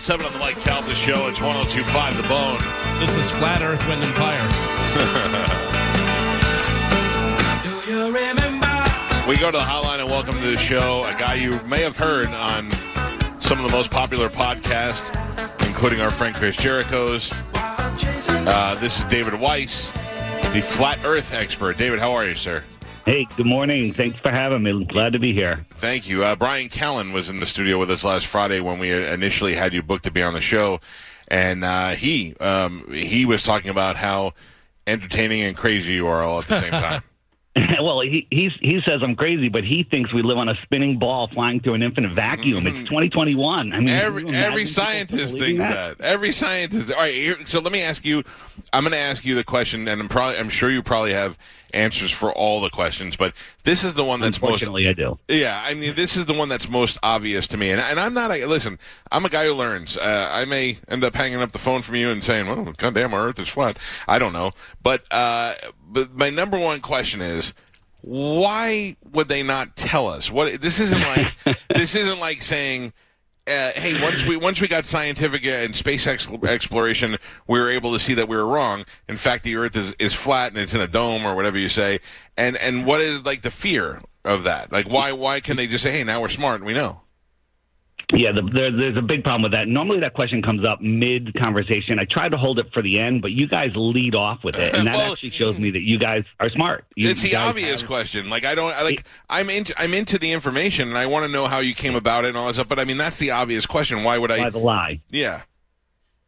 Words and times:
7 0.00 0.24
on 0.24 0.32
the 0.32 0.38
Mike 0.38 0.58
Calta 0.60 0.94
Show. 0.94 1.28
It's 1.28 1.42
1025 1.42 2.16
The 2.16 2.22
Bone. 2.26 2.58
This 3.00 3.16
is 3.16 3.30
Flat 3.32 3.60
Earth, 3.60 3.86
Wind, 3.86 4.02
and 4.02 4.14
Fire. 4.14 5.66
We 9.28 9.36
go 9.36 9.52
to 9.52 9.58
the 9.58 9.62
hotline 9.62 10.00
and 10.00 10.10
welcome 10.10 10.34
to 10.40 10.50
the 10.50 10.56
show 10.56 11.04
a 11.04 11.12
guy 11.12 11.34
you 11.34 11.60
may 11.68 11.82
have 11.82 11.96
heard 11.96 12.26
on 12.26 12.68
some 13.40 13.60
of 13.60 13.70
the 13.70 13.70
most 13.70 13.88
popular 13.88 14.28
podcasts, 14.28 15.14
including 15.68 16.00
our 16.00 16.10
friend 16.10 16.34
Chris 16.34 16.56
Jericho's. 16.56 17.30
Uh, 17.62 18.74
this 18.80 18.98
is 18.98 19.04
David 19.04 19.34
Weiss, 19.34 19.86
the 20.52 20.60
flat 20.60 20.98
earth 21.04 21.32
expert. 21.32 21.78
David, 21.78 22.00
how 22.00 22.10
are 22.12 22.26
you, 22.26 22.34
sir? 22.34 22.64
Hey, 23.10 23.26
good 23.36 23.46
morning. 23.46 23.92
Thanks 23.92 24.20
for 24.20 24.30
having 24.30 24.62
me. 24.62 24.84
Glad 24.84 25.14
to 25.14 25.18
be 25.18 25.32
here. 25.32 25.66
Thank 25.78 26.08
you. 26.08 26.22
Uh, 26.22 26.36
Bryan 26.36 26.68
Callen 26.68 27.12
was 27.12 27.28
in 27.28 27.40
the 27.40 27.46
studio 27.46 27.76
with 27.76 27.90
us 27.90 28.04
last 28.04 28.26
Friday 28.26 28.60
when 28.60 28.78
we 28.78 28.92
initially 28.92 29.56
had 29.56 29.74
you 29.74 29.82
booked 29.82 30.04
to 30.04 30.12
be 30.12 30.22
on 30.22 30.32
the 30.32 30.40
show, 30.40 30.78
and 31.26 31.64
uh, 31.64 31.88
he 31.88 32.36
um, 32.36 32.86
he 32.92 33.26
was 33.26 33.42
talking 33.42 33.68
about 33.68 33.96
how 33.96 34.34
entertaining 34.86 35.42
and 35.42 35.56
crazy 35.56 35.94
you 35.94 36.06
are 36.06 36.22
all 36.22 36.38
at 36.38 36.46
the 36.46 36.60
same 36.60 36.70
time. 36.70 37.02
well, 37.82 38.00
he 38.00 38.26
he's, 38.30 38.52
he 38.60 38.80
says 38.84 39.00
I'm 39.02 39.16
crazy, 39.16 39.48
but 39.48 39.64
he 39.64 39.82
thinks 39.82 40.12
we 40.12 40.22
live 40.22 40.38
on 40.38 40.48
a 40.48 40.54
spinning 40.62 40.98
ball 40.98 41.28
flying 41.28 41.60
through 41.60 41.74
an 41.74 41.82
infinite 41.82 42.12
vacuum. 42.12 42.66
It's 42.66 42.88
2021. 42.88 43.72
I 43.72 43.78
mean, 43.78 43.88
every 43.88 44.28
every 44.28 44.66
scientist 44.66 45.38
thinks 45.38 45.58
that? 45.60 45.98
that. 45.98 46.04
Every 46.04 46.32
scientist. 46.32 46.90
All 46.90 46.98
right, 46.98 47.14
here, 47.14 47.36
so 47.46 47.60
let 47.60 47.72
me 47.72 47.82
ask 47.82 48.04
you. 48.04 48.24
I'm 48.72 48.84
going 48.84 48.92
to 48.92 48.98
ask 48.98 49.24
you 49.24 49.34
the 49.34 49.44
question, 49.44 49.88
and 49.88 50.00
I'm 50.00 50.08
probably 50.08 50.38
I'm 50.38 50.48
sure 50.48 50.70
you 50.70 50.82
probably 50.82 51.12
have 51.12 51.38
answers 51.72 52.10
for 52.10 52.32
all 52.32 52.60
the 52.60 52.70
questions, 52.70 53.16
but 53.16 53.34
this 53.64 53.84
is 53.84 53.94
the 53.94 54.04
one 54.04 54.20
that's 54.20 54.40
most. 54.40 54.62
Unfortunately, 54.62 54.84
most. 54.84 54.90
I 54.90 54.94
do. 54.94 55.18
Yeah, 55.28 55.62
I 55.64 55.74
mean, 55.74 55.94
this 55.94 56.16
is 56.16 56.26
the 56.26 56.34
one 56.34 56.48
that's 56.48 56.68
most 56.68 56.98
obvious 57.02 57.48
to 57.48 57.56
me, 57.56 57.70
and, 57.70 57.80
and 57.80 57.98
I'm 57.98 58.14
not. 58.14 58.30
A, 58.30 58.46
listen, 58.46 58.78
I'm 59.10 59.24
a 59.24 59.28
guy 59.28 59.46
who 59.46 59.54
learns. 59.54 59.96
Uh, 59.96 60.28
I 60.30 60.44
may 60.44 60.78
end 60.88 61.04
up 61.04 61.14
hanging 61.14 61.40
up 61.40 61.52
the 61.52 61.58
phone 61.58 61.82
from 61.82 61.96
you 61.96 62.10
and 62.10 62.22
saying, 62.22 62.46
"Well, 62.46 62.72
goddamn, 62.76 63.14
our 63.14 63.28
Earth 63.28 63.38
is 63.38 63.48
flat." 63.48 63.78
I 64.06 64.18
don't 64.18 64.32
know, 64.32 64.52
but 64.82 65.12
uh, 65.12 65.54
but 65.88 66.14
my 66.14 66.30
number 66.30 66.58
one 66.58 66.80
question 66.80 67.20
is 67.20 67.52
why 68.02 68.96
would 69.12 69.28
they 69.28 69.42
not 69.42 69.76
tell 69.76 70.08
us? 70.08 70.30
What 70.30 70.60
this 70.60 70.80
isn't 70.80 71.00
like 71.00 71.34
this 71.74 71.94
isn't 71.94 72.20
like 72.20 72.42
saying 72.42 72.92
uh, 73.46 73.72
hey 73.74 74.00
once 74.00 74.24
we 74.24 74.36
once 74.36 74.60
we 74.60 74.68
got 74.68 74.84
scientific 74.84 75.44
and 75.44 75.74
space 75.74 76.06
ex- 76.06 76.28
exploration 76.44 77.16
we 77.46 77.58
were 77.58 77.70
able 77.70 77.92
to 77.92 77.98
see 77.98 78.14
that 78.14 78.28
we 78.28 78.36
were 78.36 78.46
wrong. 78.46 78.84
In 79.08 79.16
fact 79.16 79.44
the 79.44 79.56
earth 79.56 79.76
is, 79.76 79.92
is 79.98 80.14
flat 80.14 80.52
and 80.52 80.58
it's 80.58 80.74
in 80.74 80.80
a 80.80 80.86
dome 80.86 81.26
or 81.26 81.34
whatever 81.34 81.58
you 81.58 81.68
say. 81.68 82.00
And 82.36 82.56
and 82.56 82.86
what 82.86 83.00
is 83.00 83.24
like 83.24 83.42
the 83.42 83.50
fear 83.50 84.02
of 84.24 84.44
that? 84.44 84.72
Like 84.72 84.88
why 84.88 85.12
why 85.12 85.40
can 85.40 85.56
they 85.56 85.66
just 85.66 85.82
say 85.82 85.92
hey 85.92 86.04
now 86.04 86.20
we're 86.20 86.28
smart 86.28 86.56
and 86.56 86.66
we 86.66 86.74
know 86.74 87.00
yeah, 88.12 88.32
the, 88.32 88.42
there, 88.42 88.72
there's 88.72 88.96
a 88.96 89.02
big 89.02 89.22
problem 89.22 89.42
with 89.42 89.52
that. 89.52 89.68
Normally, 89.68 90.00
that 90.00 90.14
question 90.14 90.42
comes 90.42 90.64
up 90.64 90.80
mid 90.80 91.34
conversation. 91.34 91.98
I 91.98 92.04
try 92.04 92.28
to 92.28 92.36
hold 92.36 92.58
it 92.58 92.72
for 92.72 92.82
the 92.82 92.98
end, 92.98 93.22
but 93.22 93.30
you 93.32 93.46
guys 93.46 93.70
lead 93.74 94.14
off 94.14 94.42
with 94.42 94.56
it, 94.56 94.74
and 94.74 94.86
that 94.86 94.94
well, 94.96 95.12
actually 95.12 95.30
shows 95.30 95.58
me 95.58 95.70
that 95.70 95.82
you 95.82 95.98
guys 95.98 96.24
are 96.38 96.50
smart. 96.50 96.84
You, 96.96 97.10
it's 97.10 97.22
the 97.22 97.36
obvious 97.36 97.82
have... 97.82 97.88
question. 97.88 98.28
Like 98.28 98.44
I 98.44 98.54
don't 98.54 98.70
like. 98.82 99.04
I'm 99.28 99.50
into 99.50 99.80
I'm 99.80 99.94
into 99.94 100.18
the 100.18 100.32
information, 100.32 100.88
and 100.88 100.98
I 100.98 101.06
want 101.06 101.26
to 101.26 101.32
know 101.32 101.46
how 101.46 101.60
you 101.60 101.74
came 101.74 101.94
about 101.94 102.24
it 102.24 102.28
and 102.28 102.36
all 102.36 102.46
that 102.46 102.54
stuff. 102.54 102.68
But 102.68 102.78
I 102.78 102.84
mean, 102.84 102.96
that's 102.96 103.18
the 103.18 103.30
obvious 103.30 103.66
question. 103.66 104.02
Why 104.02 104.18
would 104.18 104.30
I? 104.30 104.38
Why 104.38 104.50
the 104.50 104.58
lie? 104.58 105.00
Yeah. 105.10 105.42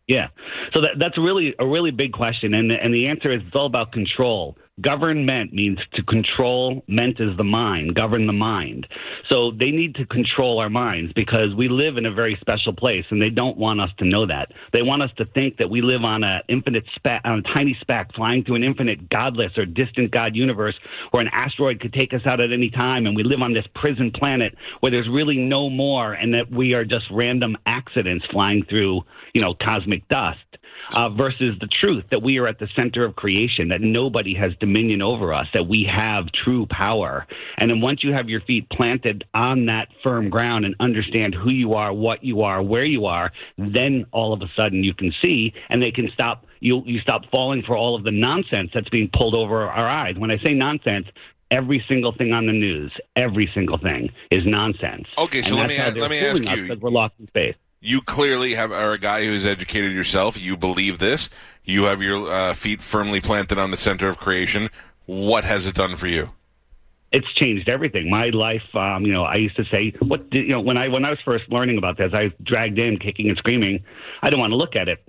Yeah. 0.07 0.29
So 0.73 0.81
that, 0.83 0.99
that's 0.99 1.17
really 1.17 1.55
a 1.59 1.67
really 1.67 1.91
big 1.91 2.13
question, 2.13 2.55
and 2.55 2.71
and 2.71 2.95
the 2.95 3.09
answer 3.09 3.33
is 3.33 3.43
it's 3.47 3.57
all 3.57 3.67
about 3.67 3.93
control. 3.93 4.57
Government 4.83 5.53
means 5.53 5.79
to 5.95 6.03
control. 6.03 6.83
Ment 6.89 7.21
is 7.21 7.37
the 7.37 7.45
mind. 7.45 7.95
Govern 7.95 8.27
the 8.27 8.33
mind. 8.33 8.87
So 9.29 9.53
they 9.53 9.71
need 9.71 9.95
to 9.97 10.07
control 10.07 10.59
our 10.59 10.71
minds 10.71 11.13
because 11.15 11.55
we 11.55 11.69
live 11.69 11.97
in 11.97 12.07
a 12.07 12.13
very 12.13 12.37
special 12.41 12.73
place, 12.73 13.05
and 13.11 13.23
they 13.23 13.31
don't 13.31 13.57
want 13.57 13.81
us 13.81 13.91
to 13.99 14.05
know 14.05 14.27
that. 14.27 14.53
They 14.73 14.83
want 14.83 15.03
us 15.03 15.11
to 15.19 15.25
think 15.27 15.59
that 15.59 15.71
we 15.71 15.83
live 15.83 16.05
on 16.05 16.25
a 16.25 16.41
infinite 16.49 16.85
speck, 16.95 17.23
on 17.25 17.39
a 17.39 17.55
tiny 17.55 17.77
speck, 17.81 18.13
flying 18.15 18.45
through 18.45 18.57
an 18.57 18.65
infinite, 18.65 19.09
godless 19.09 19.57
or 19.57 19.65
distant 19.65 20.11
God 20.11 20.35
universe, 20.35 20.75
where 21.11 21.23
an 21.23 21.31
asteroid 21.33 21.81
could 21.81 21.93
take 21.93 22.13
us 22.13 22.23
out 22.27 22.41
at 22.41 22.53
any 22.53 22.71
time, 22.71 23.07
and 23.07 23.15
we 23.15 23.23
live 23.23 23.41
on 23.41 23.55
this 23.55 23.67
prison 23.75 24.11
planet 24.11 24.55
where 24.81 24.91
there's 24.91 25.09
really 25.09 25.37
no 25.37 25.71
more, 25.71 26.15
and 26.15 26.35
that 26.35 26.51
we 26.51 26.75
are 26.75 26.85
just 26.85 27.05
random 27.11 27.57
accidents 27.67 28.27
flying 28.31 28.65
through, 28.69 29.03
you 29.35 29.41
know, 29.41 29.55
cosmic 29.55 30.07
dust 30.09 30.39
uh, 30.93 31.09
versus 31.09 31.57
the 31.61 31.67
truth 31.67 32.05
that 32.11 32.23
we 32.23 32.39
are 32.39 32.47
at 32.47 32.59
the 32.59 32.69
center 32.75 33.05
of 33.05 33.17
creation, 33.17 33.69
that 33.69 33.81
nobody 33.81 34.35
has 34.35 34.53
dominion 34.61 35.03
over 35.03 35.33
us, 35.33 35.47
that 35.55 35.67
we 35.67 35.85
have 35.85 36.27
true 36.33 36.67
power. 36.67 37.27
And 37.57 37.71
then 37.71 37.81
once 37.81 38.03
you 38.03 38.13
have 38.13 38.29
your 38.29 38.41
feet 38.41 38.69
planted 38.71 39.25
on 39.35 39.67
that 39.67 39.89
firm 40.03 40.31
ground 40.31 40.65
and 40.65 40.75
understand 40.81 41.35
who 41.35 41.51
you 41.51 41.75
are, 41.75 41.93
what 41.93 42.25
you 42.25 42.43
are, 42.43 42.63
where 42.63 42.85
you 42.85 43.07
are, 43.07 43.33
then 43.59 44.07
all 44.13 44.33
of 44.33 44.43
a 44.43 44.51
sudden 44.57 44.85
you 44.85 44.95
can 44.95 45.13
see 45.23 45.53
and 45.69 45.83
they 45.83 45.91
can 45.91 46.11
stop 46.13 46.47
you 46.61 46.83
you 46.87 47.01
stop 47.01 47.23
falling 47.31 47.63
for 47.63 47.77
all 47.77 47.97
of 47.97 48.05
the 48.05 48.13
nonsense 48.13 48.71
that's 48.73 48.89
being 48.89 49.11
pulled 49.13 49.35
over 49.35 49.63
our 49.63 49.89
eyes. 49.89 50.17
When 50.17 50.31
I 50.31 50.37
say 50.37 50.55
nonsense, 50.55 51.09
every 51.51 51.85
single 51.89 52.13
thing 52.13 52.33
on 52.33 52.47
the 52.47 52.53
news, 52.53 52.93
every 53.17 53.51
single 53.53 53.79
thing 53.79 54.11
is 54.31 54.47
nonsense. 54.47 55.09
Okay, 55.19 55.43
so 55.43 55.57
let 55.57 55.69
me 55.69 55.77
let 56.01 56.11
me 56.11 56.21
ask 56.21 56.39
you 56.39 56.63
because 56.63 56.81
we're 56.81 56.91
lost 56.91 57.15
in 57.19 57.27
space 57.27 57.57
you 57.83 58.01
clearly 58.01 58.55
have 58.55 58.73
are 58.73 58.93
a 58.93 58.99
guy 58.99 59.25
who's 59.25 59.45
educated 59.45 59.93
yourself. 59.93 60.41
You 60.41 60.57
believe 60.57 60.99
this. 60.99 61.29
You 61.65 61.85
have 61.85 62.01
your 62.01 62.31
uh, 62.31 62.55
feet 62.55 62.81
firmly 62.81 63.21
planted 63.21 63.59
on 63.59 63.71
the 63.71 63.77
center 63.77 64.09
of 64.09 64.19
creation. 64.19 64.69
What 65.07 65.45
has 65.45 65.67
it 65.67 65.75
done 65.75 65.97
for 65.97 66.07
you? 66.07 66.31
It's 67.11 67.31
changed 67.35 67.69
everything. 67.69 68.09
My 68.09 68.31
life, 68.31 68.63
um, 68.75 69.05
you 69.05 69.13
know, 69.13 69.25
I 69.25 69.35
used 69.35 69.57
to 69.57 69.65
say, 69.65 69.93
what, 69.99 70.31
did, 70.31 70.47
you 70.47 70.53
know, 70.53 70.61
when 70.61 70.79
I 70.79 70.89
when 70.89 71.05
I 71.05 71.11
was 71.11 71.19
first 71.25 71.45
learning 71.51 71.77
about 71.77 71.99
this, 71.99 72.13
I 72.15 72.25
was 72.25 72.33
dragged 72.43 72.79
in, 72.79 72.99
kicking 72.99 73.29
and 73.29 73.37
screaming. 73.37 73.85
I 74.23 74.31
didn't 74.31 74.41
want 74.41 74.53
to 74.53 74.57
look 74.57 74.77
at 74.77 74.89
it. 74.89 75.05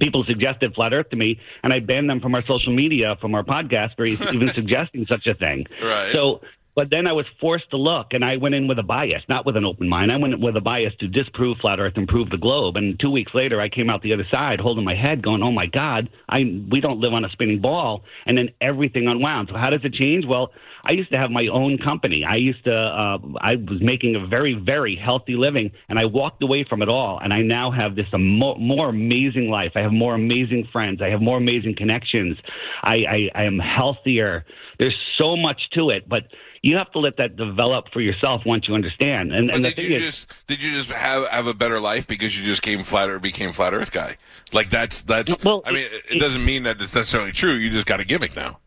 People 0.00 0.24
suggested 0.24 0.74
flat 0.74 0.92
Earth 0.92 1.10
to 1.10 1.16
me, 1.16 1.38
and 1.62 1.72
I 1.72 1.80
banned 1.80 2.10
them 2.10 2.20
from 2.20 2.34
our 2.34 2.44
social 2.46 2.74
media, 2.74 3.16
from 3.20 3.34
our 3.34 3.44
podcast, 3.44 3.94
for 3.94 4.04
even 4.06 4.48
suggesting 4.48 5.06
such 5.06 5.26
a 5.26 5.34
thing. 5.34 5.66
Right. 5.80 6.12
So 6.12 6.40
but 6.76 6.90
then 6.90 7.06
I 7.06 7.12
was 7.12 7.24
forced 7.40 7.70
to 7.70 7.78
look, 7.78 8.08
and 8.12 8.22
I 8.22 8.36
went 8.36 8.54
in 8.54 8.68
with 8.68 8.78
a 8.78 8.82
bias, 8.82 9.22
not 9.28 9.46
with 9.46 9.56
an 9.56 9.64
open 9.64 9.88
mind. 9.88 10.12
I 10.12 10.18
went 10.18 10.38
with 10.38 10.56
a 10.56 10.60
bias 10.60 10.92
to 11.00 11.08
disprove 11.08 11.56
flat 11.58 11.80
Earth 11.80 11.94
and 11.96 12.06
prove 12.06 12.28
the 12.28 12.36
globe. 12.36 12.76
And 12.76 13.00
two 13.00 13.10
weeks 13.10 13.32
later, 13.34 13.60
I 13.62 13.70
came 13.70 13.88
out 13.88 14.02
the 14.02 14.12
other 14.12 14.26
side, 14.30 14.60
holding 14.60 14.84
my 14.84 14.94
head, 14.94 15.22
going, 15.22 15.42
"Oh 15.42 15.50
my 15.50 15.66
God, 15.66 16.10
I 16.28 16.40
we 16.70 16.80
don't 16.80 17.00
live 17.00 17.14
on 17.14 17.24
a 17.24 17.30
spinning 17.30 17.60
ball." 17.60 18.04
And 18.26 18.36
then 18.36 18.50
everything 18.60 19.08
unwound. 19.08 19.48
So 19.50 19.56
how 19.56 19.70
does 19.70 19.80
it 19.84 19.94
change? 19.94 20.26
Well, 20.26 20.52
I 20.84 20.92
used 20.92 21.10
to 21.10 21.18
have 21.18 21.30
my 21.30 21.48
own 21.48 21.78
company. 21.78 22.24
I 22.24 22.36
used 22.36 22.62
to, 22.64 22.74
uh, 22.74 23.18
I 23.40 23.56
was 23.56 23.80
making 23.80 24.14
a 24.14 24.26
very, 24.26 24.54
very 24.54 24.94
healthy 24.94 25.34
living, 25.34 25.72
and 25.88 25.98
I 25.98 26.04
walked 26.04 26.42
away 26.42 26.64
from 26.68 26.80
it 26.82 26.88
all. 26.88 27.18
And 27.18 27.32
I 27.32 27.42
now 27.42 27.72
have 27.72 27.96
this 27.96 28.06
more, 28.12 28.56
more 28.56 28.90
amazing 28.90 29.50
life. 29.50 29.72
I 29.74 29.80
have 29.80 29.92
more 29.92 30.14
amazing 30.14 30.68
friends. 30.72 31.02
I 31.02 31.08
have 31.08 31.20
more 31.20 31.38
amazing 31.38 31.74
connections. 31.76 32.36
I, 32.82 32.94
I, 32.94 33.30
I 33.34 33.42
am 33.44 33.58
healthier. 33.58 34.44
There's 34.78 34.96
so 35.18 35.36
much 35.36 35.60
to 35.72 35.90
it, 35.90 36.08
but 36.08 36.24
you 36.62 36.76
have 36.76 36.90
to 36.92 36.98
let 36.98 37.16
that 37.18 37.36
develop 37.36 37.86
for 37.92 38.00
yourself 38.00 38.42
once 38.44 38.68
you 38.68 38.74
understand. 38.74 39.32
And, 39.32 39.50
and 39.50 39.64
the 39.64 39.72
did 39.72 39.90
you 39.90 39.96
is, 39.96 40.02
just 40.04 40.34
did 40.46 40.62
you 40.62 40.72
just 40.72 40.90
have 40.90 41.26
have 41.28 41.46
a 41.46 41.54
better 41.54 41.80
life 41.80 42.06
because 42.06 42.38
you 42.38 42.44
just 42.44 42.62
came 42.62 42.82
flat 42.82 43.08
or 43.08 43.18
became 43.18 43.52
flat 43.52 43.74
Earth 43.74 43.92
guy? 43.92 44.16
Like 44.52 44.70
that's 44.70 45.02
that's. 45.02 45.42
Well, 45.42 45.62
I 45.64 45.72
mean, 45.72 45.86
it, 45.86 46.16
it 46.16 46.18
doesn't 46.18 46.44
mean 46.44 46.64
that 46.64 46.80
it's 46.80 46.94
necessarily 46.94 47.32
true. 47.32 47.54
You 47.54 47.70
just 47.70 47.86
got 47.86 48.00
a 48.00 48.04
gimmick 48.04 48.36
now. 48.36 48.58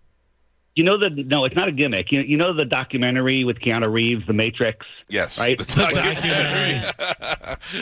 You 0.76 0.84
know 0.84 0.98
the 0.98 1.10
no, 1.10 1.46
it's 1.46 1.56
not 1.56 1.68
a 1.68 1.72
gimmick. 1.72 2.12
You, 2.12 2.22
you 2.22 2.38
know 2.38 2.54
the 2.54 2.66
documentary 2.66 3.44
with 3.44 3.60
Keanu 3.60 3.92
Reeves, 3.92 4.26
The 4.28 4.34
Matrix. 4.34 4.86
Yes, 5.08 5.38
right. 5.38 5.58
The 5.70 5.92
documentary. 5.94 6.76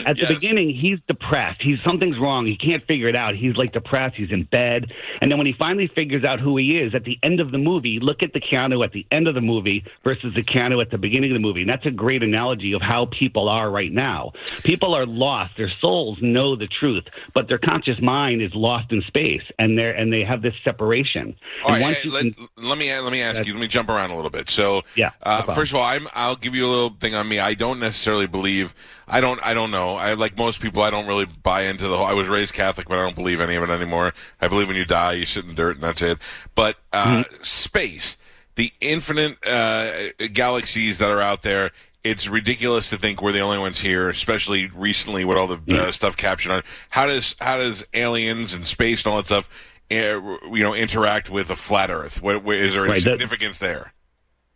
At 0.04 0.16
the 0.16 0.22
yes. 0.22 0.28
beginning, 0.28 0.74
he's 0.74 0.98
depressed. 1.06 1.60
He's 1.62 1.78
something's 1.84 2.18
wrong. 2.18 2.46
He 2.46 2.56
can't 2.56 2.84
figure 2.86 3.08
it 3.08 3.16
out. 3.16 3.34
He's 3.34 3.56
like 3.56 3.72
depressed. 3.72 4.16
He's 4.16 4.30
in 4.30 4.44
bed, 4.44 4.92
and 5.20 5.30
then 5.30 5.38
when 5.38 5.46
he 5.46 5.52
finally 5.52 5.88
figures 5.88 6.24
out 6.24 6.40
who 6.40 6.56
he 6.56 6.78
is, 6.78 6.94
at 6.94 7.04
the 7.04 7.18
end 7.22 7.40
of 7.40 7.52
the 7.52 7.58
movie, 7.58 7.98
look 8.00 8.22
at 8.22 8.32
the 8.32 8.40
Keanu 8.40 8.84
at 8.84 8.92
the 8.92 9.06
end 9.10 9.28
of 9.28 9.34
the 9.34 9.40
movie 9.40 9.84
versus 10.02 10.34
the 10.34 10.42
Keanu 10.42 10.82
at 10.82 10.90
the 10.90 10.98
beginning 10.98 11.30
of 11.30 11.34
the 11.34 11.40
movie. 11.40 11.60
And 11.60 11.70
that's 11.70 11.86
a 11.86 11.90
great 11.90 12.22
analogy 12.22 12.72
of 12.72 12.82
how 12.82 13.06
people 13.06 13.48
are 13.48 13.70
right 13.70 13.92
now. 13.92 14.32
People 14.64 14.94
are 14.94 15.06
lost. 15.06 15.52
Their 15.56 15.72
souls 15.80 16.18
know 16.20 16.56
the 16.56 16.66
truth, 16.66 17.04
but 17.34 17.48
their 17.48 17.58
conscious 17.58 18.00
mind 18.00 18.42
is 18.42 18.54
lost 18.54 18.92
in 18.92 19.02
space, 19.02 19.42
and 19.58 19.78
they 19.78 19.94
and 19.96 20.12
they 20.12 20.24
have 20.24 20.42
this 20.42 20.54
separation. 20.64 21.36
All 21.64 21.74
and 21.74 21.84
right, 21.84 21.96
hey, 21.96 22.08
let, 22.08 22.36
can, 22.36 22.48
let 22.78 22.86
me 22.86 23.00
let 23.00 23.12
me 23.12 23.22
ask 23.22 23.46
you. 23.46 23.52
Let 23.52 23.60
me 23.60 23.68
jump 23.68 23.88
around 23.88 24.10
a 24.10 24.16
little 24.16 24.30
bit. 24.30 24.50
So, 24.50 24.82
yeah. 24.94 25.10
Uh, 25.22 25.42
first 25.54 25.72
of 25.72 25.76
all, 25.76 25.84
I'm. 25.84 26.08
I'll 26.14 26.36
give 26.36 26.54
you 26.54 26.66
a 26.66 26.68
little 26.70 26.90
thing 26.90 27.14
on 27.14 27.28
me. 27.28 27.38
I 27.38 27.54
don't 27.54 27.80
necessarily 27.80 28.26
believe. 28.26 28.74
I 29.06 29.20
don't. 29.20 29.42
I 29.42 29.54
don't 29.54 29.70
know. 29.70 29.96
I 29.96 30.14
like 30.14 30.36
most 30.36 30.60
people. 30.60 30.82
I 30.82 30.90
don't 30.90 31.06
really 31.06 31.26
buy 31.26 31.62
into 31.62 31.88
the 31.88 31.96
whole. 31.96 32.06
I 32.06 32.12
was 32.12 32.28
raised 32.28 32.54
Catholic, 32.54 32.88
but 32.88 32.98
I 32.98 33.02
don't 33.02 33.16
believe 33.16 33.40
any 33.40 33.56
of 33.56 33.62
it 33.62 33.70
anymore. 33.70 34.14
I 34.40 34.48
believe 34.48 34.68
when 34.68 34.76
you 34.76 34.84
die, 34.84 35.14
you 35.14 35.26
sit 35.26 35.44
in 35.44 35.54
dirt, 35.54 35.76
and 35.76 35.84
that's 35.84 36.02
it. 36.02 36.18
But 36.54 36.76
uh, 36.92 37.24
mm-hmm. 37.24 37.42
space, 37.42 38.16
the 38.54 38.72
infinite 38.80 39.44
uh, 39.46 40.10
galaxies 40.32 40.98
that 40.98 41.08
are 41.08 41.20
out 41.20 41.42
there. 41.42 41.72
It's 42.04 42.28
ridiculous 42.28 42.90
to 42.90 42.96
think 42.96 43.20
we're 43.20 43.32
the 43.32 43.40
only 43.40 43.58
ones 43.58 43.80
here, 43.80 44.08
especially 44.08 44.66
recently 44.68 45.24
with 45.24 45.36
all 45.36 45.48
the 45.48 45.60
uh, 45.76 45.90
stuff 45.90 46.16
captured 46.16 46.52
on. 46.52 46.62
How 46.90 47.06
does 47.06 47.34
how 47.40 47.58
does 47.58 47.84
aliens 47.92 48.54
and 48.54 48.64
space 48.64 49.04
and 49.04 49.10
all 49.10 49.16
that 49.18 49.26
stuff 49.26 49.48
Eh, 49.90 50.14
you 50.52 50.62
know 50.62 50.74
interact 50.74 51.30
with 51.30 51.50
a 51.50 51.56
flat 51.56 51.90
Earth? 51.90 52.20
What, 52.20 52.44
what, 52.44 52.56
is 52.56 52.74
there 52.74 52.84
any 52.84 52.92
right, 52.94 53.02
significance 53.02 53.58
that, 53.58 53.66
there? 53.66 53.92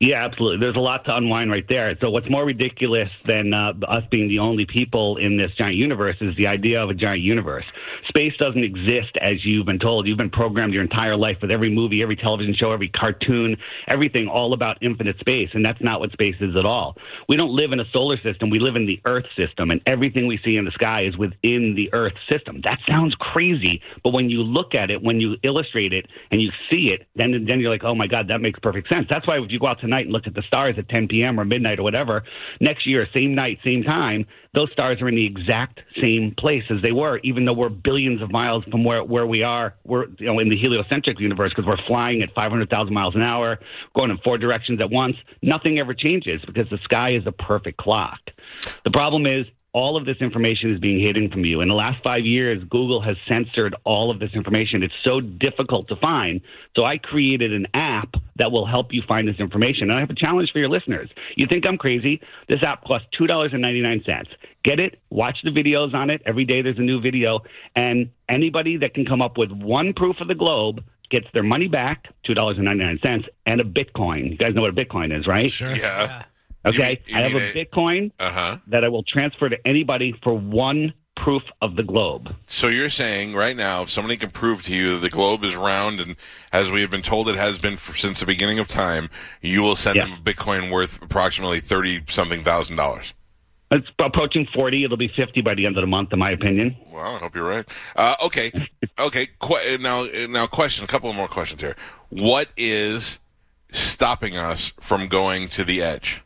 Yeah, 0.02 0.24
absolutely. 0.24 0.58
There's 0.58 0.74
a 0.74 0.80
lot 0.80 1.04
to 1.04 1.14
unwind 1.14 1.52
right 1.52 1.64
there. 1.68 1.96
So, 2.00 2.10
what's 2.10 2.28
more 2.28 2.44
ridiculous 2.44 3.16
than 3.24 3.54
uh, 3.54 3.72
us 3.86 4.02
being 4.10 4.26
the 4.26 4.40
only 4.40 4.66
people 4.66 5.16
in 5.16 5.36
this 5.36 5.52
giant 5.56 5.76
universe 5.76 6.16
is 6.20 6.34
the 6.36 6.48
idea 6.48 6.82
of 6.82 6.90
a 6.90 6.94
giant 6.94 7.20
universe. 7.22 7.64
Space 8.08 8.32
doesn't 8.36 8.64
exist 8.64 9.16
as 9.20 9.44
you've 9.44 9.64
been 9.64 9.78
told. 9.78 10.08
You've 10.08 10.18
been 10.18 10.28
programmed 10.28 10.74
your 10.74 10.82
entire 10.82 11.16
life 11.16 11.36
with 11.40 11.52
every 11.52 11.70
movie, 11.70 12.02
every 12.02 12.16
television 12.16 12.52
show, 12.52 12.72
every 12.72 12.88
cartoon, 12.88 13.56
everything 13.86 14.26
all 14.26 14.54
about 14.54 14.76
infinite 14.82 15.20
space. 15.20 15.50
And 15.54 15.64
that's 15.64 15.80
not 15.80 16.00
what 16.00 16.10
space 16.10 16.34
is 16.40 16.56
at 16.56 16.66
all. 16.66 16.96
We 17.28 17.36
don't 17.36 17.54
live 17.54 17.70
in 17.70 17.78
a 17.78 17.88
solar 17.92 18.20
system. 18.22 18.50
We 18.50 18.58
live 18.58 18.74
in 18.74 18.86
the 18.86 19.00
Earth 19.04 19.26
system, 19.36 19.70
and 19.70 19.80
everything 19.86 20.26
we 20.26 20.40
see 20.44 20.56
in 20.56 20.64
the 20.64 20.72
sky 20.72 21.04
is 21.04 21.16
within 21.16 21.74
the 21.76 21.88
Earth 21.92 22.14
system. 22.28 22.60
That 22.64 22.80
sounds 22.88 23.14
crazy, 23.20 23.80
but 24.02 24.12
when 24.12 24.30
you 24.30 24.42
look 24.42 24.74
at 24.74 24.90
it, 24.90 25.00
when 25.00 25.20
you 25.20 25.36
illustrate 25.44 25.92
it, 25.92 26.06
and 26.32 26.42
you 26.42 26.50
see 26.68 26.88
it, 26.88 27.06
then 27.14 27.44
then 27.46 27.60
you're 27.60 27.70
like, 27.70 27.84
oh 27.84 27.94
my 27.94 28.08
God, 28.08 28.26
that 28.28 28.40
makes 28.40 28.58
perfect 28.58 28.88
sense. 28.88 29.06
That's 29.08 29.28
why 29.28 29.38
if 29.38 29.52
you 29.52 29.60
go 29.60 29.68
out 29.68 29.78
tonight 29.92 30.06
and 30.06 30.12
look 30.12 30.26
at 30.26 30.34
the 30.34 30.42
stars 30.42 30.76
at 30.78 30.88
10 30.88 31.08
p.m. 31.08 31.38
or 31.38 31.44
midnight 31.44 31.78
or 31.78 31.82
whatever, 31.82 32.24
next 32.60 32.86
year, 32.86 33.06
same 33.12 33.34
night, 33.34 33.58
same 33.64 33.82
time, 33.82 34.26
those 34.54 34.70
stars 34.72 35.00
are 35.00 35.08
in 35.08 35.14
the 35.14 35.26
exact 35.26 35.80
same 36.00 36.34
place 36.36 36.64
as 36.70 36.82
they 36.82 36.92
were, 36.92 37.18
even 37.18 37.44
though 37.44 37.52
we're 37.52 37.68
billions 37.68 38.20
of 38.22 38.30
miles 38.30 38.64
from 38.64 38.84
where, 38.84 39.02
where 39.04 39.26
we 39.26 39.42
are. 39.42 39.74
We're 39.84 40.06
you 40.18 40.26
know 40.26 40.38
in 40.38 40.48
the 40.48 40.56
heliocentric 40.56 41.20
universe 41.20 41.52
because 41.54 41.66
we're 41.66 41.84
flying 41.86 42.22
at 42.22 42.34
500,000 42.34 42.92
miles 42.92 43.14
an 43.14 43.22
hour, 43.22 43.58
going 43.94 44.10
in 44.10 44.18
four 44.18 44.38
directions 44.38 44.80
at 44.80 44.90
once. 44.90 45.16
Nothing 45.42 45.78
ever 45.78 45.94
changes 45.94 46.42
because 46.46 46.68
the 46.70 46.78
sky 46.84 47.14
is 47.14 47.26
a 47.26 47.32
perfect 47.32 47.78
clock. 47.78 48.20
The 48.84 48.90
problem 48.90 49.26
is 49.26 49.46
all 49.74 49.96
of 49.96 50.04
this 50.04 50.18
information 50.20 50.72
is 50.72 50.78
being 50.78 51.00
hidden 51.00 51.30
from 51.30 51.44
you. 51.44 51.62
In 51.62 51.68
the 51.68 51.74
last 51.74 52.02
five 52.02 52.26
years, 52.26 52.62
Google 52.68 53.00
has 53.00 53.16
censored 53.26 53.74
all 53.84 54.10
of 54.10 54.18
this 54.18 54.30
information. 54.34 54.82
It's 54.82 54.94
so 55.02 55.20
difficult 55.20 55.88
to 55.88 55.96
find. 55.96 56.42
So 56.76 56.84
I 56.84 56.98
created 56.98 57.54
an 57.54 57.66
app 57.72 58.14
that 58.36 58.52
will 58.52 58.66
help 58.66 58.92
you 58.92 59.02
find 59.08 59.26
this 59.26 59.38
information. 59.38 59.84
And 59.84 59.94
I 59.94 60.00
have 60.00 60.10
a 60.10 60.14
challenge 60.14 60.50
for 60.52 60.58
your 60.58 60.68
listeners. 60.68 61.08
You 61.36 61.46
think 61.46 61.66
I'm 61.66 61.78
crazy? 61.78 62.20
This 62.48 62.62
app 62.62 62.84
costs 62.84 63.08
$2.99. 63.18 64.26
Get 64.62 64.78
it, 64.78 65.00
watch 65.10 65.38
the 65.42 65.50
videos 65.50 65.94
on 65.94 66.10
it. 66.10 66.22
Every 66.26 66.44
day 66.44 66.60
there's 66.60 66.78
a 66.78 66.82
new 66.82 67.00
video. 67.00 67.40
And 67.74 68.10
anybody 68.28 68.76
that 68.76 68.92
can 68.94 69.06
come 69.06 69.22
up 69.22 69.38
with 69.38 69.50
one 69.50 69.94
proof 69.94 70.20
of 70.20 70.28
the 70.28 70.34
globe 70.34 70.84
gets 71.10 71.26
their 71.32 71.42
money 71.42 71.68
back, 71.68 72.08
$2.99, 72.28 73.24
and 73.46 73.60
a 73.60 73.64
Bitcoin. 73.64 74.30
You 74.30 74.36
guys 74.36 74.54
know 74.54 74.62
what 74.62 74.70
a 74.70 74.84
Bitcoin 74.84 75.16
is, 75.16 75.26
right? 75.26 75.50
Sure. 75.50 75.74
Yeah. 75.74 76.24
Okay, 76.64 76.76
You 76.78 76.84
mean- 76.84 76.98
you 77.06 77.16
I 77.16 77.28
have 77.28 77.34
a 77.42 77.60
a- 77.60 77.64
Bitcoin 77.66 78.10
Uh 78.20 78.30
huh. 78.30 78.56
that 78.68 78.84
I 78.84 78.88
will 78.88 79.02
transfer 79.02 79.48
to 79.48 79.56
anybody 79.66 80.14
for 80.22 80.32
one 80.34 80.94
proof 81.16 81.42
of 81.60 81.76
the 81.76 81.82
globe. 81.82 82.34
So 82.44 82.68
you're 82.68 82.88
saying 82.88 83.34
right 83.34 83.54
now, 83.54 83.82
if 83.82 83.90
somebody 83.90 84.16
can 84.16 84.30
prove 84.30 84.62
to 84.64 84.74
you 84.74 84.98
the 84.98 85.10
globe 85.10 85.44
is 85.44 85.54
round 85.54 86.00
and 86.00 86.16
as 86.52 86.70
we 86.70 86.80
have 86.80 86.90
been 86.90 87.02
told 87.02 87.28
it 87.28 87.36
has 87.36 87.58
been 87.58 87.76
for, 87.76 87.96
since 87.96 88.20
the 88.20 88.26
beginning 88.26 88.58
of 88.58 88.66
time, 88.66 89.10
you 89.42 89.60
will 89.62 89.76
send 89.76 89.96
Yeah. 89.96 90.06
them 90.06 90.14
a 90.14 90.16
Bitcoin 90.22 90.70
worth 90.70 91.00
approximately 91.02 91.60
thirty 91.60 92.02
something 92.08 92.42
thousand 92.42 92.76
dollars. 92.76 93.12
It's 93.70 93.88
approaching 93.98 94.46
40. 94.54 94.84
It'll 94.84 94.98
be 94.98 95.08
50 95.08 95.40
by 95.40 95.54
the 95.54 95.64
end 95.64 95.78
of 95.78 95.80
the 95.82 95.86
month, 95.86 96.12
in 96.12 96.18
my 96.18 96.30
opinion. 96.30 96.76
Well, 96.90 97.16
I 97.16 97.18
hope 97.18 97.34
you're 97.34 97.48
right. 97.48 97.64
Uh, 97.96 98.16
okay, 98.24 98.52
okay. 99.00 99.28
Qu- 99.38 99.78
now, 99.78 100.04
now, 100.28 100.46
question. 100.46 100.84
A 100.84 100.86
couple 100.88 101.10
more 101.14 101.26
questions 101.28 101.62
here. 101.62 101.74
What 102.10 102.48
is 102.56 103.18
stopping 103.70 104.36
us 104.36 104.72
from 104.80 105.08
going 105.08 105.48
to 105.50 105.64
the 105.64 105.80
edge? 105.82 106.22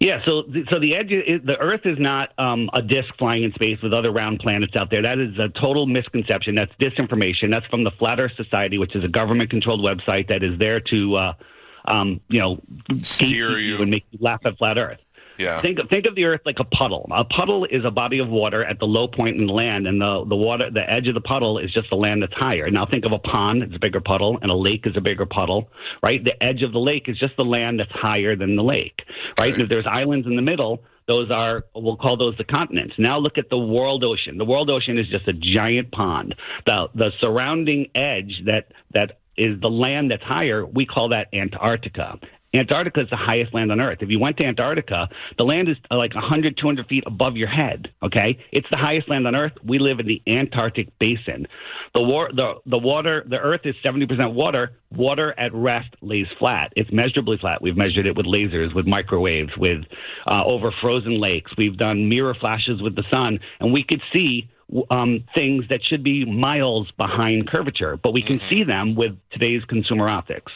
Yeah, 0.00 0.24
so 0.24 0.44
so 0.70 0.78
the 0.78 0.94
edge, 0.94 1.10
is, 1.10 1.40
the 1.44 1.56
Earth 1.58 1.80
is 1.84 1.98
not 1.98 2.30
um, 2.38 2.70
a 2.72 2.80
disk 2.80 3.08
flying 3.18 3.42
in 3.42 3.52
space 3.54 3.78
with 3.82 3.92
other 3.92 4.12
round 4.12 4.38
planets 4.38 4.76
out 4.76 4.90
there. 4.90 5.02
That 5.02 5.18
is 5.18 5.36
a 5.38 5.48
total 5.60 5.86
misconception. 5.86 6.54
That's 6.54 6.72
disinformation. 6.80 7.50
That's 7.50 7.66
from 7.66 7.82
the 7.82 7.90
Flat 7.90 8.20
Earth 8.20 8.32
Society, 8.36 8.78
which 8.78 8.94
is 8.94 9.02
a 9.02 9.08
government-controlled 9.08 9.80
website 9.80 10.28
that 10.28 10.44
is 10.44 10.56
there 10.58 10.80
to, 10.80 11.16
uh, 11.16 11.32
um, 11.86 12.20
you 12.28 12.38
know, 12.38 12.60
Steer 13.02 13.58
you. 13.58 13.82
and 13.82 13.90
make 13.90 14.04
you 14.12 14.20
laugh 14.22 14.40
at 14.44 14.56
flat 14.56 14.78
Earth. 14.78 15.00
Yeah. 15.38 15.60
Think 15.62 15.78
of, 15.78 15.88
think 15.88 16.06
of 16.06 16.14
the 16.14 16.24
Earth 16.24 16.40
like 16.44 16.58
a 16.58 16.64
puddle. 16.64 17.08
A 17.12 17.24
puddle 17.24 17.64
is 17.64 17.84
a 17.84 17.90
body 17.90 18.18
of 18.18 18.28
water 18.28 18.64
at 18.64 18.78
the 18.78 18.86
low 18.86 19.08
point 19.08 19.36
in 19.36 19.46
the 19.46 19.52
land, 19.52 19.86
and 19.86 20.00
the, 20.00 20.24
the 20.28 20.36
water, 20.36 20.70
the 20.70 20.88
edge 20.88 21.06
of 21.06 21.14
the 21.14 21.20
puddle 21.20 21.58
is 21.58 21.72
just 21.72 21.88
the 21.90 21.96
land 21.96 22.22
that's 22.22 22.34
higher. 22.34 22.70
Now 22.70 22.86
think 22.86 23.04
of 23.04 23.12
a 23.12 23.18
pond; 23.18 23.62
it's 23.62 23.74
a 23.74 23.78
bigger 23.78 24.00
puddle, 24.00 24.38
and 24.42 24.50
a 24.50 24.54
lake 24.54 24.86
is 24.86 24.96
a 24.96 25.00
bigger 25.00 25.26
puddle, 25.26 25.70
right? 26.02 26.22
The 26.22 26.42
edge 26.42 26.62
of 26.62 26.72
the 26.72 26.80
lake 26.80 27.08
is 27.08 27.18
just 27.18 27.36
the 27.36 27.44
land 27.44 27.80
that's 27.80 27.92
higher 27.92 28.36
than 28.36 28.56
the 28.56 28.62
lake, 28.62 29.00
right? 29.38 29.52
And 29.52 29.62
if 29.62 29.68
there's 29.68 29.86
islands 29.86 30.26
in 30.26 30.36
the 30.36 30.42
middle, 30.42 30.82
those 31.06 31.30
are 31.30 31.64
we'll 31.74 31.96
call 31.96 32.16
those 32.16 32.36
the 32.36 32.44
continents. 32.44 32.94
Now 32.98 33.18
look 33.18 33.38
at 33.38 33.48
the 33.48 33.58
world 33.58 34.04
ocean. 34.04 34.38
The 34.38 34.44
world 34.44 34.70
ocean 34.70 34.98
is 34.98 35.08
just 35.08 35.26
a 35.26 35.32
giant 35.32 35.90
pond. 35.90 36.34
The 36.66 36.88
the 36.94 37.10
surrounding 37.20 37.90
edge 37.94 38.42
that 38.44 38.72
that 38.92 39.18
is 39.36 39.60
the 39.60 39.70
land 39.70 40.10
that's 40.10 40.22
higher, 40.22 40.66
we 40.66 40.84
call 40.84 41.10
that 41.10 41.28
Antarctica. 41.32 42.18
Antarctica 42.54 43.00
is 43.00 43.10
the 43.10 43.16
highest 43.16 43.52
land 43.52 43.70
on 43.70 43.80
Earth. 43.80 43.98
If 44.00 44.08
you 44.08 44.18
went 44.18 44.38
to 44.38 44.44
Antarctica, 44.44 45.08
the 45.36 45.44
land 45.44 45.68
is 45.68 45.76
uh, 45.90 45.96
like 45.96 46.14
100, 46.14 46.56
200 46.56 46.86
feet 46.86 47.04
above 47.06 47.36
your 47.36 47.48
head. 47.48 47.92
Okay, 48.02 48.38
it's 48.52 48.68
the 48.70 48.76
highest 48.76 49.08
land 49.08 49.26
on 49.26 49.34
Earth. 49.34 49.52
We 49.62 49.78
live 49.78 50.00
in 50.00 50.06
the 50.06 50.22
Antarctic 50.26 50.98
basin. 50.98 51.46
The 51.94 52.00
war, 52.00 52.30
the 52.34 52.54
the 52.64 52.78
water, 52.78 53.24
the 53.28 53.38
Earth 53.38 53.62
is 53.64 53.74
70% 53.84 54.32
water. 54.32 54.72
Water 54.90 55.34
at 55.38 55.52
rest 55.52 55.94
lays 56.00 56.26
flat. 56.38 56.72
It's 56.74 56.90
measurably 56.90 57.36
flat. 57.36 57.60
We've 57.60 57.76
measured 57.76 58.06
it 58.06 58.16
with 58.16 58.24
lasers, 58.24 58.74
with 58.74 58.86
microwaves, 58.86 59.54
with 59.58 59.84
uh, 60.26 60.44
over 60.44 60.72
frozen 60.80 61.20
lakes. 61.20 61.52
We've 61.58 61.76
done 61.76 62.08
mirror 62.08 62.34
flashes 62.34 62.80
with 62.80 62.96
the 62.96 63.04
sun, 63.10 63.40
and 63.60 63.72
we 63.72 63.84
could 63.84 64.00
see 64.12 64.48
um, 64.90 65.24
things 65.34 65.66
that 65.68 65.84
should 65.84 66.02
be 66.02 66.24
miles 66.24 66.90
behind 66.92 67.48
curvature, 67.48 67.96
but 67.96 68.12
we 68.12 68.22
can 68.22 68.40
see 68.40 68.64
them 68.64 68.94
with 68.94 69.16
today's 69.30 69.64
consumer 69.64 70.08
optics. 70.08 70.52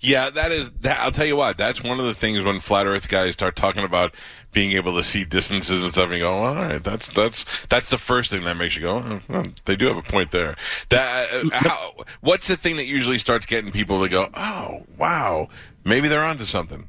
Yeah, 0.00 0.30
that 0.30 0.50
is. 0.50 0.70
That, 0.80 0.98
I'll 1.00 1.12
tell 1.12 1.26
you 1.26 1.36
what. 1.36 1.56
That's 1.56 1.82
one 1.82 2.00
of 2.00 2.06
the 2.06 2.14
things 2.14 2.42
when 2.42 2.60
flat 2.60 2.86
Earth 2.86 3.08
guys 3.08 3.34
start 3.34 3.56
talking 3.56 3.84
about 3.84 4.14
being 4.52 4.72
able 4.72 4.96
to 4.96 5.04
see 5.04 5.24
distances 5.24 5.82
and 5.82 5.92
stuff. 5.92 6.06
And 6.06 6.14
you 6.14 6.20
go, 6.20 6.40
well, 6.40 6.56
all 6.56 6.64
right, 6.64 6.82
that's 6.82 7.08
that's 7.08 7.44
that's 7.68 7.90
the 7.90 7.98
first 7.98 8.30
thing 8.30 8.44
that 8.44 8.56
makes 8.56 8.76
you 8.76 8.82
go. 8.82 8.96
Oh, 8.96 9.20
well, 9.28 9.46
they 9.64 9.76
do 9.76 9.86
have 9.86 9.96
a 9.96 10.02
point 10.02 10.30
there. 10.30 10.56
That 10.88 11.32
uh, 11.32 11.48
how, 11.52 11.94
what's 12.20 12.48
the 12.48 12.56
thing 12.56 12.76
that 12.76 12.86
usually 12.86 13.18
starts 13.18 13.46
getting 13.46 13.70
people 13.70 14.02
to 14.02 14.08
go, 14.08 14.28
oh, 14.34 14.82
wow, 14.98 15.48
maybe 15.84 16.08
they're 16.08 16.24
onto 16.24 16.44
something. 16.44 16.88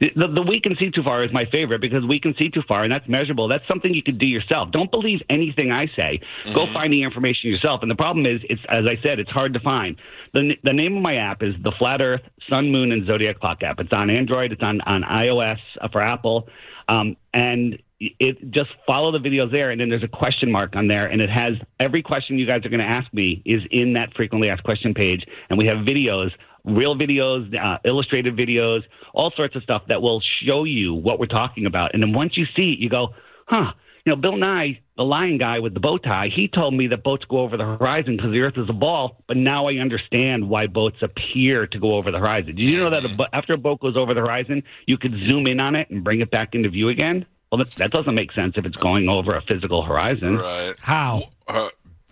The, 0.00 0.28
the 0.34 0.42
we 0.42 0.60
can 0.60 0.76
see 0.76 0.90
too 0.90 1.02
far 1.02 1.22
is 1.22 1.32
my 1.32 1.44
favorite 1.44 1.80
because 1.80 2.04
we 2.06 2.18
can 2.18 2.34
see 2.38 2.48
too 2.48 2.62
far, 2.66 2.84
and 2.84 2.92
that's 2.92 3.06
measurable. 3.06 3.48
That's 3.48 3.66
something 3.68 3.92
you 3.92 4.02
can 4.02 4.16
do 4.16 4.26
yourself. 4.26 4.70
Don't 4.70 4.90
believe 4.90 5.20
anything 5.28 5.70
I 5.70 5.88
say. 5.94 6.20
Go 6.54 6.66
find 6.72 6.92
the 6.92 7.02
information 7.02 7.50
yourself. 7.50 7.82
And 7.82 7.90
the 7.90 7.96
problem 7.96 8.24
is, 8.24 8.40
it's 8.48 8.62
as 8.70 8.86
I 8.86 9.00
said, 9.02 9.20
it's 9.20 9.30
hard 9.30 9.52
to 9.54 9.60
find. 9.60 9.96
the 10.32 10.56
The 10.64 10.72
name 10.72 10.96
of 10.96 11.02
my 11.02 11.16
app 11.16 11.42
is 11.42 11.54
the 11.62 11.72
Flat 11.78 12.00
Earth 12.00 12.22
Sun, 12.48 12.70
Moon, 12.70 12.92
and 12.92 13.06
Zodiac 13.06 13.40
Clock 13.40 13.62
app. 13.62 13.78
It's 13.78 13.92
on 13.92 14.08
Android. 14.08 14.52
It's 14.52 14.62
on 14.62 14.80
on 14.82 15.02
iOS 15.02 15.58
uh, 15.80 15.88
for 15.88 16.00
Apple, 16.00 16.48
um, 16.88 17.16
and 17.34 17.78
it 18.00 18.50
just 18.50 18.70
follow 18.86 19.12
the 19.12 19.18
videos 19.18 19.52
there. 19.52 19.70
And 19.70 19.80
then 19.80 19.90
there's 19.90 20.02
a 20.02 20.08
question 20.08 20.50
mark 20.50 20.74
on 20.74 20.88
there, 20.88 21.06
and 21.06 21.20
it 21.20 21.28
has 21.28 21.54
every 21.78 22.02
question 22.02 22.38
you 22.38 22.46
guys 22.46 22.64
are 22.64 22.70
going 22.70 22.80
to 22.80 22.86
ask 22.86 23.12
me 23.12 23.42
is 23.44 23.62
in 23.70 23.92
that 23.92 24.14
frequently 24.14 24.48
asked 24.48 24.64
question 24.64 24.94
page, 24.94 25.26
and 25.50 25.58
we 25.58 25.66
have 25.66 25.78
videos 25.78 26.30
real 26.64 26.96
videos, 26.96 27.54
uh, 27.56 27.78
illustrated 27.84 28.36
videos, 28.36 28.82
all 29.14 29.30
sorts 29.36 29.56
of 29.56 29.62
stuff 29.62 29.82
that 29.88 30.02
will 30.02 30.22
show 30.44 30.64
you 30.64 30.94
what 30.94 31.18
we're 31.18 31.26
talking 31.26 31.66
about. 31.66 31.94
And 31.94 32.02
then 32.02 32.12
once 32.12 32.36
you 32.36 32.46
see 32.56 32.72
it, 32.72 32.78
you 32.78 32.88
go, 32.88 33.14
huh, 33.46 33.72
you 34.04 34.10
know, 34.10 34.16
Bill 34.16 34.36
Nye, 34.36 34.80
the 34.96 35.02
lion 35.02 35.38
guy 35.38 35.58
with 35.58 35.74
the 35.74 35.80
bow 35.80 35.98
tie, 35.98 36.28
he 36.34 36.48
told 36.48 36.74
me 36.74 36.86
that 36.88 37.02
boats 37.02 37.24
go 37.26 37.38
over 37.38 37.56
the 37.56 37.64
horizon 37.64 38.16
because 38.16 38.32
the 38.32 38.40
earth 38.40 38.56
is 38.56 38.68
a 38.68 38.74
ball, 38.74 39.22
but 39.26 39.36
now 39.36 39.68
I 39.68 39.74
understand 39.74 40.48
why 40.48 40.66
boats 40.66 40.96
appear 41.02 41.66
to 41.66 41.78
go 41.78 41.94
over 41.94 42.10
the 42.10 42.18
horizon. 42.18 42.56
Did 42.56 42.60
you 42.60 42.78
know 42.78 42.90
that 42.90 43.04
a 43.04 43.08
bo- 43.08 43.26
after 43.32 43.52
a 43.54 43.58
boat 43.58 43.80
goes 43.80 43.96
over 43.96 44.14
the 44.14 44.20
horizon, 44.20 44.62
you 44.86 44.96
could 44.96 45.12
zoom 45.12 45.46
in 45.46 45.60
on 45.60 45.74
it 45.74 45.90
and 45.90 46.02
bring 46.02 46.20
it 46.20 46.30
back 46.30 46.54
into 46.54 46.70
view 46.70 46.88
again? 46.88 47.26
Well, 47.50 47.58
that, 47.58 47.70
that 47.76 47.90
doesn't 47.90 48.14
make 48.14 48.32
sense 48.32 48.54
if 48.56 48.64
it's 48.64 48.76
going 48.76 49.08
over 49.08 49.34
a 49.34 49.42
physical 49.42 49.82
horizon. 49.82 50.38
Right? 50.38 50.74
How? 50.80 51.30
Uh, 51.46 51.68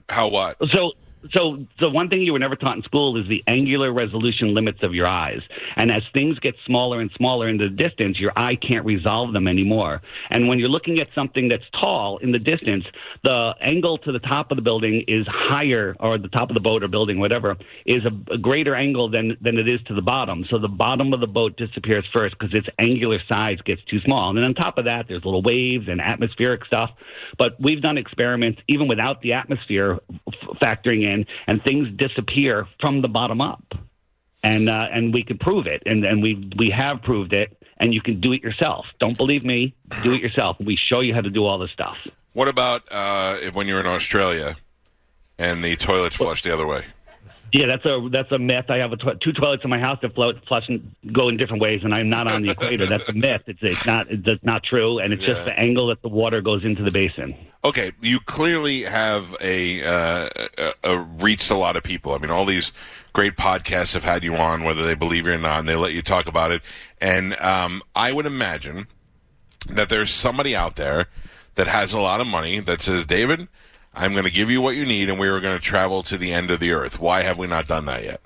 how 0.09 0.29
what? 0.29 0.57
So, 0.73 0.93
so 1.33 1.59
the 1.81 1.89
one 1.89 2.09
thing 2.09 2.23
you 2.23 2.33
were 2.33 2.39
never 2.39 2.57
taught 2.57 2.77
in 2.77 2.83
school 2.83 3.17
is 3.21 3.29
the 3.29 3.43
angular 3.47 3.93
resolution 3.93 4.55
limits 4.55 4.83
of 4.83 4.95
your 4.95 5.07
eyes. 5.07 5.41
And 5.77 5.91
as 5.91 6.03
things 6.13 6.39
get 6.39 6.55
smaller 6.65 7.01
and 7.01 7.11
smaller 7.17 7.49
in 7.49 7.59
the 7.59 7.69
distance, 7.69 8.19
your 8.19 8.33
eye 8.37 8.57
can't 8.57 8.85
resolve 8.85 9.33
them 9.33 9.49
anymore. 9.49 10.03
And 10.31 10.49
when 10.49 10.59
you're 10.59 10.69
looking 10.69 11.01
at 11.01 11.09
something 11.15 11.49
that's 11.49 11.65
tall 11.79 12.19
in 12.19 12.33
the 12.33 12.39
distance, 12.39 12.85
the 13.25 13.55
angle 13.61 13.99
to 13.99 14.13
the 14.13 14.19
top 14.19 14.51
of 14.51 14.57
the 14.57 14.63
building 14.63 15.05
is 15.09 15.27
higher, 15.29 15.97
or 16.01 16.19
the 16.19 16.29
top 16.29 16.51
of 16.51 16.55
the 16.55 16.61
boat 16.61 16.83
or 16.83 16.89
building, 16.89 17.19
whatever, 17.19 17.57
is 17.87 18.03
a, 18.05 18.33
a 18.35 18.39
greater 18.39 18.75
angle 18.75 19.09
than 19.11 19.37
than 19.41 19.59
it 19.59 19.69
is 19.69 19.81
to 19.89 19.95
the 19.95 20.03
bottom. 20.03 20.45
So 20.51 20.59
the 20.59 20.69
bottom 20.69 21.13
of 21.13 21.21
the 21.21 21.27
boat 21.27 21.57
disappears 21.57 22.05
first 22.13 22.37
because 22.39 22.55
its 22.55 22.69
angular 22.79 23.19
size 23.29 23.59
gets 23.65 23.83
too 23.85 24.01
small. 24.01 24.31
And 24.31 24.39
then 24.39 24.45
on 24.45 24.55
top 24.55 24.79
of 24.79 24.85
that, 24.85 25.07
there's 25.09 25.25
little 25.25 25.43
waves 25.43 25.89
and 25.89 26.01
atmospheric 26.01 26.65
stuff. 26.65 26.91
But 27.39 27.61
we've 27.61 27.83
done 27.83 27.99
experiments 27.99 28.61
even 28.69 28.89
without 28.89 29.21
the 29.23 29.33
atmosphere 29.33 29.99
f- 30.11 30.59
factoring 30.61 31.03
in, 31.03 31.08
and 31.47 31.63
things 31.63 31.89
disappear 31.97 32.67
from 32.81 33.03
the 33.03 33.09
bottom 33.09 33.41
up. 33.41 33.65
And 34.43 34.69
uh, 34.69 34.87
and 34.93 35.13
we 35.13 35.25
could 35.25 35.41
prove 35.41 35.67
it, 35.67 35.83
and 35.85 36.05
and 36.05 36.23
we 36.23 36.51
we 36.57 36.71
have 36.71 37.03
proved 37.03 37.33
it. 37.33 37.55
And 37.81 37.95
you 37.95 38.01
can 38.01 38.21
do 38.21 38.33
it 38.33 38.43
yourself. 38.43 38.87
Don't 38.99 39.17
believe 39.17 39.45
me. 39.45 39.73
Do 40.03 40.13
it 40.13 40.21
yourself. 40.21 40.57
We 40.59 40.77
show 40.77 40.99
you 40.99 41.15
how 41.15 41.21
to 41.21 41.31
do 41.31 41.45
all 41.45 41.59
this 41.59 41.71
stuff. 41.71 41.97
What 42.33 42.49
about 42.49 42.83
uh, 42.91 43.39
when 43.53 43.69
you're 43.69 43.79
in 43.79 43.87
Australia 43.87 44.57
and 45.39 45.65
the 45.65 45.77
toilets 45.77 46.17
flush 46.17 46.43
the 46.43 46.53
other 46.53 46.67
way? 46.67 46.85
Yeah, 47.53 47.67
that's 47.67 47.85
a 47.87 48.09
that's 48.13 48.31
a 48.31 48.39
myth. 48.39 48.67
I 48.69 48.77
have 48.77 48.93
a 48.93 48.97
tw- 48.97 49.21
two 49.21 49.33
toilets 49.33 49.65
in 49.65 49.71
my 49.71 49.79
house 49.79 49.99
that 50.03 50.15
float, 50.15 50.37
flush, 50.47 50.65
and 50.69 50.95
go 51.13 51.29
in 51.29 51.37
different 51.39 51.63
ways, 51.63 51.81
and 51.83 51.95
I'm 51.95 52.11
not 52.11 52.27
on 52.31 52.43
the 52.43 52.51
equator. 52.51 52.87
That's 52.87 53.09
a 53.09 53.15
myth. 53.15 53.43
It's 53.47 53.61
it's 53.63 53.87
not 53.87 54.07
it's 54.11 54.45
not 54.45 54.63
true, 54.65 54.99
and 54.99 55.13
it's 55.13 55.23
Yeah. 55.23 55.35
just 55.35 55.45
the 55.47 55.59
angle 55.59 55.87
that 55.89 56.03
the 56.03 56.09
water 56.09 56.41
goes 56.43 56.65
into 56.65 56.83
the 56.83 56.91
basin. 56.91 57.35
Okay, 57.65 57.93
you 58.01 58.21
clearly 58.21 58.83
have 58.83 59.35
a, 59.41 59.83
uh, 59.83 60.29
a, 60.59 60.73
a 60.85 60.99
reached 60.99 61.51
a 61.51 61.57
lot 61.57 61.77
of 61.77 61.83
people. 61.83 62.15
I 62.15 62.19
mean, 62.19 62.31
all 62.31 62.45
these 62.45 62.71
great 63.13 63.37
podcasts 63.37 63.95
have 63.95 64.05
had 64.05 64.23
you 64.23 64.37
on, 64.37 64.63
whether 64.63 64.85
they 64.85 64.95
believe 64.95 65.27
you 65.27 65.33
or 65.33 65.39
not, 65.39 65.59
and 65.61 65.69
they 65.69 65.75
let 65.75 65.93
you 65.93 66.01
talk 66.03 66.29
about 66.29 66.53
it. 66.53 66.63
And 67.01 67.35
um, 67.41 67.83
I 67.97 68.13
would 68.13 68.27
imagine 68.27 68.87
that 69.71 69.89
there's 69.89 70.13
somebody 70.13 70.55
out 70.55 70.77
there 70.77 71.09
that 71.57 71.67
has 71.67 71.93
a 71.93 71.99
lot 71.99 72.21
of 72.21 72.29
money 72.29 72.61
that 72.61 72.81
says, 72.81 73.05
David, 73.05 73.49
I'm 73.99 74.13
going 74.13 74.25
to 74.25 74.31
give 74.31 74.49
you 74.49 74.61
what 74.61 74.77
you 74.77 74.87
need, 74.87 75.11
and 75.11 75.19
we 75.19 75.27
are 75.27 75.41
going 75.41 75.59
to 75.59 75.63
travel 75.63 76.05
to 76.05 76.17
the 76.17 76.33
end 76.33 76.53
of 76.53 76.61
the 76.61 76.71
earth. 76.71 77.01
Why 77.01 77.23
have 77.23 77.37
we 77.37 77.49
not 77.49 77.67
done 77.67 77.87
that 77.87 78.05
yet? 78.05 78.21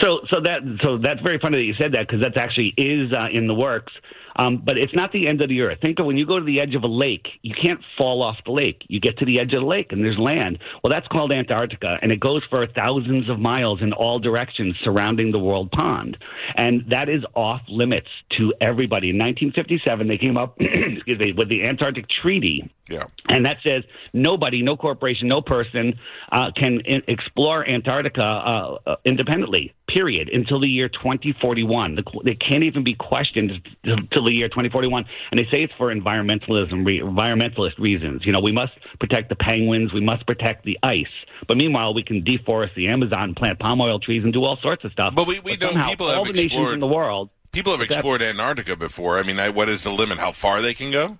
So, 0.00 0.20
so 0.32 0.40
that 0.40 0.60
so 0.82 0.98
that's 0.98 1.20
very 1.20 1.38
funny 1.38 1.58
that 1.58 1.64
you 1.64 1.74
said 1.74 1.92
that 1.92 2.06
because 2.06 2.20
that's 2.20 2.36
actually 2.36 2.74
is 2.76 3.12
uh, 3.12 3.26
in 3.32 3.48
the 3.48 3.54
works. 3.54 3.92
Um, 4.36 4.58
but 4.64 4.76
it's 4.76 4.94
not 4.94 5.12
the 5.12 5.28
end 5.28 5.40
of 5.42 5.48
the 5.48 5.60
earth. 5.60 5.78
Think 5.80 5.98
of 6.00 6.06
when 6.06 6.16
you 6.16 6.26
go 6.26 6.38
to 6.38 6.44
the 6.44 6.60
edge 6.60 6.74
of 6.74 6.82
a 6.82 6.88
lake, 6.88 7.28
you 7.42 7.54
can't 7.54 7.80
fall 7.96 8.22
off 8.22 8.36
the 8.44 8.52
lake. 8.52 8.82
You 8.88 9.00
get 9.00 9.18
to 9.18 9.24
the 9.24 9.38
edge 9.38 9.52
of 9.52 9.60
the 9.60 9.66
lake 9.66 9.92
and 9.92 10.04
there's 10.04 10.18
land. 10.18 10.58
Well, 10.82 10.90
that's 10.92 11.06
called 11.08 11.32
Antarctica, 11.32 11.98
and 12.02 12.10
it 12.10 12.20
goes 12.20 12.42
for 12.50 12.66
thousands 12.66 13.28
of 13.28 13.38
miles 13.38 13.80
in 13.82 13.92
all 13.92 14.18
directions 14.18 14.76
surrounding 14.82 15.30
the 15.32 15.38
world 15.38 15.70
pond. 15.70 16.16
And 16.56 16.84
that 16.90 17.08
is 17.08 17.22
off 17.34 17.62
limits 17.68 18.08
to 18.30 18.52
everybody. 18.60 19.10
In 19.10 19.18
1957, 19.18 20.08
they 20.08 20.18
came 20.18 20.36
up, 20.36 20.56
excuse 20.60 21.18
me, 21.18 21.32
with 21.32 21.48
the 21.48 21.64
Antarctic 21.64 22.08
Treaty, 22.08 22.70
Yeah. 22.88 23.04
and 23.28 23.44
that 23.46 23.58
says 23.62 23.84
nobody, 24.12 24.62
no 24.62 24.76
corporation, 24.76 25.28
no 25.28 25.40
person 25.42 25.94
uh, 26.32 26.50
can 26.56 26.80
in- 26.80 27.02
explore 27.08 27.66
Antarctica 27.68 28.22
uh, 28.22 28.78
uh, 28.86 28.96
independently. 29.04 29.72
Period. 29.86 30.30
Until 30.32 30.60
the 30.60 30.66
year 30.66 30.88
2041, 30.88 31.96
the, 31.96 32.02
they 32.24 32.34
can't 32.34 32.64
even 32.64 32.82
be 32.84 32.94
questioned 32.94 33.52
until 33.84 34.24
the 34.24 34.32
year 34.32 34.48
2041. 34.48 35.04
And 35.30 35.38
they 35.38 35.44
say 35.50 35.62
it's 35.62 35.72
for 35.76 35.94
environmentalism, 35.94 36.84
re- 36.86 37.00
environmentalist 37.00 37.78
reasons. 37.78 38.22
You 38.24 38.32
know, 38.32 38.40
we 38.40 38.50
must 38.50 38.72
protect 38.98 39.28
the 39.28 39.36
penguins, 39.36 39.92
we 39.92 40.00
must 40.00 40.26
protect 40.26 40.64
the 40.64 40.78
ice. 40.82 41.06
But 41.46 41.58
meanwhile, 41.58 41.92
we 41.94 42.02
can 42.02 42.22
deforest 42.22 42.74
the 42.74 42.88
Amazon, 42.88 43.34
plant 43.34 43.58
palm 43.58 43.80
oil 43.80 43.98
trees, 44.00 44.24
and 44.24 44.32
do 44.32 44.42
all 44.42 44.56
sorts 44.62 44.84
of 44.84 44.92
stuff. 44.92 45.14
But 45.14 45.26
we- 45.26 45.40
we 45.40 45.56
know 45.56 45.68
somehow, 45.72 45.88
people 45.90 46.06
all 46.06 46.24
have 46.24 46.26
the 46.26 46.32
nations 46.32 46.52
explored- 46.52 46.74
in 46.74 46.80
the 46.80 46.86
world. 46.86 47.30
People 47.52 47.72
have 47.72 47.82
explored 47.82 48.20
Antarctica 48.20 48.74
before. 48.74 49.18
I 49.18 49.22
mean, 49.22 49.38
I, 49.38 49.48
what 49.50 49.68
is 49.68 49.84
the 49.84 49.90
limit? 49.92 50.18
How 50.18 50.32
far 50.32 50.60
they 50.60 50.74
can 50.74 50.90
go? 50.90 51.18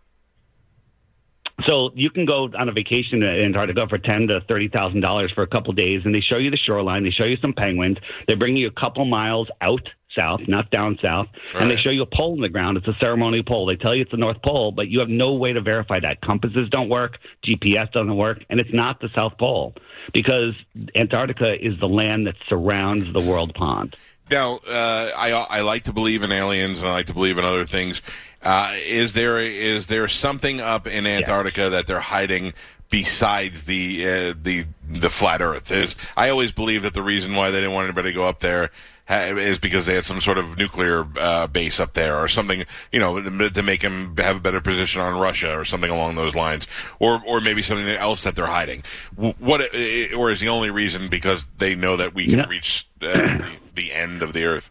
So 1.66 1.90
you 1.94 2.11
can 2.11 2.26
go 2.26 2.50
on 2.58 2.68
a 2.68 2.73
vacation 2.73 3.20
to 3.20 3.26
Antarctica 3.26 3.87
for 3.88 3.99
ten 3.99 4.26
to 4.26 4.40
thirty 4.49 4.68
thousand 4.68 5.00
dollars 5.00 5.30
for 5.32 5.42
a 5.42 5.46
couple 5.46 5.73
days, 5.73 6.02
and 6.04 6.14
they 6.14 6.20
show 6.20 6.37
you 6.37 6.50
the 6.50 6.56
shoreline. 6.56 7.04
They 7.04 7.11
show 7.11 7.25
you 7.25 7.37
some 7.37 7.52
penguins. 7.52 7.99
They 8.26 8.34
bring 8.34 8.56
you 8.56 8.66
a 8.66 8.73
couple 8.73 9.04
miles 9.04 9.49
out 9.61 9.88
south, 10.14 10.40
not 10.49 10.70
down 10.70 10.99
south, 11.00 11.28
and 11.54 11.70
they 11.70 11.76
show 11.76 11.90
you 11.90 12.02
a 12.02 12.06
pole 12.06 12.34
in 12.34 12.40
the 12.40 12.49
ground. 12.49 12.76
It's 12.76 12.88
a 12.88 12.96
ceremonial 13.00 13.44
pole. 13.44 13.66
They 13.66 13.76
tell 13.76 13.94
you 13.94 14.02
it's 14.02 14.11
the 14.11 14.16
North 14.16 14.40
Pole, 14.42 14.73
but 14.73 14.88
you 14.88 15.00
have 15.00 15.08
no 15.08 15.32
way 15.34 15.52
to 15.52 15.61
verify 15.61 16.00
that. 16.00 16.20
Compasses 16.23 16.68
don't 16.70 16.88
work, 16.88 17.18
GPS 17.44 17.90
doesn't 17.92 18.16
work, 18.16 18.44
and 18.50 18.61
it's 18.61 18.73
not 18.73 19.00
the 19.00 19.08
South 19.14 19.37
Pole 19.38 19.75
because 20.12 20.54
Antarctica 20.94 21.54
is 21.54 21.78
the 21.80 21.88
land 21.88 22.26
that 22.26 22.37
surrounds 22.49 23.12
the 23.12 23.20
world 23.20 23.54
pond. 23.54 23.96
Now, 24.30 24.56
uh, 24.68 25.11
I 25.16 25.30
I 25.30 25.61
like 25.61 25.84
to 25.84 25.92
believe 25.92 26.23
in 26.23 26.32
aliens 26.32 26.80
and 26.80 26.88
I 26.88 26.92
like 26.92 27.06
to 27.06 27.14
believe 27.14 27.38
in 27.38 27.44
other 27.44 27.66
things. 27.66 28.00
Uh, 28.44 28.72
is 28.86 29.14
there 29.14 29.38
is 29.38 29.86
there 29.86 30.06
something 30.06 30.60
up 30.60 30.86
in 30.86 31.06
Antarctica 31.06 31.70
that 31.70 31.86
they're 31.86 32.00
hiding 32.00 32.52
besides 32.90 33.64
the 33.64 34.04
uh, 34.06 34.34
the 34.40 34.66
the 34.88 35.08
flat 35.10 35.40
Earth? 35.40 35.66
There's, 35.68 35.96
I 36.16 36.28
always 36.28 36.52
believe 36.52 36.82
that 36.82 36.94
the 36.94 37.02
reason 37.02 37.34
why 37.34 37.50
they 37.50 37.58
didn't 37.58 37.72
want 37.72 37.86
anybody 37.86 38.10
to 38.10 38.14
go 38.14 38.26
up 38.26 38.40
there 38.40 38.70
ha- 39.08 39.34
is 39.36 39.58
because 39.58 39.86
they 39.86 39.94
had 39.94 40.04
some 40.04 40.20
sort 40.20 40.36
of 40.36 40.58
nuclear 40.58 41.06
uh, 41.18 41.46
base 41.46 41.80
up 41.80 41.94
there 41.94 42.18
or 42.18 42.28
something, 42.28 42.64
you 42.92 43.00
know, 43.00 43.20
to 43.48 43.62
make 43.62 43.80
them 43.80 44.14
have 44.18 44.36
a 44.36 44.40
better 44.40 44.60
position 44.60 45.00
on 45.00 45.18
Russia 45.18 45.56
or 45.58 45.64
something 45.64 45.90
along 45.90 46.14
those 46.16 46.34
lines, 46.34 46.66
or 46.98 47.22
or 47.26 47.40
maybe 47.40 47.62
something 47.62 47.88
else 47.88 48.24
that 48.24 48.36
they're 48.36 48.46
hiding. 48.46 48.82
What 49.16 49.62
uh, 49.62 50.16
or 50.16 50.30
is 50.30 50.40
the 50.40 50.48
only 50.50 50.68
reason 50.70 51.08
because 51.08 51.46
they 51.56 51.74
know 51.74 51.96
that 51.96 52.14
we 52.14 52.26
can 52.26 52.40
Yeah. 52.40 52.46
reach 52.46 52.86
uh, 53.00 53.06
the, 53.06 53.46
the 53.74 53.92
end 53.92 54.22
of 54.22 54.34
the 54.34 54.44
Earth? 54.44 54.70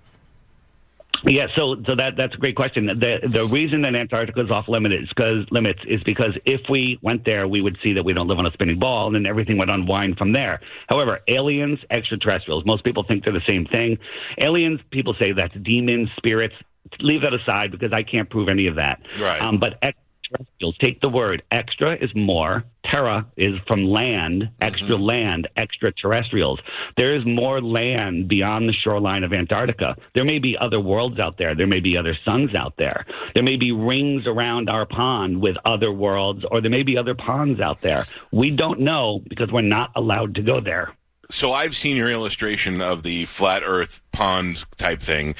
Yeah, 1.26 1.48
so 1.56 1.78
so 1.86 1.96
that 1.96 2.18
that's 2.18 2.36
a 2.36 2.38
great 2.38 2.56
question. 2.56 2.86
The 2.86 3.20
the 3.28 3.46
reason 3.46 3.82
that 3.84 3.96
Antarctica 3.96 4.42
is 4.42 4.52
off 4.52 4.68
limit 4.68 4.92
is 4.92 5.08
because 5.08 5.46
limits 5.52 5.80
is 5.88 6.04
because 6.04 6.38
if 6.46 6.62
we 6.70 7.00
went 7.02 7.24
there, 7.24 7.48
we 7.48 7.62
would 7.62 7.78
see 7.82 7.94
that 7.94 8.04
we 8.04 8.14
don't 8.14 8.28
live 8.28 8.40
on 8.40 8.46
a 8.46 8.52
spinning 8.52 8.78
ball, 8.78 9.08
and 9.08 9.16
then 9.16 9.26
everything 9.26 9.58
would 9.58 9.70
unwind 9.70 10.18
from 10.18 10.34
there. 10.34 10.60
However, 10.90 11.22
aliens, 11.28 11.80
extraterrestrials, 11.90 12.66
most 12.66 12.84
people 12.84 13.04
think 13.04 13.24
they're 13.24 13.34
the 13.34 13.42
same 13.48 13.66
thing. 13.66 13.98
Aliens, 14.38 14.82
people 14.92 15.16
say 15.18 15.32
that's 15.32 15.56
demons, 15.64 16.10
spirits. 16.18 16.56
Leave 17.00 17.22
that 17.22 17.34
aside 17.34 17.72
because 17.72 17.94
I 17.94 18.04
can't 18.04 18.30
prove 18.30 18.50
any 18.50 18.68
of 18.68 18.76
that. 18.76 19.02
Right. 19.18 19.42
Um, 19.42 19.60
but 19.60 19.80
extraterrestrials, 19.82 20.78
take 20.80 21.00
the 21.00 21.10
word 21.10 21.44
extra 21.52 21.96
is 21.96 22.14
more. 22.14 22.66
Terra 22.94 23.26
is 23.38 23.56
from 23.66 23.86
land, 23.86 24.52
extra 24.62 24.96
land, 24.96 25.48
extraterrestrials. 25.58 26.60
There 26.96 27.16
is 27.16 27.26
more 27.26 27.60
land 27.60 28.28
beyond 28.28 28.70
the 28.70 28.74
shoreline 28.74 29.24
of 29.24 29.34
Antarctica. 29.34 29.96
There 30.14 30.24
may 30.24 30.38
be 30.38 30.56
other 30.60 30.80
worlds 30.80 31.20
out 31.20 31.40
there. 31.40 31.56
There 31.56 31.66
may 31.66 31.80
be 31.80 31.98
other 31.98 32.16
suns 32.24 32.54
out 32.54 32.76
there. 32.78 33.08
There 33.34 33.42
may 33.42 33.56
be 33.56 33.72
rings 33.72 34.28
around 34.28 34.70
our 34.70 34.86
pond 34.86 35.42
with 35.42 35.56
other 35.66 35.92
worlds, 35.92 36.46
or 36.52 36.62
there 36.62 36.70
may 36.70 36.84
be 36.84 36.96
other 36.96 37.16
ponds 37.16 37.60
out 37.60 37.82
there. 37.82 38.06
We 38.32 38.52
don't 38.52 38.82
know 38.82 39.22
because 39.28 39.52
we're 39.52 39.62
not 39.62 39.90
allowed 39.96 40.36
to 40.36 40.44
go 40.44 40.62
there. 40.62 40.94
So 41.32 41.52
I've 41.52 41.76
seen 41.76 41.98
your 41.98 42.12
illustration 42.12 42.80
of 42.80 43.02
the 43.02 43.26
flat 43.26 43.64
Earth 43.66 44.02
pond 44.12 44.66
type 44.78 45.02
thing. 45.02 45.34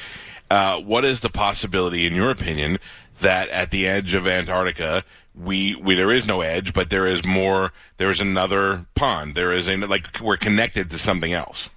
Uh, 0.50 0.80
what 0.80 1.04
is 1.04 1.20
the 1.20 1.30
possibility, 1.30 2.04
in 2.04 2.14
your 2.14 2.30
opinion, 2.30 2.78
that 3.20 3.48
at 3.50 3.70
the 3.70 3.86
edge 3.86 4.12
of 4.14 4.26
Antarctica, 4.26 5.04
we, 5.34 5.74
we 5.76 5.94
there 5.94 6.12
is 6.12 6.26
no 6.26 6.40
edge, 6.40 6.72
but 6.72 6.90
there 6.90 7.06
is 7.06 7.24
more. 7.24 7.72
There 7.96 8.10
is 8.10 8.20
another 8.20 8.86
pond. 8.94 9.34
There 9.34 9.52
is 9.52 9.68
a 9.68 9.76
like 9.76 10.20
we're 10.20 10.36
connected 10.36 10.90
to 10.90 10.98
something 10.98 11.32
else. 11.32 11.70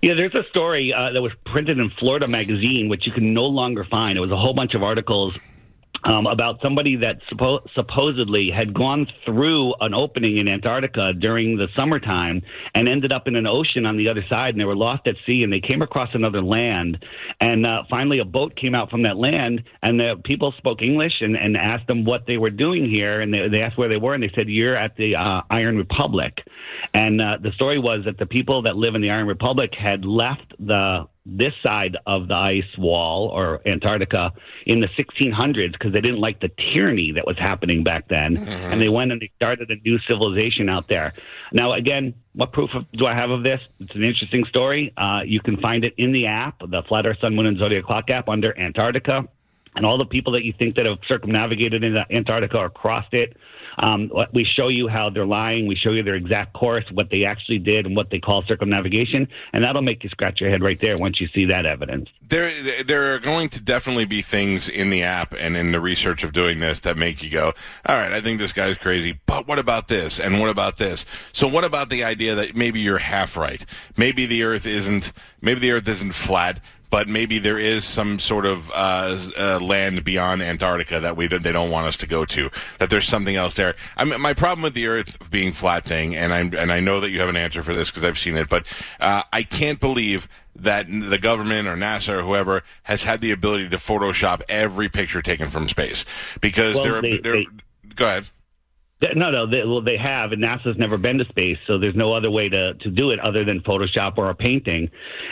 Yeah, 0.00 0.14
there's 0.14 0.34
a 0.34 0.42
story 0.50 0.92
uh, 0.92 1.12
that 1.12 1.22
was 1.22 1.32
printed 1.46 1.78
in 1.78 1.90
Florida 1.90 2.26
Magazine, 2.26 2.88
which 2.88 3.06
you 3.06 3.12
can 3.12 3.34
no 3.34 3.44
longer 3.44 3.84
find. 3.84 4.18
It 4.18 4.20
was 4.20 4.32
a 4.32 4.36
whole 4.36 4.54
bunch 4.54 4.74
of 4.74 4.82
articles 4.82 5.34
um, 6.04 6.26
about 6.26 6.60
somebody 6.62 6.96
that 6.96 7.18
suppo- 7.30 7.62
supposedly 7.74 8.50
had 8.50 8.74
gone 8.74 9.06
through 9.24 9.74
an 9.80 9.94
opening 9.94 10.38
in 10.38 10.48
Antarctica 10.48 11.12
during 11.12 11.56
the 11.56 11.68
summertime 11.76 12.42
and 12.74 12.88
ended 12.88 13.12
up 13.12 13.28
in 13.28 13.36
an 13.36 13.46
ocean 13.46 13.86
on 13.86 13.96
the 13.96 14.08
other 14.08 14.24
side, 14.28 14.54
and 14.54 14.60
they 14.60 14.64
were 14.64 14.76
lost 14.76 15.06
at 15.06 15.14
sea, 15.26 15.42
and 15.42 15.52
they 15.52 15.60
came 15.60 15.82
across 15.82 16.10
another 16.14 16.42
land, 16.42 17.04
and 17.40 17.66
uh, 17.66 17.82
finally 17.88 18.18
a 18.18 18.24
boat 18.24 18.56
came 18.56 18.74
out 18.74 18.90
from 18.90 19.02
that 19.02 19.16
land, 19.16 19.62
and 19.82 19.98
the 19.98 20.20
people 20.24 20.52
spoke 20.58 20.82
English 20.82 21.20
and, 21.20 21.36
and 21.36 21.56
asked 21.56 21.86
them 21.86 22.04
what 22.04 22.26
they 22.26 22.38
were 22.38 22.50
doing 22.50 22.88
here, 22.88 23.20
and 23.20 23.32
they, 23.32 23.48
they 23.48 23.60
asked 23.60 23.78
where 23.78 23.88
they 23.88 23.96
were, 23.96 24.14
and 24.14 24.22
they 24.22 24.32
said, 24.34 24.48
"You're 24.48 24.76
at 24.76 24.96
the 24.96 25.14
uh, 25.16 25.42
Iron 25.50 25.76
Republic," 25.76 26.42
and 26.94 27.20
uh, 27.20 27.38
the 27.40 27.52
story 27.52 27.78
was 27.78 28.04
that 28.04 28.18
the 28.18 28.26
people 28.26 28.62
that 28.62 28.76
live 28.76 28.94
in 28.94 29.02
the 29.02 29.10
Iron 29.10 29.26
Republic 29.26 29.72
had 29.74 30.04
left 30.04 30.54
the 30.58 31.06
this 31.24 31.52
side 31.62 31.96
of 32.06 32.26
the 32.28 32.34
ice 32.34 32.64
wall 32.76 33.28
or 33.28 33.60
Antarctica 33.66 34.32
in 34.66 34.80
the 34.80 34.88
1600s 34.88 35.72
because 35.72 35.92
they 35.92 36.00
didn't 36.00 36.18
like 36.18 36.40
the 36.40 36.50
tyranny 36.72 37.12
that 37.12 37.26
was 37.26 37.38
happening 37.38 37.84
back 37.84 38.08
then. 38.08 38.38
And 38.72 38.80
they 38.80 38.88
went 38.88 39.12
and 39.12 39.20
they 39.20 39.30
started 39.36 39.70
a 39.70 39.76
new 39.84 39.98
civilization 40.00 40.68
out 40.68 40.88
there. 40.88 41.12
Now, 41.52 41.72
again, 41.74 42.14
what 42.34 42.52
proof 42.52 42.70
of, 42.74 42.90
do 42.92 43.06
I 43.06 43.14
have 43.14 43.30
of 43.30 43.44
this? 43.44 43.60
It's 43.78 43.94
an 43.94 44.02
interesting 44.02 44.44
story. 44.46 44.92
Uh, 44.96 45.20
you 45.24 45.40
can 45.40 45.58
find 45.58 45.84
it 45.84 45.94
in 45.96 46.12
the 46.12 46.26
app, 46.26 46.58
the 46.58 46.82
Flat 46.88 47.06
Earth, 47.06 47.18
Sun, 47.20 47.36
Moon, 47.36 47.46
and 47.46 47.58
Zodiac 47.58 47.84
Clock 47.84 48.10
app 48.10 48.28
under 48.28 48.58
Antarctica. 48.58 49.28
And 49.74 49.86
all 49.86 49.98
the 49.98 50.04
people 50.04 50.32
that 50.34 50.44
you 50.44 50.52
think 50.58 50.76
that 50.76 50.86
have 50.86 50.98
circumnavigated 51.06 51.84
into 51.84 52.04
Antarctica 52.10 52.58
or 52.58 52.70
crossed 52.70 53.14
it, 53.14 53.36
um, 53.78 54.10
we 54.32 54.44
show 54.44 54.68
you 54.68 54.88
how 54.88 55.10
they're 55.10 55.26
lying. 55.26 55.66
We 55.66 55.76
show 55.76 55.90
you 55.90 56.02
their 56.02 56.14
exact 56.14 56.52
course, 56.52 56.84
what 56.92 57.10
they 57.10 57.24
actually 57.24 57.58
did, 57.58 57.86
and 57.86 57.96
what 57.96 58.10
they 58.10 58.18
call 58.18 58.42
circumnavigation, 58.42 59.28
and 59.52 59.64
that'll 59.64 59.82
make 59.82 60.04
you 60.04 60.10
scratch 60.10 60.40
your 60.40 60.50
head 60.50 60.62
right 60.62 60.80
there 60.80 60.96
once 60.96 61.20
you 61.20 61.28
see 61.34 61.46
that 61.46 61.66
evidence. 61.66 62.08
There, 62.26 62.84
there 62.84 63.14
are 63.14 63.18
going 63.18 63.48
to 63.50 63.60
definitely 63.60 64.04
be 64.04 64.22
things 64.22 64.68
in 64.68 64.90
the 64.90 65.02
app 65.02 65.34
and 65.38 65.56
in 65.56 65.72
the 65.72 65.80
research 65.80 66.24
of 66.24 66.32
doing 66.32 66.58
this 66.58 66.80
that 66.80 66.96
make 66.96 67.22
you 67.22 67.30
go, 67.30 67.52
all 67.86 67.96
right, 67.96 68.12
I 68.12 68.20
think 68.20 68.38
this 68.38 68.52
guy's 68.52 68.76
crazy, 68.76 69.20
but 69.26 69.46
what 69.46 69.58
about 69.58 69.88
this? 69.88 70.18
And 70.20 70.40
what 70.40 70.50
about 70.50 70.78
this? 70.78 71.04
So 71.32 71.46
what 71.46 71.64
about 71.64 71.90
the 71.90 72.04
idea 72.04 72.34
that 72.34 72.56
maybe 72.56 72.80
you're 72.80 72.98
half 72.98 73.36
right? 73.36 73.64
Maybe 73.96 74.26
the 74.26 74.42
earth 74.42 74.66
isn't, 74.66 75.12
maybe 75.40 75.60
the 75.60 75.72
earth 75.72 75.88
isn't 75.88 76.12
flat, 76.12 76.60
but 76.92 77.08
maybe 77.08 77.38
there 77.38 77.58
is 77.58 77.86
some 77.86 78.18
sort 78.18 78.44
of 78.44 78.70
uh, 78.70 79.18
uh, 79.38 79.58
land 79.60 80.04
beyond 80.04 80.42
Antarctica 80.42 81.00
that 81.00 81.16
we 81.16 81.26
they 81.26 81.50
don't 81.50 81.70
want 81.70 81.86
us 81.86 81.96
to 81.96 82.06
go 82.06 82.26
to. 82.26 82.50
That 82.78 82.90
there's 82.90 83.08
something 83.08 83.34
else 83.34 83.54
there. 83.54 83.74
I 83.96 84.04
mean, 84.04 84.20
my 84.20 84.34
problem 84.34 84.60
with 84.62 84.74
the 84.74 84.86
Earth 84.88 85.30
being 85.30 85.54
flat 85.54 85.86
thing, 85.86 86.14
and 86.14 86.34
I'm 86.34 86.52
and 86.54 86.70
I 86.70 86.80
know 86.80 87.00
that 87.00 87.08
you 87.08 87.18
have 87.20 87.30
an 87.30 87.36
answer 87.38 87.62
for 87.62 87.72
this 87.72 87.90
because 87.90 88.04
I've 88.04 88.18
seen 88.18 88.36
it, 88.36 88.50
but 88.50 88.66
uh, 89.00 89.22
I 89.32 89.42
can't 89.42 89.80
believe 89.80 90.28
that 90.54 90.86
the 90.86 91.18
government 91.18 91.66
or 91.66 91.76
NASA 91.76 92.10
or 92.10 92.22
whoever 92.22 92.62
has 92.82 93.04
had 93.04 93.22
the 93.22 93.30
ability 93.30 93.70
to 93.70 93.78
Photoshop 93.78 94.42
every 94.50 94.90
picture 94.90 95.22
taken 95.22 95.48
from 95.48 95.70
space 95.70 96.04
because 96.42 96.74
Well, 96.74 96.84
there 96.84 96.96
are. 96.96 97.00
they- 97.02 97.16
there, 97.18 97.32
they- 97.36 97.46
go 97.96 98.04
ahead. 98.06 98.26
No, 99.16 99.30
no, 99.30 99.46
they, 99.46 99.64
well, 99.64 99.80
they 99.82 99.96
have, 99.96 100.32
and 100.32 100.42
NASA's 100.42 100.78
never 100.78 100.96
been 100.96 101.18
to 101.18 101.24
space, 101.26 101.58
so 101.66 101.76
there's 101.78 101.94
no 101.96 102.12
other 102.14 102.30
way 102.30 102.48
to, 102.48 102.74
to 102.74 102.90
do 102.90 103.10
it 103.10 103.18
other 103.20 103.44
than 103.44 103.60
Photoshop 103.60 104.16
or 104.16 104.30
a 104.30 104.34
painting. 104.34 104.90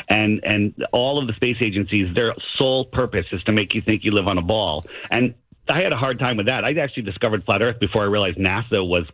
And 0.08 0.40
and 0.44 0.74
all 0.92 1.20
of 1.20 1.26
the 1.28 1.34
space 1.34 1.56
agencies, 1.60 2.12
their 2.14 2.34
sole 2.56 2.84
purpose 2.86 3.26
is 3.32 3.42
to 3.44 3.52
make 3.52 3.74
you 3.74 3.80
think 3.82 4.02
you 4.04 4.10
live 4.12 4.26
on 4.28 4.38
a 4.38 4.42
ball. 4.42 4.84
And 5.10 5.34
I 5.68 5.80
had 5.82 5.92
a 5.92 5.96
hard 5.96 6.18
time 6.18 6.36
with 6.36 6.46
that. 6.46 6.64
I 6.64 6.72
actually 6.72 7.04
discovered 7.04 7.44
flat 7.44 7.62
Earth 7.62 7.78
before 7.78 8.02
I 8.02 8.06
realized 8.06 8.38
NASA 8.38 8.84
was 8.86 9.04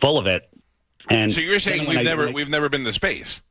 full 0.00 0.18
of 0.18 0.26
it. 0.26 0.48
And 1.10 1.30
so 1.32 1.40
you're 1.42 1.58
saying 1.58 1.86
we've 1.88 1.98
I- 1.98 2.02
never 2.02 2.28
I- 2.28 2.32
we've 2.32 2.48
never 2.48 2.68
been 2.70 2.84
to 2.84 2.92
space. 2.92 3.42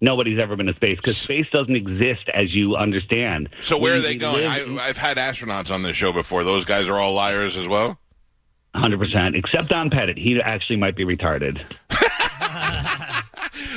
nobody's 0.00 0.38
ever 0.38 0.56
been 0.56 0.66
to 0.66 0.74
space 0.74 0.96
because 0.96 1.16
space 1.18 1.46
doesn't 1.52 1.76
exist 1.76 2.28
as 2.32 2.54
you 2.54 2.76
understand. 2.76 3.48
So 3.60 3.76
where 3.76 3.92
We- 3.92 3.98
are 3.98 4.02
they 4.02 4.16
going? 4.16 4.46
I, 4.46 4.88
I've 4.88 4.96
had 4.96 5.16
astronauts 5.18 5.70
on 5.70 5.82
this 5.82 5.96
show 5.96 6.12
before. 6.12 6.44
Those 6.44 6.64
guys 6.64 6.88
are 6.88 6.98
all 6.98 7.12
liars 7.12 7.56
as 7.56 7.68
well. 7.68 7.98
Hundred 8.78 8.98
percent, 9.00 9.34
except 9.34 9.68
Don 9.68 9.90
Pettit. 9.90 10.16
He 10.16 10.40
actually 10.40 10.76
might 10.76 10.96
be 10.96 11.04
retarded. 11.04 11.58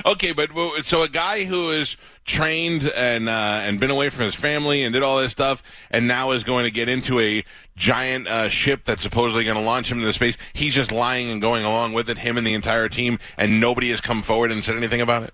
Okay, 0.06 0.32
but 0.32 0.54
but- 0.54 0.84
so 0.86 1.04
a 1.04 1.10
guy 1.10 1.44
who 1.44 1.72
is 1.72 1.96
trained 2.26 2.84
and 2.88 3.30
uh, 3.30 3.62
and 3.64 3.80
been 3.80 3.92
away 3.92 4.10
from 4.10 4.26
his 4.26 4.36
family 4.36 4.84
and 4.84 4.94
did 4.94 5.04
all 5.04 5.20
this 5.20 5.32
stuff, 5.32 5.62
and 5.90 6.08
now 6.08 6.32
is 6.32 6.44
going 6.44 6.64
to 6.66 6.72
get 6.72 6.90
into 6.90 7.20
a 7.20 7.44
giant 7.76 8.28
uh, 8.28 8.50
ship 8.50 8.84
that's 8.84 9.04
supposedly 9.04 9.44
going 9.44 9.58
to 9.58 9.64
launch 9.64 9.92
him 9.92 10.00
into 10.00 10.12
space. 10.14 10.38
He's 10.54 10.74
just 10.74 10.92
lying 10.92 11.30
and 11.30 11.42
going 11.42 11.66
along 11.66 11.94
with 11.94 12.10
it. 12.10 12.20
Him 12.20 12.38
and 12.38 12.46
the 12.46 12.54
entire 12.54 12.90
team, 12.90 13.20
and 13.38 13.60
nobody 13.60 13.90
has 13.90 14.02
come 14.02 14.22
forward 14.22 14.52
and 14.52 14.64
said 14.64 14.76
anything 14.76 15.02
about 15.02 15.24
it. 15.24 15.34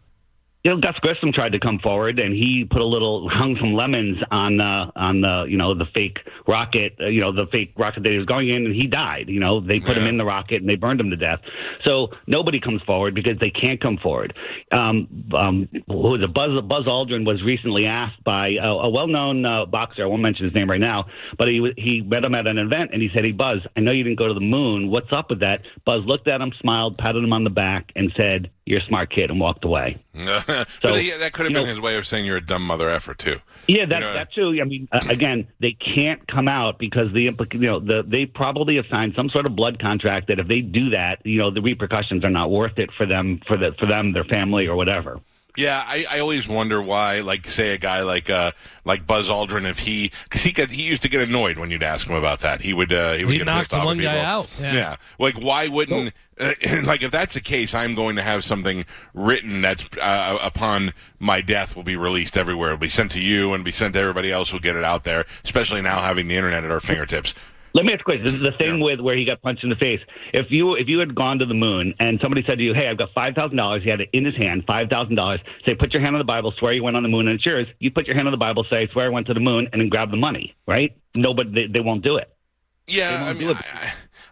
You 0.68 0.74
know, 0.74 0.82
Gus 0.82 0.98
Grissom 1.00 1.32
tried 1.32 1.54
to 1.54 1.62
come 1.62 1.80
forward, 1.80 2.20
and 2.20 2.34
he 2.34 2.68
put 2.70 2.82
a 2.82 2.86
little 2.86 3.30
hung 3.30 3.56
some 3.58 3.74
lemons 3.74 4.18
on 4.32 4.60
uh, 4.60 4.92
on 4.98 5.22
the 5.22 5.46
you 5.48 5.56
know 5.56 5.74
the 5.74 5.86
fake 5.94 6.18
rocket, 6.46 6.98
uh, 7.00 7.06
you 7.06 7.22
know 7.22 7.32
the 7.32 7.48
fake 7.54 7.72
rocket 7.78 8.04
that 8.04 8.12
he 8.12 8.18
was 8.18 8.26
going 8.26 8.50
in, 8.50 8.66
and 8.66 8.76
he 8.76 8.86
died. 8.86 9.30
You 9.30 9.40
know, 9.40 9.62
they 9.62 9.80
put 9.80 9.96
him 9.96 10.06
in 10.06 10.18
the 10.18 10.26
rocket 10.26 10.58
and 10.58 10.68
they 10.68 10.76
burned 10.76 11.00
him 11.00 11.10
to 11.10 11.16
death. 11.16 11.40
So 11.86 12.10
nobody 12.28 12.60
comes 12.60 12.82
forward 12.82 13.16
because 13.16 13.40
they 13.40 13.50
can't 13.50 13.80
come 13.80 13.98
forward. 13.98 14.34
Um, 14.74 15.30
um, 15.34 15.70
who 15.88 15.96
was 15.96 16.22
it? 16.22 16.34
Buzz 16.34 16.62
Buzz 16.66 16.86
Aldrin 16.86 17.26
was 17.26 17.42
recently 17.44 17.86
asked 17.86 18.22
by 18.26 18.58
a, 18.62 18.68
a 18.68 18.90
well-known 18.90 19.46
uh, 19.46 19.68
boxer. 19.68 20.04
I 20.04 20.08
won't 20.08 20.22
mention 20.22 20.44
his 20.44 20.54
name 20.54 20.70
right 20.70 20.82
now, 20.82 21.06
but 21.38 21.48
he 21.48 21.66
he 21.78 22.02
met 22.02 22.26
him 22.26 22.36
at 22.36 22.46
an 22.46 22.58
event 22.58 22.90
and 22.92 23.02
he 23.02 23.08
said, 23.14 23.24
"Hey 23.24 23.32
Buzz, 23.32 23.60
I 23.78 23.80
know 23.80 23.92
you 23.92 24.04
didn't 24.04 24.20
go 24.20 24.28
to 24.28 24.34
the 24.34 24.42
moon. 24.42 24.92
What's 24.92 25.14
up 25.14 25.30
with 25.30 25.40
that?" 25.40 25.62
Buzz 25.86 26.04
looked 26.06 26.28
at 26.28 26.42
him, 26.42 26.52
smiled, 26.60 26.98
patted 26.98 27.24
him 27.24 27.32
on 27.32 27.46
the 27.46 27.50
back, 27.50 27.94
and 27.96 28.12
said, 28.18 28.52
"You're 28.68 28.80
a 28.80 28.86
smart 28.86 29.10
kid," 29.10 29.30
and 29.32 29.40
walked 29.40 29.66
away. 29.66 29.98
but 30.14 30.68
he, 31.02 31.12
that 31.12 31.34
could 31.34 31.46
have 31.46 31.54
been 31.54 31.64
know- 31.64 31.66
his 31.66 31.80
way 31.80 31.96
of 31.98 32.06
saying 32.06 32.26
you're 32.26 32.38
a 32.38 32.46
dumb 32.46 32.64
mother 32.64 32.90
effer 32.90 33.14
too. 33.14 33.38
Yeah, 33.68 33.86
that, 33.86 34.00
You 34.00 34.06
know- 34.06 34.14
that 34.14 34.34
too. 34.34 34.58
I 34.62 34.66
mean, 34.66 34.88
uh, 34.92 35.00
again, 35.10 35.48
they 35.60 35.72
can't 35.74 36.26
come 36.28 36.48
out 36.48 36.80
because 36.80 37.12
the 37.14 37.22
you 37.24 37.60
know 37.60 37.80
the 37.80 38.04
they 38.08 38.26
probably 38.26 38.76
have 38.76 38.86
signed 38.90 39.14
some 39.16 39.30
sort 39.30 39.46
of 39.46 39.56
blood 39.56 39.80
contract 39.80 40.28
that 40.28 40.40
if 40.40 40.48
they 40.48 40.62
do 40.62 40.92
that, 40.92 41.26
you 41.26 41.38
know, 41.40 41.52
the 41.52 41.62
repercussions 41.62 42.24
are 42.24 42.30
not 42.30 42.52
worth 42.52 42.78
it 42.78 42.90
for 42.98 43.06
them 43.06 43.42
for 43.48 43.58
the 43.58 43.74
for 43.80 43.86
them 43.88 44.14
their 44.14 44.24
family 44.26 44.68
or 44.68 44.76
whatever. 44.76 45.20
Yeah, 45.58 45.84
I, 45.88 46.06
I 46.08 46.20
always 46.20 46.48
wonder 46.48 46.80
why, 46.80 47.22
like, 47.22 47.48
say 47.48 47.74
a 47.74 47.80
guy 47.80 48.02
like 48.04 48.30
uh, 48.30 48.52
like 48.86 49.08
Buzz 49.08 49.28
Aldrin, 49.28 49.68
if 49.68 49.80
he 49.80 50.12
because 50.26 50.44
he 50.44 50.52
got, 50.52 50.70
he 50.70 50.84
used 50.84 51.02
to 51.02 51.10
get 51.10 51.20
annoyed 51.28 51.58
when 51.58 51.72
you'd 51.72 51.82
ask 51.82 52.08
him 52.08 52.16
about 52.16 52.42
that. 52.42 52.62
He 52.62 52.74
would 52.74 52.94
uh, 52.94 53.14
he 53.16 53.26
would 53.26 53.32
He 53.32 53.38
get 53.40 53.46
knocked 53.46 53.62
pissed 53.62 53.72
the 53.72 53.78
off 53.78 53.82
at 53.82 53.86
one 53.88 53.98
guy 53.98 54.12
people. 54.14 54.26
out. 54.28 54.50
Yeah. 54.62 54.74
Yeah. 54.74 54.96
like 55.18 55.40
why 55.42 55.68
wouldn't 55.68 56.14
uh, 56.40 56.54
like 56.84 57.02
if 57.04 57.12
that's 57.12 57.34
the 57.34 57.42
case, 57.42 57.74
I'm 57.74 57.96
going 57.96 58.16
to 58.16 58.22
have 58.22 58.44
something 58.44 58.86
written 59.14 59.62
that's 59.62 59.86
uh, 59.98 60.38
upon 60.42 60.94
my 61.20 61.42
death 61.42 61.76
will 61.76 61.84
be 61.84 61.96
released 61.96 62.38
everywhere. 62.38 62.70
It'll 62.70 62.80
be 62.80 62.88
sent 62.88 63.12
to 63.12 63.22
you 63.22 63.54
and 63.54 63.64
be 63.64 63.72
sent 63.72 63.94
to 63.96 64.00
everybody 64.00 64.32
else 64.32 64.50
who'll 64.50 64.60
get 64.60 64.76
it 64.76 64.84
out 64.84 65.04
there. 65.04 65.26
Especially 65.44 65.82
now 65.82 66.02
having 66.02 66.28
the 66.28 66.36
internet 66.36 66.64
at 66.64 66.72
our 66.72 66.80
fingertips. 66.80 67.34
Let 67.74 67.86
me 67.86 67.94
ask 67.94 68.02
a 68.02 68.04
question. 68.06 68.26
This 68.26 68.34
is 68.34 68.42
the 68.42 68.54
thing 68.54 68.80
with 68.80 69.00
where 69.00 69.16
he 69.16 69.24
got 69.24 69.42
punched 69.42 69.64
in 69.64 69.70
the 69.70 69.76
face. 69.76 70.00
If 70.34 70.48
you 70.50 70.74
if 70.74 70.88
you 70.88 70.98
had 71.00 71.14
gone 71.14 71.38
to 71.40 71.46
the 71.46 71.54
moon 71.54 71.94
and 72.00 72.20
somebody 72.20 72.44
said 72.44 72.58
to 72.58 72.64
you, 72.64 72.74
"Hey, 72.74 72.88
I've 72.88 72.98
got 72.98 73.14
five 73.14 73.36
thousand 73.36 73.58
dollars," 73.58 73.84
he 73.84 73.90
had 73.90 74.02
it 74.02 74.10
in 74.14 74.26
his 74.26 74.36
hand, 74.36 74.64
five 74.66 74.90
thousand 74.90 75.16
dollars. 75.16 75.42
Say, 75.64 75.76
put 75.76 75.94
your 75.94 76.02
hand 76.02 76.16
on 76.16 76.20
the 76.20 76.26
Bible, 76.26 76.52
swear 76.58 76.74
you 76.74 76.84
went 76.84 76.98
on 76.98 77.04
the 77.04 77.10
moon, 77.10 77.28
and 77.28 77.36
it's 77.36 77.46
yours. 77.46 77.68
You 77.78 77.92
put 77.92 78.08
your 78.08 78.16
hand 78.16 78.28
on 78.28 78.32
the 78.32 78.38
Bible, 78.38 78.66
say, 78.68 78.88
swear 78.94 79.06
I 79.06 79.10
went 79.10 79.28
to 79.28 79.36
the 79.36 79.40
moon, 79.40 79.68
and 79.72 79.80
then 79.80 79.90
grab 79.90 80.10
the 80.10 80.18
money. 80.18 80.56
Right? 80.66 80.98
Nobody, 81.16 81.52
they, 81.52 81.68
they 81.74 81.80
won't 81.80 82.04
do 82.04 82.18
it. 82.18 82.34
Yeah, 82.88 83.26
I 83.28 83.34
mean. 83.34 83.56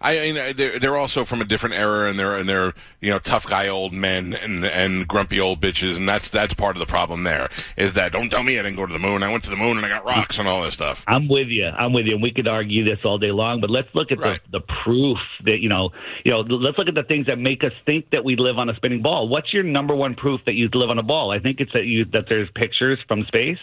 I, 0.01 0.31
mean, 0.31 0.55
they're, 0.55 0.79
they're 0.79 0.97
also 0.97 1.25
from 1.25 1.41
a 1.41 1.45
different 1.45 1.75
era, 1.75 2.09
and 2.09 2.19
they're 2.19 2.37
and 2.37 2.47
they're 2.47 2.73
you 3.01 3.09
know 3.11 3.19
tough 3.19 3.47
guy 3.47 3.67
old 3.67 3.93
men 3.93 4.33
and 4.33 4.63
and 4.65 5.07
grumpy 5.07 5.39
old 5.39 5.61
bitches, 5.61 5.97
and 5.97 6.07
that's 6.07 6.29
that's 6.29 6.53
part 6.53 6.75
of 6.75 6.79
the 6.79 6.85
problem. 6.85 7.23
There 7.23 7.49
is 7.77 7.93
that 7.93 8.11
don't 8.11 8.29
tell 8.29 8.43
me 8.43 8.59
I 8.59 8.63
didn't 8.63 8.77
go 8.77 8.85
to 8.85 8.93
the 8.93 8.99
moon. 8.99 9.23
I 9.23 9.31
went 9.31 9.43
to 9.45 9.49
the 9.49 9.55
moon 9.55 9.77
and 9.77 9.85
I 9.85 9.89
got 9.89 10.05
rocks 10.05 10.39
and 10.39 10.47
all 10.47 10.63
this 10.63 10.73
stuff. 10.73 11.03
I'm 11.07 11.27
with 11.27 11.47
you. 11.47 11.65
I'm 11.65 11.93
with 11.93 12.05
you. 12.05 12.13
And 12.13 12.23
we 12.23 12.31
could 12.31 12.47
argue 12.47 12.83
this 12.83 12.99
all 13.03 13.17
day 13.17 13.31
long, 13.31 13.61
but 13.61 13.69
let's 13.69 13.89
look 13.93 14.11
at 14.11 14.19
Right. 14.19 14.39
the, 14.51 14.59
the 14.59 14.65
proof 14.83 15.17
that, 15.43 15.59
you 15.59 15.69
know, 15.69 15.91
you 16.23 16.31
know, 16.31 16.39
let's 16.41 16.77
look 16.77 16.87
at 16.87 16.95
the 16.95 17.03
things 17.03 17.27
that 17.27 17.37
make 17.37 17.63
us 17.63 17.73
think 17.85 18.09
that 18.11 18.23
we 18.23 18.35
live 18.35 18.57
on 18.57 18.69
a 18.69 18.75
spinning 18.75 19.01
ball. 19.01 19.27
What's 19.27 19.53
your 19.53 19.63
number 19.63 19.95
one 19.95 20.15
proof 20.15 20.41
that 20.45 20.53
you 20.53 20.69
live 20.73 20.89
on 20.89 20.97
a 20.99 21.03
ball? 21.03 21.31
I 21.31 21.39
think 21.39 21.59
it's 21.59 21.73
that 21.73 21.85
you, 21.85 22.05
that 22.05 22.25
there's 22.29 22.49
pictures 22.55 22.99
from 23.07 23.25
space 23.25 23.59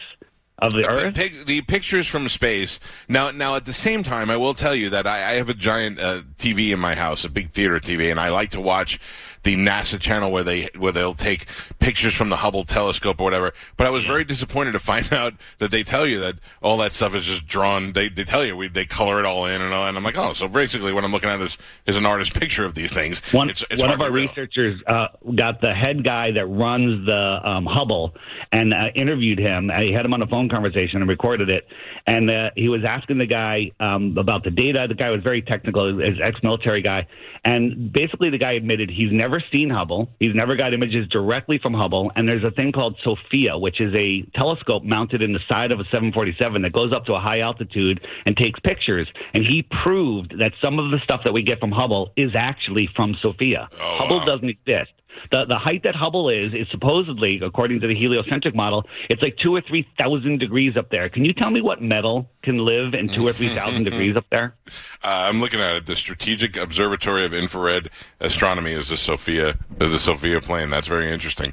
of 0.63 0.73
the 0.73 0.83
The, 0.83 0.89
earth. 0.89 1.15
pic- 1.15 1.47
the 1.47 1.61
pictures 1.63 2.07
from 2.07 2.29
space. 2.29 2.81
Now, 3.09 3.31
now 3.31 3.57
at 3.57 3.65
the 3.65 3.73
same 3.73 4.03
time, 4.03 4.31
I 4.31 4.37
will 4.37 4.55
tell 4.55 4.75
you 4.75 4.89
that 4.91 5.07
I, 5.07 5.33
I 5.33 5.35
have 5.35 5.49
a 5.49 5.55
giant 5.55 5.99
uh, 6.01 6.23
TV 6.37 6.71
in 6.73 6.79
my 6.79 6.95
house, 6.95 7.25
a 7.25 7.29
big 7.29 7.51
theater 7.51 7.79
TV, 7.79 8.11
and 8.11 8.19
I 8.21 8.29
like 8.31 8.51
to 8.53 8.61
watch 8.61 8.99
the 9.43 9.57
NASA 9.57 9.99
channel 9.99 10.31
where 10.31 10.45
they 10.45 10.69
where 10.79 10.93
they'll 10.93 11.15
take 11.15 11.47
pictures 11.79 12.15
from 12.15 12.29
the 12.29 12.37
Hubble 12.37 12.65
telescope 12.65 13.21
or 13.21 13.25
whatever. 13.25 13.53
But 13.77 13.87
I 13.87 13.91
was 13.91 14.05
very 14.05 14.25
disappointed 14.25 14.73
to 14.73 14.79
find 14.79 15.13
out 15.13 15.35
that 15.59 15.71
they 15.71 15.83
tell 15.83 16.07
you 16.07 16.21
that 16.21 16.37
all 16.63 16.77
that 16.79 16.93
stuff 16.93 17.15
is 17.15 17.25
just 17.25 17.47
drawn. 17.47 17.93
They 17.93 18.09
they 18.09 18.25
tell 18.25 18.45
you 18.45 18.57
we, 18.57 18.69
they 18.69 18.85
color 18.85 19.19
it 19.19 19.27
all 19.27 19.47
in 19.47 19.61
and 19.61 19.73
all, 19.75 19.87
and 19.87 19.97
I'm 19.97 20.05
like, 20.05 20.19
oh, 20.19 20.33
so 20.33 20.49
basically 20.49 20.93
what 20.93 21.05
I'm 21.05 21.13
looking 21.13 21.31
at 21.31 21.41
is 21.41 21.59
is 21.87 21.97
an 21.97 22.07
artist 22.07 22.35
picture 22.39 22.65
of 22.65 22.75
these 22.75 22.93
things. 22.93 23.21
One, 23.33 23.51
it's, 23.51 23.65
it's 23.71 23.81
one 23.81 23.91
of 23.91 24.01
our 24.01 24.11
researchers 24.11 24.81
uh, 24.87 25.09
got 25.35 25.61
the 25.61 25.75
head 25.75 26.05
guy 26.05 26.33
that 26.33 26.47
runs 26.47 27.07
the 27.07 27.41
um, 27.45 27.67
Hubble 27.67 28.15
and 28.51 28.73
uh, 28.73 28.89
interviewed 28.95 29.39
him. 29.39 29.71
He 29.79 29.93
had 29.93 30.05
him 30.05 30.15
on 30.15 30.23
a 30.23 30.27
phone 30.27 30.49
conversation 30.49 31.01
and 31.01 31.09
recorded 31.09 31.49
it. 31.49 31.67
And 32.07 32.31
uh, 32.31 32.51
he 32.57 32.69
was 32.69 32.83
asking 32.85 33.19
the 33.19 33.27
guy 33.27 33.71
um, 33.81 34.17
about 34.19 34.45
the 34.45 34.51
data. 34.51 34.87
The 34.89 34.95
guy 34.95 35.11
was 35.11 35.23
very 35.23 35.43
technical, 35.43 36.01
is 36.01 36.19
ex-military 36.23 36.83
guy. 36.83 37.07
And 37.45 37.93
basically, 37.93 38.31
the 38.31 38.39
guy 38.39 38.53
admitted 38.53 38.91
he's 38.91 39.11
never 39.33 39.45
seen 39.51 39.71
Hubble. 39.71 40.11
He's 40.21 40.35
never 40.35 40.57
got 40.57 40.75
images 40.75 41.09
directly 41.09 41.59
from 41.59 41.73
Hubble. 41.73 42.13
And 42.15 42.29
there's 42.29 42.45
a 42.45 42.51
thing 42.51 42.73
called 42.73 42.99
SOFIA, 43.03 43.59
which 43.59 43.81
is 43.81 43.95
a 43.95 44.23
telescope 44.35 44.85
mounted 44.85 45.23
in 45.23 45.33
the 45.33 45.41
side 45.49 45.73
of 45.73 45.81
a 45.81 45.85
747 45.85 46.63
that 46.63 46.73
goes 46.73 46.93
up 46.93 47.07
to 47.07 47.15
a 47.15 47.21
high 47.21 47.41
altitude 47.41 48.07
and 48.27 48.37
takes 48.37 48.61
pictures. 48.61 49.09
And 49.33 49.45
he 49.45 49.63
proved 49.83 50.39
that 50.39 50.53
some 50.61 50.79
of 50.79 50.91
the 50.91 50.99
stuff 51.03 51.23
that 51.25 51.33
we 51.33 51.43
get 51.43 51.61
from 51.61 51.73
Hubble 51.73 52.13
is 52.17 52.33
actually 52.35 52.89
from 52.95 53.15
SOFIA. 53.23 53.69
Oh, 53.73 53.77
Hubble 53.79 54.19
wow. 54.19 54.25
doesn't 54.27 54.49
exist. 54.49 54.93
The 55.31 55.45
the 55.47 55.59
height 55.59 55.83
that 55.85 55.95
Hubble 55.95 56.29
is 56.29 56.55
is 56.55 56.67
supposedly, 56.71 57.41
according 57.43 57.81
to 57.81 57.87
the 57.87 57.95
heliocentric 57.95 58.55
model, 58.55 58.85
it's 59.09 59.23
like 59.23 59.37
two 59.37 59.55
or 59.55 59.61
three 59.61 59.87
thousand 59.99 60.39
degrees 60.39 60.77
up 60.77 60.91
there. 60.91 61.09
Can 61.09 61.25
you 61.25 61.33
tell 61.33 61.51
me 61.51 61.61
what 61.61 61.83
metal 61.83 62.31
can 62.43 62.59
live 62.59 62.95
in 62.95 63.09
two 63.09 63.27
or 63.27 63.33
three 63.33 63.49
thousand 63.49 63.85
degrees 63.85 64.17
up 64.17 64.27
there? 64.31 64.55
Uh, 65.05 65.27
I'm 65.29 65.41
looking 65.41 65.61
at 65.61 65.75
it. 65.75 65.87
The 65.87 65.97
Strategic 65.97 66.57
Observatory 66.57 67.25
of 67.25 67.35
Infrared 67.35 67.91
Astronomy 68.21 68.71
is 68.73 68.89
the 68.89 68.97
SOFIA, 68.97 69.59
the 69.77 69.99
SOFIA 69.99 70.41
plane. 70.41 70.71
That's 70.71 70.87
very 70.87 71.11
interesting. 71.13 71.53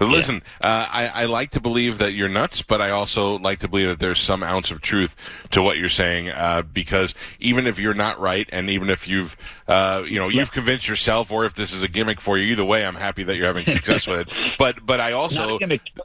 Listen, 0.00 0.42
uh, 0.60 0.86
I, 0.90 1.08
I 1.08 1.24
like 1.24 1.50
to 1.50 1.60
believe 1.60 1.98
that 1.98 2.12
you're 2.12 2.28
nuts, 2.28 2.62
but 2.62 2.80
I 2.80 2.90
also 2.90 3.38
like 3.38 3.58
to 3.60 3.68
believe 3.68 3.88
that 3.88 3.98
there's 3.98 4.20
some 4.20 4.44
ounce 4.44 4.70
of 4.70 4.80
truth 4.80 5.16
to 5.50 5.60
what 5.60 5.78
you're 5.78 5.88
saying. 5.88 6.30
Uh, 6.30 6.62
because 6.62 7.14
even 7.40 7.66
if 7.66 7.80
you're 7.80 7.94
not 7.94 8.20
right, 8.20 8.48
and 8.52 8.70
even 8.70 8.90
if 8.90 9.08
you've, 9.08 9.36
uh, 9.66 10.02
you 10.06 10.18
know, 10.18 10.28
you've 10.28 10.52
convinced 10.52 10.88
yourself, 10.88 11.30
or 11.30 11.44
if 11.44 11.54
this 11.54 11.72
is 11.72 11.82
a 11.82 11.88
gimmick 11.88 12.20
for 12.20 12.36
you, 12.36 12.52
either 12.52 12.64
way, 12.64 12.84
I'm 12.84 12.94
happy 12.94 13.22
that 13.24 13.36
you're 13.36 13.46
having 13.46 13.64
success 13.64 14.06
with 14.06 14.20
it. 14.20 14.28
But, 14.58 14.84
but 14.84 15.00
I 15.00 15.12
also 15.12 15.58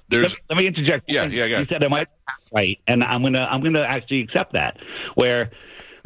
there's 0.08 0.34
let, 0.34 0.42
let 0.50 0.58
me 0.58 0.68
interject. 0.68 1.06
Yeah, 1.08 1.26
yeah, 1.26 1.46
yeah. 1.46 1.60
You 1.60 1.66
said 1.66 1.84
I 1.84 1.88
might 1.88 2.08
right, 2.52 2.80
and 2.88 3.04
I'm 3.04 3.22
gonna 3.22 3.48
I'm 3.50 3.62
gonna 3.62 3.82
actually 3.82 4.22
accept 4.22 4.54
that. 4.54 4.78
Where 5.16 5.52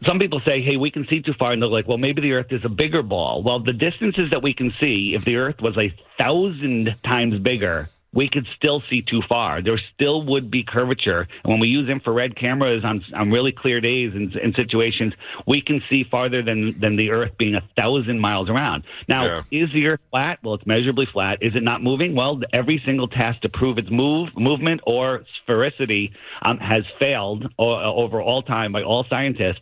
some 0.05 0.19
people 0.19 0.41
say, 0.45 0.61
"Hey, 0.61 0.77
we 0.77 0.91
can 0.91 1.05
see 1.09 1.21
too 1.21 1.33
far," 1.39 1.51
and 1.51 1.61
they're 1.61 1.69
like, 1.69 1.87
"Well, 1.87 1.97
maybe 1.97 2.21
the 2.21 2.33
Earth 2.33 2.51
is 2.51 2.61
a 2.65 2.69
bigger 2.69 3.01
ball." 3.01 3.43
Well, 3.43 3.59
the 3.59 3.73
distances 3.73 4.29
that 4.31 4.41
we 4.41 4.53
can 4.53 4.73
see, 4.79 5.13
if 5.17 5.23
the 5.25 5.35
Earth 5.37 5.61
was 5.61 5.77
a 5.77 5.93
thousand 6.17 6.95
times 7.05 7.39
bigger. 7.39 7.89
We 8.13 8.29
could 8.29 8.45
still 8.55 8.81
see 8.89 9.01
too 9.01 9.21
far. 9.27 9.61
There 9.61 9.79
still 9.95 10.23
would 10.27 10.51
be 10.51 10.63
curvature. 10.63 11.27
And 11.43 11.51
when 11.51 11.59
we 11.59 11.67
use 11.67 11.89
infrared 11.89 12.35
cameras 12.35 12.83
on, 12.85 13.03
on 13.15 13.31
really 13.31 13.51
clear 13.51 13.81
days 13.81 14.11
and 14.13 14.33
in 14.35 14.53
situations, 14.53 15.13
we 15.47 15.61
can 15.61 15.81
see 15.89 16.03
farther 16.09 16.41
than, 16.43 16.79
than 16.79 16.95
the 16.95 17.09
Earth 17.09 17.31
being 17.37 17.55
a 17.55 17.61
thousand 17.75 18.19
miles 18.19 18.49
around. 18.49 18.83
Now, 19.09 19.25
Yeah. 19.25 19.41
is 19.63 19.69
the 19.73 19.87
Earth 19.87 19.99
flat? 20.11 20.39
Well, 20.43 20.53
it's 20.53 20.65
measurably 20.67 21.07
flat. 21.11 21.39
Is 21.41 21.55
it 21.55 21.63
not 21.63 21.81
moving? 21.81 22.13
Well, 22.15 22.39
every 22.53 22.81
single 22.85 23.07
test 23.07 23.41
to 23.41 23.49
prove 23.49 23.77
its 23.77 23.89
move, 23.89 24.29
movement 24.37 24.81
or 24.85 25.23
sphericity 25.47 26.11
um, 26.43 26.59
has 26.59 26.83
failed 26.99 27.51
o- 27.57 27.95
over 28.03 28.21
all 28.21 28.41
time 28.43 28.71
by 28.71 28.83
all 28.83 29.05
scientists. 29.09 29.61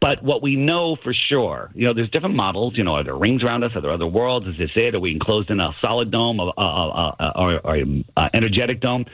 But 0.00 0.22
what 0.22 0.42
we 0.42 0.56
know 0.56 0.96
for 0.96 1.12
sure, 1.12 1.70
you 1.74 1.86
know, 1.86 1.92
there's 1.92 2.08
different 2.08 2.34
models. 2.34 2.76
You 2.76 2.84
know, 2.84 2.94
are 2.94 3.04
there 3.04 3.16
rings 3.16 3.42
around 3.42 3.64
us? 3.64 3.72
Are 3.74 3.82
there 3.82 3.92
other 3.92 4.06
worlds? 4.06 4.46
Is 4.46 4.56
this 4.56 4.70
it? 4.74 4.94
Are 4.94 5.00
we 5.00 5.10
enclosed 5.12 5.50
in 5.50 5.60
a 5.60 5.72
solid 5.82 6.10
dome 6.10 6.40
a- 6.40 6.52
a- 6.56 7.32
or, 7.36 7.60
or 7.62 7.74
an 7.74 8.04
energetic 8.32 8.80
dome? 8.80 9.04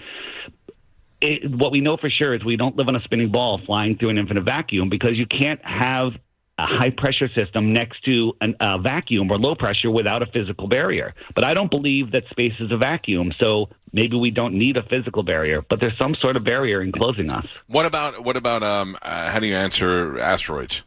It, 1.20 1.51
what 1.51 1.72
we 1.72 1.81
know 1.81 1.96
for 1.96 2.09
sure 2.09 2.35
is 2.35 2.44
we 2.44 2.57
don't 2.57 2.77
live 2.77 2.88
on 2.88 2.94
a 2.94 3.01
spinning 3.01 3.33
ball 3.33 3.61
flying 3.66 3.96
through 3.96 4.11
an 4.11 4.18
infinite 4.18 4.44
vacuum 4.44 4.88
because 4.88 5.16
you 5.16 5.27
can't 5.27 5.64
have 5.64 6.12
a 6.59 6.66
high 6.66 6.90
pressure 6.90 7.29
system 7.35 7.73
next 7.73 8.03
to 8.05 8.33
a 8.40 8.64
uh, 8.64 8.79
vacuum 8.79 9.31
or 9.31 9.38
low 9.38 9.55
pressure 9.55 9.90
without 9.90 10.23
a 10.23 10.27
physical 10.27 10.69
barrier. 10.69 11.14
But 11.35 11.45
I 11.45 11.53
don't 11.53 11.71
believe 11.71 12.12
that 12.12 12.25
space 12.31 12.55
is 12.61 12.73
a 12.73 12.79
vacuum, 12.79 13.33
so 13.38 13.69
maybe 13.92 14.16
we 14.16 14.31
don't 14.31 14.55
need 14.55 14.77
a 14.77 14.83
physical 14.83 15.23
barrier. 15.23 15.62
But 15.69 15.81
there's 15.81 15.97
some 15.99 16.14
sort 16.14 16.37
of 16.37 16.45
barrier 16.45 16.81
enclosing 16.81 17.31
us. 17.31 17.47
What 17.66 17.85
about 17.85 18.25
what 18.25 18.37
about 18.37 18.62
um, 18.62 18.97
uh, 19.03 19.31
how 19.31 19.38
do 19.38 19.47
you 19.47 19.55
answer 19.55 20.19
asteroids? 20.19 20.83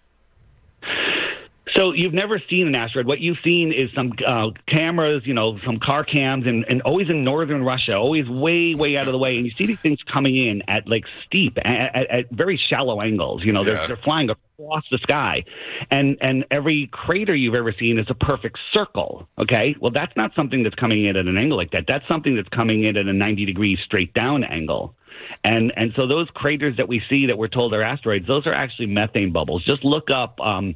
So 1.75 1.93
you've 1.93 2.13
never 2.13 2.41
seen 2.49 2.67
an 2.67 2.75
asteroid. 2.75 3.05
What 3.05 3.19
you've 3.19 3.38
seen 3.43 3.71
is 3.71 3.89
some 3.93 4.13
uh, 4.27 4.49
cameras, 4.67 5.21
you 5.25 5.34
know, 5.34 5.60
some 5.65 5.79
car 5.79 6.03
cams, 6.03 6.47
and, 6.47 6.65
and 6.67 6.82
always 6.82 7.10
in 7.10 7.23
northern 7.23 7.63
Russia, 7.63 7.93
always 7.93 8.27
way, 8.27 8.73
way 8.75 8.97
out 8.97 9.08
of 9.08 9.13
the 9.13 9.19
way. 9.19 9.38
And 9.38 9.45
you 9.45 9.51
see 9.58 9.67
these 9.67 9.79
things 9.79 9.99
coming 10.12 10.36
in 10.36 10.63
at 10.67 10.88
like 10.88 11.05
steep, 11.25 11.58
at, 11.60 11.95
at, 11.95 12.10
at 12.10 12.29
very 12.32 12.58
shallow 12.58 13.01
angles. 13.01 13.43
You 13.45 13.53
know, 13.53 13.63
they're, 13.63 13.88
they're 13.88 13.97
flying 13.97 14.29
across 14.60 14.84
the 14.91 14.98
sky, 15.00 15.43
and 15.91 16.17
and 16.22 16.45
every 16.52 16.89
crater 16.91 17.36
you've 17.36 17.56
ever 17.56 17.74
seen 17.78 17.98
is 18.00 18.08
a 18.10 18.13
perfect 18.13 18.60
circle. 18.74 19.28
Okay, 19.38 19.76
well 19.80 19.91
that's 19.91 20.15
not 20.15 20.32
something 20.36 20.63
that's 20.63 20.76
coming 20.76 21.06
in 21.06 21.15
at 21.15 21.26
an 21.26 21.38
angle 21.38 21.58
like 21.58 21.72
that. 21.72 21.86
That's 21.88 22.08
something 22.08 22.36
that's 22.36 22.50
coming 22.50 22.84
in 22.84 22.98
at 22.98 23.06
a 23.06 23.13
ninety 23.13 23.45
degrees 23.45 23.80
straight 23.86 24.13
down 24.13 24.43
angle. 24.43 24.95
And 25.43 25.72
and 25.76 25.91
so 25.95 26.08
those 26.08 26.28
craters 26.34 26.78
that 26.78 26.88
we 26.88 27.02
see 27.10 27.26
that 27.28 27.38
we're 27.38 27.48
told 27.48 27.74
are 27.74 27.82
asteroids, 27.84 28.28
those 28.28 28.45
are 28.48 28.54
actually 28.54 28.88
methane 28.88 29.32
bubbles. 29.32 29.63
Just 29.65 29.84
look 29.84 30.10
up 30.10 30.39
um, 30.39 30.76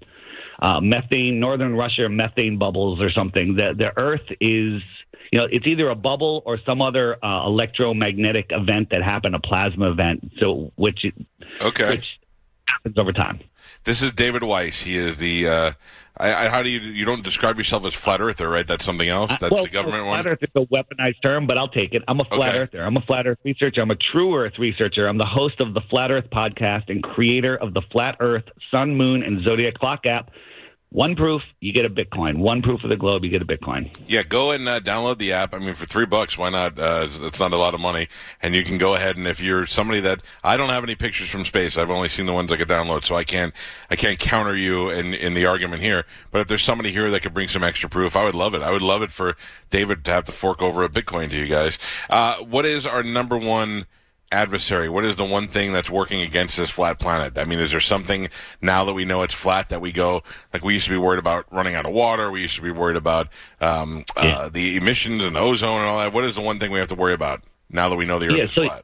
uh, 0.62 0.80
methane, 0.80 1.40
northern 1.40 1.76
Russia 1.76 2.10
methane 2.10 2.58
bubbles 2.58 3.02
or 3.02 3.12
something. 3.12 3.56
The 3.56 3.74
the 3.78 3.98
Earth 3.98 4.28
is 4.42 4.82
you 5.32 5.40
know 5.40 5.48
it's 5.52 5.66
either 5.66 5.90
a 5.90 5.96
bubble 5.96 6.44
or 6.46 6.58
some 6.66 6.82
other 6.82 7.24
uh, 7.24 7.46
electromagnetic 7.46 8.48
event 8.52 8.90
that 8.92 9.04
happened, 9.04 9.36
a 9.36 9.40
plasma 9.40 9.92
event. 9.92 10.32
So 10.40 10.72
which 10.76 11.06
Okay. 11.62 11.90
which 11.90 12.06
happens 12.66 12.98
over 12.98 13.12
time. 13.12 13.40
This 13.84 14.02
is 14.02 14.12
David 14.12 14.44
Weiss. 14.44 14.82
He 14.82 14.98
is 14.98 15.18
the. 15.18 15.48
Uh, 15.48 15.72
I, 16.18 16.46
I, 16.46 16.50
how 16.50 16.62
do 16.62 16.70
you? 16.70 16.80
You 16.80 17.06
don't 17.06 17.24
describe 17.24 17.58
yourself 17.58 17.86
as 17.86 17.94
flat 17.94 18.22
earther, 18.22 18.48
right? 18.48 18.68
That's 18.68 18.86
something 18.86 19.10
else. 19.10 19.32
That's 19.40 19.52
well, 19.52 19.64
the 19.64 19.70
government 19.70 20.04
flat 20.04 20.10
one. 20.10 20.28
Earth 20.28 20.40
is 20.44 20.50
a 20.56 20.66
weaponized 20.68 21.22
term, 21.24 21.48
but 21.48 21.58
I'll 21.58 21.70
take 21.70 21.94
it. 21.94 22.04
I'm 22.08 22.20
a 22.20 22.26
flat 22.26 22.50
Okay. 22.50 22.60
earther. 22.60 22.84
I'm 22.84 22.98
a 22.98 23.02
flat 23.02 23.26
Earth 23.26 23.40
researcher. 23.44 23.82
I'm 23.82 23.90
a 23.92 23.96
true 23.96 24.36
Earth 24.36 24.54
researcher. 24.60 25.08
I'm 25.08 25.18
the 25.18 25.26
host 25.26 25.60
of 25.60 25.74
the 25.74 25.82
Flat 25.90 26.12
Earth 26.12 26.30
podcast 26.32 26.90
and 26.90 27.02
creator 27.02 27.56
of 27.56 27.74
the 27.74 27.82
Flat 27.92 28.18
Earth 28.20 28.46
Sun, 28.70 28.96
Moon, 28.96 29.24
and 29.24 29.44
Zodiac 29.44 29.74
Clock 29.76 30.06
app. 30.06 30.30
One 30.94 31.16
proof, 31.16 31.42
you 31.60 31.74
get 31.74 31.86
a 31.86 31.90
Bitcoin. 31.90 32.38
One 32.38 32.62
proof 32.62 32.84
of 32.84 32.92
the 32.92 32.96
globe, 32.96 33.24
you 33.24 33.32
get 33.32 33.42
a 33.42 33.46
Bitcoin. 33.46 33.92
Yeah, 34.08 34.22
go 34.22 34.52
and 34.52 34.70
uh, 34.70 34.80
download 34.80 35.18
the 35.18 35.34
app. 35.34 35.56
I 35.56 35.58
mean, 35.58 35.74
for 35.74 35.88
three 35.88 36.06
bucks, 36.06 36.38
why 36.38 36.52
not? 36.52 36.78
Uh, 36.78 37.08
it's, 37.10 37.40
not 37.40 37.52
a 37.52 37.58
lot 37.58 37.74
of 37.74 37.82
money, 37.82 38.10
and 38.44 38.54
you 38.54 38.64
can 38.64 38.78
go 38.78 38.94
ahead 38.94 39.18
and 39.18 39.26
if 39.26 39.40
you're 39.40 39.66
somebody 39.66 40.02
that 40.02 40.22
I 40.44 40.56
don't 40.56 40.70
have 40.70 40.84
any 40.84 40.94
pictures 40.94 41.30
from 41.30 41.46
space, 41.46 41.80
I've 41.80 41.90
only 41.90 42.10
seen 42.10 42.28
the 42.28 42.32
ones 42.32 42.54
I 42.54 42.58
could 42.58 42.68
download, 42.68 43.06
so 43.06 43.16
I 43.16 43.24
can't 43.24 43.56
I 43.90 43.96
can't 43.96 44.20
counter 44.20 44.56
you 44.56 44.92
in 44.92 45.16
in 45.16 45.34
the 45.34 45.48
argument 45.48 45.82
here. 45.82 46.06
But 46.30 46.42
if 46.42 46.48
there's 46.48 46.64
somebody 46.64 46.92
here 46.92 47.10
that 47.10 47.22
could 47.22 47.34
bring 47.34 47.48
some 47.48 47.64
extra 47.64 47.90
proof, 47.90 48.16
I 48.16 48.24
would 48.24 48.36
love 48.36 48.54
it. 48.54 48.62
I 48.62 48.70
would 48.70 48.84
love 48.84 49.02
it 49.02 49.10
for 49.10 49.36
David 49.72 50.06
to 50.06 50.12
have 50.12 50.26
to 50.26 50.32
fork 50.32 50.62
over 50.62 50.84
a 50.84 50.90
Bitcoin 50.90 51.32
to 51.32 51.36
you 51.36 51.48
guys. 51.48 51.80
Uh, 52.08 52.36
what 52.38 52.68
is 52.68 52.86
our 52.86 53.02
number 53.02 53.36
one? 53.36 53.88
Adversary? 54.34 54.90
What 54.90 55.06
is 55.06 55.16
the 55.16 55.24
one 55.24 55.48
thing 55.48 55.72
that's 55.72 55.90
working 55.90 56.22
against 56.22 56.58
this 56.58 56.70
flat 56.70 57.00
planet? 57.00 57.38
I 57.38 57.46
mean, 57.46 57.60
is 57.60 57.72
there 57.72 57.80
something 57.80 58.30
now 58.62 58.84
that 58.86 58.94
we 58.94 59.06
know 59.06 59.22
it's 59.24 59.34
flat 59.34 59.70
that 59.70 59.80
we 59.80 59.92
go 59.92 60.24
like 60.52 60.64
we 60.64 60.74
used 60.74 60.86
to 60.86 60.92
be 60.92 60.98
worried 60.98 61.20
about 61.20 61.46
running 61.52 61.76
out 61.76 61.86
of 61.86 61.94
water? 61.94 62.30
We 62.32 62.42
used 62.42 62.56
to 62.56 62.62
be 62.62 62.72
worried 62.72 62.98
about 62.98 63.30
um, 63.62 64.04
uh, 64.18 64.50
the 64.50 64.76
emissions 64.76 65.24
and 65.24 65.36
the 65.36 65.40
ozone 65.40 65.80
and 65.80 65.88
all 65.88 66.00
that. 66.00 66.12
What 66.12 66.26
is 66.26 66.36
the 66.36 66.42
one 66.42 66.60
thing 66.60 66.72
we 66.72 66.80
have 66.80 66.90
to 66.90 66.96
worry 66.96 67.14
about 67.14 67.44
now 67.70 67.88
that 67.90 67.96
we 67.96 68.06
know 68.06 68.20
the 68.20 68.28
Earth 68.28 68.36
Yeah, 68.38 68.44
is 68.46 68.52
so- 68.52 68.64
flat? 68.68 68.84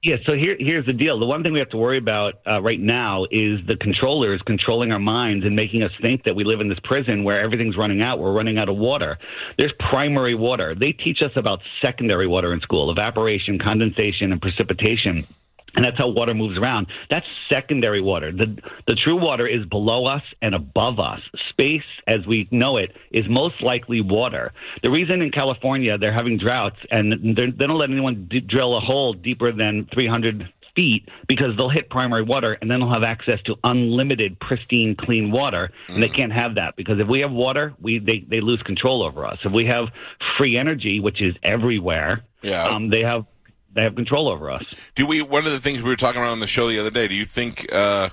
Yeah, 0.00 0.14
so 0.26 0.34
here, 0.34 0.56
here's 0.60 0.86
the 0.86 0.92
deal. 0.92 1.18
The 1.18 1.26
one 1.26 1.42
thing 1.42 1.52
we 1.52 1.58
have 1.58 1.70
to 1.70 1.76
worry 1.76 1.98
about 1.98 2.34
uh, 2.46 2.62
right 2.62 2.78
now 2.78 3.24
is 3.32 3.58
the 3.66 3.76
controllers 3.80 4.40
controlling 4.46 4.92
our 4.92 5.00
minds 5.00 5.44
and 5.44 5.56
making 5.56 5.82
us 5.82 5.90
think 6.00 6.22
that 6.22 6.36
we 6.36 6.44
live 6.44 6.60
in 6.60 6.68
this 6.68 6.78
prison 6.84 7.24
where 7.24 7.40
everything's 7.40 7.76
running 7.76 8.00
out. 8.00 8.20
We're 8.20 8.32
running 8.32 8.58
out 8.58 8.68
of 8.68 8.76
water. 8.76 9.18
There's 9.56 9.72
primary 9.90 10.36
water. 10.36 10.76
They 10.78 10.92
teach 10.92 11.20
us 11.20 11.32
about 11.34 11.58
secondary 11.82 12.28
water 12.28 12.52
in 12.52 12.60
school 12.60 12.92
evaporation, 12.92 13.58
condensation, 13.58 14.30
and 14.30 14.40
precipitation. 14.40 15.26
And 15.74 15.84
that's 15.84 15.98
how 15.98 16.08
water 16.08 16.34
moves 16.34 16.56
around. 16.58 16.86
That's 17.10 17.26
secondary 17.48 18.00
water. 18.00 18.32
The, 18.32 18.56
the 18.86 18.94
true 18.94 19.16
water 19.16 19.46
is 19.46 19.64
below 19.66 20.06
us 20.06 20.22
and 20.40 20.54
above 20.54 20.98
us. 20.98 21.20
Space, 21.50 21.82
as 22.06 22.26
we 22.26 22.48
know 22.50 22.76
it, 22.78 22.96
is 23.10 23.26
most 23.28 23.62
likely 23.62 24.00
water. 24.00 24.52
The 24.82 24.90
reason 24.90 25.20
in 25.22 25.30
California 25.30 25.98
they're 25.98 26.12
having 26.12 26.38
droughts 26.38 26.78
and 26.90 27.36
they're, 27.36 27.50
they 27.52 27.66
don't 27.66 27.78
let 27.78 27.90
anyone 27.90 28.26
d- 28.30 28.40
drill 28.40 28.76
a 28.76 28.80
hole 28.80 29.12
deeper 29.12 29.52
than 29.52 29.86
300 29.92 30.48
feet 30.74 31.08
because 31.26 31.56
they'll 31.56 31.68
hit 31.68 31.90
primary 31.90 32.22
water 32.22 32.56
and 32.60 32.70
then 32.70 32.80
they'll 32.80 32.92
have 32.92 33.02
access 33.02 33.40
to 33.42 33.56
unlimited, 33.64 34.38
pristine, 34.40 34.94
clean 34.96 35.30
water. 35.30 35.70
And 35.88 36.02
they 36.02 36.08
can't 36.08 36.32
have 36.32 36.54
that 36.54 36.76
because 36.76 36.98
if 37.00 37.08
we 37.08 37.20
have 37.20 37.32
water, 37.32 37.74
we 37.80 37.98
they, 37.98 38.24
they 38.28 38.40
lose 38.40 38.62
control 38.62 39.02
over 39.02 39.26
us. 39.26 39.38
If 39.44 39.52
we 39.52 39.66
have 39.66 39.88
free 40.36 40.56
energy, 40.56 41.00
which 41.00 41.20
is 41.20 41.34
everywhere, 41.42 42.22
Yeah. 42.42 42.64
um, 42.64 42.88
they 42.90 43.02
have 43.02 43.26
they 43.72 43.82
have 43.82 43.94
control 43.94 44.28
over 44.28 44.50
us. 44.50 44.64
Do 44.94 45.06
we? 45.06 45.22
One 45.22 45.46
of 45.46 45.52
the 45.52 45.60
things 45.60 45.82
we 45.82 45.88
were 45.88 45.96
talking 45.96 46.20
about 46.20 46.32
on 46.32 46.40
the 46.40 46.46
show 46.46 46.68
the 46.68 46.78
other 46.78 46.90
day. 46.90 47.08
Do 47.08 47.14
you 47.14 47.24
think 47.24 47.72
uh, 47.72 48.10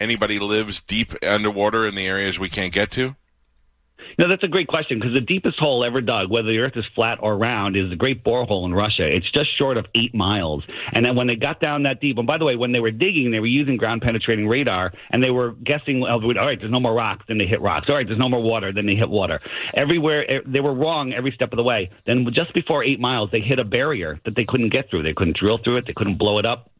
anybody 0.00 0.38
lives 0.38 0.80
deep 0.80 1.14
underwater 1.26 1.86
in 1.86 1.94
the 1.94 2.06
areas 2.06 2.38
we 2.38 2.48
can't 2.48 2.72
get 2.72 2.90
to? 2.92 3.16
No, 4.18 4.28
that's 4.28 4.42
a 4.42 4.48
great 4.48 4.68
question 4.68 4.98
because 4.98 5.14
the 5.14 5.20
deepest 5.20 5.58
hole 5.58 5.84
ever 5.84 6.00
dug, 6.00 6.30
whether 6.30 6.48
the 6.48 6.58
Earth 6.58 6.76
is 6.76 6.84
flat 6.94 7.18
or 7.20 7.36
round, 7.36 7.76
is 7.76 7.90
the 7.90 7.96
Great 7.96 8.24
Borehole 8.24 8.64
in 8.64 8.74
Russia. 8.74 9.06
It's 9.06 9.30
just 9.30 9.56
short 9.56 9.76
of 9.76 9.86
eight 9.94 10.14
miles. 10.14 10.62
And 10.92 11.04
then 11.04 11.16
when 11.16 11.26
they 11.26 11.36
got 11.36 11.60
down 11.60 11.82
that 11.84 12.00
deep, 12.00 12.18
and 12.18 12.26
by 12.26 12.38
the 12.38 12.44
way, 12.44 12.56
when 12.56 12.72
they 12.72 12.80
were 12.80 12.90
digging, 12.90 13.30
they 13.30 13.40
were 13.40 13.46
using 13.46 13.76
ground 13.76 14.02
penetrating 14.02 14.46
radar, 14.46 14.92
and 15.10 15.22
they 15.22 15.30
were 15.30 15.52
guessing, 15.52 16.02
all 16.02 16.20
right, 16.20 16.58
there's 16.60 16.72
no 16.72 16.80
more 16.80 16.94
rocks, 16.94 17.24
then 17.28 17.38
they 17.38 17.46
hit 17.46 17.60
rocks. 17.60 17.86
All 17.88 17.94
right, 17.94 18.06
there's 18.06 18.18
no 18.18 18.28
more 18.28 18.42
water, 18.42 18.72
then 18.72 18.86
they 18.86 18.94
hit 18.94 19.08
water. 19.08 19.40
Everywhere, 19.74 20.30
eh, 20.30 20.40
they 20.46 20.60
were 20.60 20.74
wrong 20.74 21.12
every 21.12 21.32
step 21.32 21.52
of 21.52 21.56
the 21.56 21.64
way. 21.64 21.90
Then 22.06 22.26
just 22.32 22.54
before 22.54 22.84
eight 22.84 23.00
miles, 23.00 23.30
they 23.32 23.40
hit 23.40 23.58
a 23.58 23.64
barrier 23.64 24.20
that 24.24 24.36
they 24.36 24.44
couldn't 24.44 24.70
get 24.70 24.90
through. 24.90 25.02
They 25.02 25.14
couldn't 25.14 25.36
drill 25.36 25.58
through 25.62 25.78
it. 25.78 25.86
They 25.86 25.94
couldn't 25.94 26.18
blow 26.18 26.38
it 26.38 26.46
up. 26.46 26.70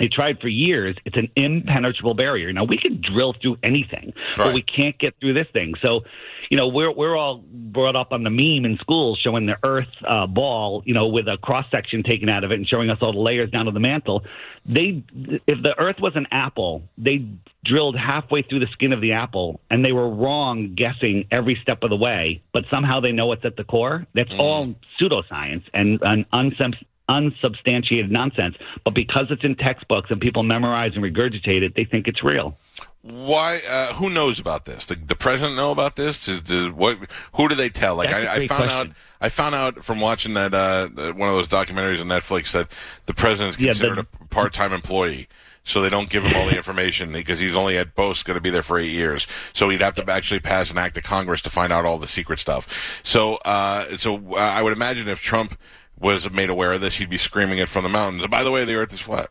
They 0.00 0.08
tried 0.08 0.40
for 0.40 0.48
years. 0.48 0.96
It's 1.04 1.16
an 1.16 1.28
impenetrable 1.36 2.14
barrier. 2.14 2.52
Now 2.52 2.64
we 2.64 2.78
can 2.78 3.00
drill 3.00 3.34
through 3.40 3.58
anything, 3.62 4.12
Right. 4.36 4.46
but 4.46 4.54
we 4.54 4.62
can't 4.62 4.98
get 4.98 5.14
through 5.20 5.34
this 5.34 5.46
thing. 5.52 5.74
So, 5.82 6.04
you 6.50 6.56
know, 6.56 6.66
we're 6.68 6.90
we're 6.90 7.16
all 7.16 7.44
brought 7.52 7.94
up 7.94 8.12
on 8.12 8.24
the 8.24 8.30
meme 8.30 8.64
in 8.64 8.78
school 8.78 9.14
showing 9.14 9.46
the 9.46 9.58
Earth 9.62 9.86
uh, 10.04 10.26
ball, 10.26 10.82
you 10.86 10.94
know, 10.94 11.06
with 11.06 11.28
a 11.28 11.36
cross 11.36 11.66
section 11.70 12.02
taken 12.02 12.28
out 12.28 12.42
of 12.42 12.50
it 12.50 12.54
and 12.54 12.66
showing 12.66 12.90
us 12.90 12.98
all 13.02 13.12
the 13.12 13.20
layers 13.20 13.50
down 13.50 13.66
to 13.66 13.70
the 13.70 13.78
mantle. 13.80 14.24
They, 14.66 15.02
if 15.46 15.62
the 15.62 15.74
Earth 15.78 16.00
was 16.00 16.16
an 16.16 16.26
apple, 16.32 16.82
they 16.98 17.24
drilled 17.64 17.96
halfway 17.96 18.42
through 18.42 18.60
the 18.60 18.68
skin 18.72 18.92
of 18.92 19.00
the 19.00 19.12
apple, 19.12 19.60
and 19.70 19.84
they 19.84 19.92
were 19.92 20.08
wrong 20.08 20.74
guessing 20.74 21.26
every 21.30 21.58
step 21.62 21.82
of 21.82 21.90
the 21.90 21.96
way. 21.96 22.42
But 22.52 22.64
somehow 22.70 23.00
they 23.00 23.12
know 23.12 23.26
what's 23.26 23.44
at 23.44 23.56
the 23.56 23.64
core. 23.64 24.06
That's 24.14 24.32
all 24.38 24.74
pseudoscience 24.98 25.64
and 25.74 26.00
unsem- 26.00 26.74
unsubstantiated 27.10 28.10
nonsense. 28.10 28.56
But 28.84 28.94
because 28.94 29.26
it's 29.30 29.44
in 29.44 29.56
textbooks 29.56 30.10
and 30.10 30.20
people 30.20 30.42
memorize 30.42 30.92
and 30.94 31.04
regurgitate 31.04 31.62
it, 31.62 31.74
they 31.74 31.84
think 31.84 32.06
it's 32.08 32.22
real. 32.22 32.56
Why? 33.02 33.60
Uh, 33.68 33.94
who 33.94 34.10
knows 34.10 34.38
about 34.38 34.66
this? 34.66 34.86
The, 34.86 34.94
the 34.94 35.14
president 35.14 35.56
know 35.56 35.70
about 35.72 35.96
this? 35.96 36.28
Is, 36.28 36.42
does, 36.42 36.70
what? 36.70 36.98
Who 37.34 37.48
do 37.48 37.54
they 37.54 37.70
tell? 37.70 37.96
Like 37.96 38.10
I, 38.10 38.34
I 38.34 38.46
found 38.46 38.48
question. 38.48 38.68
out. 38.70 38.88
I 39.22 39.28
found 39.30 39.54
out 39.54 39.84
from 39.84 40.00
watching 40.00 40.34
that 40.34 40.54
uh, 40.54 40.88
one 40.88 41.28
of 41.28 41.34
those 41.34 41.48
documentaries 41.48 42.00
on 42.00 42.08
Netflix 42.08 42.52
that 42.52 42.68
the 43.06 43.14
president's 43.14 43.58
Yeah, 43.58 43.70
considered 43.72 43.98
the- 43.98 44.06
a 44.20 44.26
part-time 44.26 44.72
employee. 44.72 45.28
So 45.62 45.82
they 45.82 45.90
don't 45.90 46.08
give 46.08 46.24
him 46.24 46.34
all 46.34 46.46
the 46.46 46.56
information 46.56 47.12
because 47.12 47.38
he's 47.38 47.54
only 47.54 47.76
at 47.76 47.96
most 47.96 48.24
going 48.24 48.36
to 48.36 48.40
be 48.40 48.50
there 48.50 48.62
for 48.62 48.78
eight 48.78 48.90
years. 48.90 49.26
So 49.52 49.68
he'd 49.68 49.82
have 49.82 49.94
to 49.94 50.10
actually 50.10 50.40
pass 50.40 50.70
an 50.70 50.78
act 50.78 50.96
of 50.96 51.04
Congress 51.04 51.42
to 51.42 51.50
find 51.50 51.70
out 51.72 51.84
all 51.84 51.98
the 51.98 52.06
secret 52.06 52.38
stuff. 52.38 52.66
So, 53.02 53.36
uh, 53.36 53.96
so 53.98 54.16
uh, 54.32 54.36
I 54.36 54.62
would 54.62 54.72
imagine 54.72 55.06
if 55.08 55.20
Trump 55.20 55.58
was 56.00 56.30
made 56.30 56.50
aware 56.50 56.72
of 56.72 56.80
this, 56.80 56.96
he'd 56.96 57.10
be 57.10 57.18
screaming 57.18 57.58
it 57.58 57.68
from 57.68 57.82
the 57.84 57.88
mountains. 57.90 58.26
By 58.26 58.42
the 58.42 58.50
way, 58.50 58.64
the 58.64 58.74
Earth 58.74 58.92
is 58.92 59.00
flat. 59.00 59.30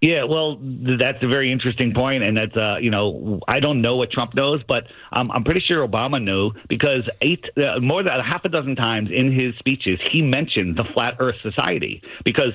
Yeah, 0.00 0.24
well, 0.24 0.58
that's 0.60 1.22
a 1.22 1.28
very 1.28 1.52
interesting 1.52 1.94
point, 1.94 2.24
and 2.24 2.36
that's 2.36 2.56
uh, 2.56 2.76
you 2.80 2.90
know, 2.90 3.38
I 3.46 3.60
don't 3.60 3.80
know 3.80 3.94
what 3.94 4.10
Trump 4.10 4.34
knows, 4.34 4.60
but 4.66 4.88
um, 5.12 5.30
I'm 5.30 5.44
pretty 5.44 5.60
sure 5.60 5.86
Obama 5.86 6.20
knew 6.20 6.50
because 6.68 7.08
eight, 7.20 7.44
uh, 7.56 7.78
more 7.78 8.02
than 8.02 8.12
a 8.12 8.22
half 8.22 8.44
a 8.44 8.48
dozen 8.48 8.74
times 8.74 9.10
in 9.12 9.32
his 9.32 9.54
speeches, 9.60 10.00
he 10.10 10.20
mentioned 10.20 10.76
the 10.76 10.82
Flat 10.92 11.14
Earth 11.20 11.36
Society 11.40 12.02
because 12.24 12.52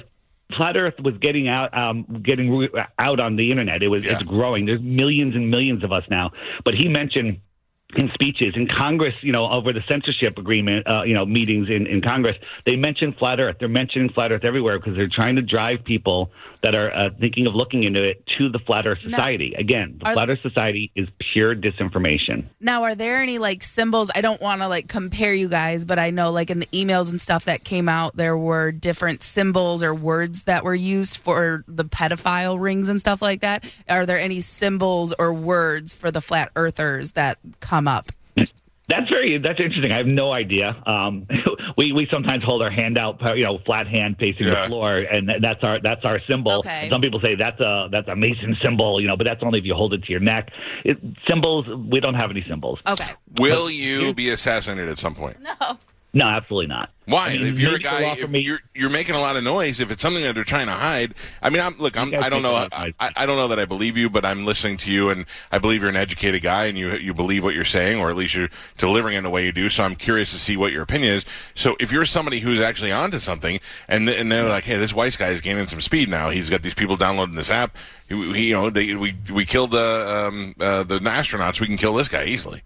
Flat 0.57 0.75
Earth 0.75 0.95
was 1.01 1.17
getting 1.19 1.47
out, 1.47 1.73
um, 1.77 2.03
getting 2.21 2.53
re- 2.53 2.69
out 2.99 3.21
on 3.21 3.37
the 3.37 3.49
internet. 3.49 3.81
It 3.81 3.87
was 3.87 4.03
Yeah. 4.03 4.13
it's 4.15 4.23
growing. 4.23 4.65
There's 4.65 4.81
millions 4.81 5.33
and 5.33 5.49
millions 5.49 5.85
of 5.85 5.93
us 5.93 6.03
now, 6.09 6.31
but 6.65 6.73
he 6.73 6.89
mentioned 6.89 7.39
in 7.95 8.11
speeches 8.13 8.53
in 8.55 8.67
Congress, 8.67 9.13
you 9.21 9.31
know, 9.31 9.49
over 9.49 9.71
the 9.71 9.81
censorship 9.87 10.37
agreement, 10.37 10.85
uh, 10.87 11.03
you 11.03 11.13
know, 11.13 11.25
meetings 11.25 11.69
in, 11.69 11.87
in 11.87 12.01
Congress, 12.01 12.35
they 12.65 12.75
mention 12.75 13.13
flat 13.13 13.39
Earth. 13.39 13.55
They're 13.59 13.69
mentioning 13.69 14.09
flat 14.09 14.31
Earth 14.31 14.43
everywhere 14.43 14.77
because 14.77 14.95
they're 14.97 15.07
trying 15.07 15.37
to 15.37 15.41
drive 15.41 15.85
people 15.85 16.29
that 16.63 16.75
are 16.75 16.93
uh, 16.93 17.09
thinking 17.17 17.47
of 17.47 17.55
looking 17.55 17.83
into 17.83 18.03
it 18.03 18.23
to 18.37 18.49
the 18.49 18.59
flat 18.59 18.85
Earth 18.85 18.99
Society. 19.03 19.51
Now, 19.53 19.61
Again, 19.61 19.99
the 20.03 20.11
flat 20.11 20.29
Earth 20.29 20.41
Society 20.41 20.91
is 20.95 21.07
pure 21.31 21.55
disinformation. 21.55 22.45
Now, 22.59 22.83
are 22.83 22.95
there 22.95 23.21
any 23.21 23.37
like 23.37 23.63
symbols? 23.63 24.11
I 24.13 24.19
don't 24.21 24.41
want 24.41 24.61
to 24.61 24.67
like 24.67 24.89
compare 24.89 25.33
you 25.33 25.47
guys, 25.47 25.85
but 25.85 25.97
I 25.97 26.09
know 26.09 26.31
like 26.31 26.49
in 26.49 26.59
the 26.59 26.67
emails 26.67 27.09
and 27.09 27.21
stuff 27.21 27.45
that 27.45 27.63
came 27.63 27.87
out, 27.87 28.17
there 28.17 28.37
were 28.37 28.73
different 28.73 29.23
symbols 29.23 29.81
or 29.81 29.95
words 29.95 30.43
that 30.43 30.65
were 30.65 30.75
used 30.75 31.17
for 31.17 31.63
the 31.67 31.85
pedophile 31.85 32.59
rings 32.59 32.89
and 32.89 32.99
stuff 32.99 33.21
like 33.21 33.41
that. 33.41 33.63
Are 33.87 34.05
there 34.05 34.19
any 34.19 34.41
symbols 34.41 35.13
or 35.17 35.33
words 35.33 35.93
for 35.93 36.11
the 36.11 36.21
flat 36.21 36.51
earthers 36.55 37.13
that 37.13 37.37
come 37.61 37.76
come 37.77 37.87
up? 37.87 38.11
That's 38.89 39.09
very 39.09 39.37
that's 39.37 39.59
interesting. 39.59 39.91
I 39.91 39.97
have 39.97 40.05
no 40.05 40.31
idea. 40.31 40.81
Um, 40.85 41.27
we 41.77 41.91
we 41.91 42.07
sometimes 42.09 42.41
hold 42.45 42.61
our 42.61 42.71
hand 42.71 42.97
out, 42.97 43.19
you 43.35 43.43
know, 43.43 43.59
flat 43.65 43.85
hand 43.85 44.15
facing 44.17 44.47
yeah. 44.47 44.61
the 44.61 44.67
floor, 44.67 44.99
and 44.99 45.29
that's 45.41 45.61
our 45.61 45.81
that's 45.81 46.05
our 46.05 46.21
symbol. 46.29 46.59
Okay. 46.59 46.87
Some 46.89 47.01
people 47.01 47.19
say 47.19 47.35
that's 47.35 47.59
a 47.59 47.89
that's 47.91 48.07
a 48.07 48.15
Mason 48.15 48.55
symbol, 48.63 49.01
you 49.01 49.07
know, 49.09 49.17
but 49.17 49.25
that's 49.25 49.43
only 49.43 49.59
if 49.59 49.65
you 49.65 49.75
hold 49.75 49.93
it 49.93 50.03
to 50.03 50.11
your 50.11 50.21
neck. 50.21 50.51
It, 50.85 50.97
symbols, 51.27 51.65
we 51.67 51.99
don't 51.99 52.13
have 52.13 52.31
any 52.31 52.45
symbols. 52.47 52.79
Okay. 52.87 53.11
Will 53.37 53.65
but, 53.65 53.73
you 53.73 54.13
be 54.13 54.29
assassinated 54.29 54.89
at 54.89 54.99
some 54.99 55.15
point? 55.15 55.37
No. 55.47 55.77
No, 56.17 56.25
absolutely 56.25 56.65
not. 56.65 56.89
Why? 57.05 57.27
I 57.27 57.33
mean, 57.33 57.45
if 57.45 57.59
you're 57.59 57.75
a 57.75 57.79
guy, 57.79 58.15
if 58.17 58.27
me, 58.31 58.39
you're 58.39 58.59
you're 58.73 58.89
making 58.89 59.13
a 59.13 59.19
lot 59.19 59.35
of 59.35 59.43
noise. 59.43 59.79
If 59.79 59.91
it's 59.91 60.01
something 60.01 60.23
that 60.23 60.33
they're 60.33 60.43
trying 60.43 60.65
to 60.65 60.73
hide, 60.73 61.13
I 61.43 61.51
mean, 61.51 61.61
I'm 61.61 61.77
look, 61.77 61.95
I'm, 61.95 62.11
I 62.15 62.27
don't 62.27 62.41
know, 62.41 62.55
I, 62.55 62.91
I, 62.99 63.27
don't 63.27 63.37
know 63.37 63.49
that 63.49 63.59
I 63.59 63.65
believe 63.65 63.97
you, 63.97 64.09
but 64.09 64.25
I'm 64.25 64.43
listening 64.43 64.77
to 64.77 64.91
you, 64.91 65.11
and 65.11 65.27
I 65.51 65.59
believe 65.59 65.81
you're 65.81 65.91
an 65.91 65.95
educated 65.95 66.41
guy, 66.41 66.65
and 66.65 66.75
you 66.75 66.95
you 66.95 67.13
believe 67.13 67.43
what 67.43 67.53
you're 67.53 67.65
saying, 67.65 67.99
or 67.99 68.09
at 68.09 68.15
least 68.15 68.33
you're 68.33 68.49
delivering 68.79 69.13
it 69.13 69.19
in 69.19 69.23
the 69.25 69.29
way 69.29 69.45
you 69.45 69.51
do. 69.51 69.69
So 69.69 69.83
I'm 69.83 69.93
curious 69.93 70.31
to 70.31 70.39
see 70.39 70.57
what 70.57 70.73
your 70.73 70.81
opinion 70.81 71.13
is. 71.13 71.25
So 71.53 71.77
if 71.79 71.91
you're 71.91 72.03
somebody 72.03 72.39
who's 72.39 72.59
actually 72.59 72.91
onto 72.91 73.19
something, 73.19 73.59
and 73.87 74.09
and 74.09 74.31
they're 74.31 74.49
like, 74.49 74.63
hey, 74.63 74.77
this 74.77 74.91
Weiss 74.91 75.17
guy 75.17 75.29
is 75.29 75.39
gaining 75.39 75.67
some 75.67 75.81
speed 75.81 76.09
now. 76.09 76.31
He's 76.31 76.49
got 76.49 76.63
these 76.63 76.73
people 76.73 76.97
downloading 76.97 77.35
this 77.35 77.51
app. 77.51 77.77
He, 78.09 78.33
he 78.33 78.47
you 78.47 78.53
know, 78.55 78.71
they, 78.71 78.95
we 78.95 79.15
we 79.31 79.45
killed 79.45 79.69
the 79.69 80.27
um, 80.27 80.55
uh, 80.59 80.81
the 80.81 80.97
astronauts. 80.97 81.61
We 81.61 81.67
can 81.67 81.77
kill 81.77 81.93
this 81.93 82.07
guy 82.07 82.25
easily. 82.25 82.63